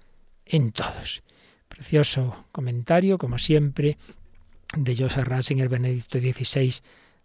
en 0.47 0.73
todos. 0.73 1.23
Precioso 1.68 2.47
comentario, 2.53 3.18
como 3.18 3.37
siempre, 3.37 3.99
de 4.75 4.97
Joseph 4.97 5.27
Ratzinger 5.27 5.68
Benedicto 5.68 6.18
XVI 6.18 6.81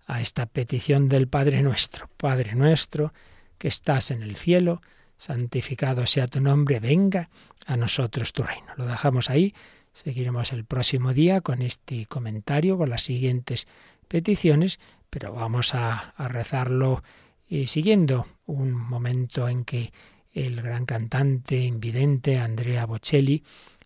a 0.05 0.21
esta 0.21 0.45
petición 0.45 1.09
del 1.09 1.27
Padre 1.27 1.61
nuestro. 1.61 2.09
Padre 2.17 2.55
nuestro, 2.55 3.13
que 3.57 3.67
estás 3.67 4.11
en 4.11 4.21
el 4.21 4.35
cielo, 4.35 4.81
santificado 5.17 6.05
sea 6.05 6.27
tu 6.27 6.41
nombre, 6.41 6.79
venga 6.79 7.29
a 7.65 7.77
nosotros 7.77 8.33
tu 8.33 8.43
reino. 8.43 8.67
Lo 8.77 8.85
dejamos 8.85 9.29
ahí, 9.29 9.53
seguiremos 9.91 10.51
el 10.53 10.65
próximo 10.65 11.13
día 11.13 11.41
con 11.41 11.61
este 11.61 12.05
comentario, 12.05 12.77
con 12.77 12.89
las 12.89 13.03
siguientes 13.03 13.67
peticiones, 14.07 14.79
pero 15.09 15.33
vamos 15.33 15.73
a, 15.73 16.13
rezarlo 16.17 17.03
eh, 17.49 17.67
siguiendo 17.67 18.27
un 18.45 18.71
momento 18.71 19.47
en 19.47 19.63
que 19.65 19.93
el 20.33 20.61
gran 20.61 20.85
cantante 20.85 21.57
invidente 21.57 22.37
Andrea 22.37 22.85
Bocelli 22.85 23.43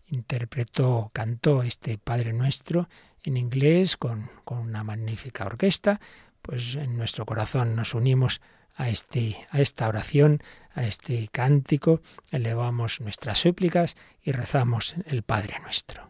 interpretó, 0.08 1.10
cantó 1.12 1.62
este 1.62 1.96
Padre 1.96 2.32
Nuestro 2.32 2.88
en 3.24 3.36
inglés 3.36 3.96
con, 3.96 4.30
con 4.44 4.58
una 4.58 4.84
magnífica 4.84 5.46
orquesta, 5.46 6.00
pues 6.42 6.74
en 6.74 6.96
nuestro 6.96 7.26
corazón 7.26 7.76
nos 7.76 7.94
unimos 7.94 8.40
a, 8.76 8.88
este, 8.88 9.36
a 9.50 9.60
esta 9.60 9.88
oración, 9.88 10.42
a 10.74 10.84
este 10.84 11.28
cántico, 11.28 12.00
elevamos 12.30 13.00
nuestras 13.00 13.38
súplicas 13.38 13.96
y 14.22 14.32
rezamos 14.32 14.94
el 15.06 15.22
Padre 15.22 15.58
Nuestro. 15.62 16.09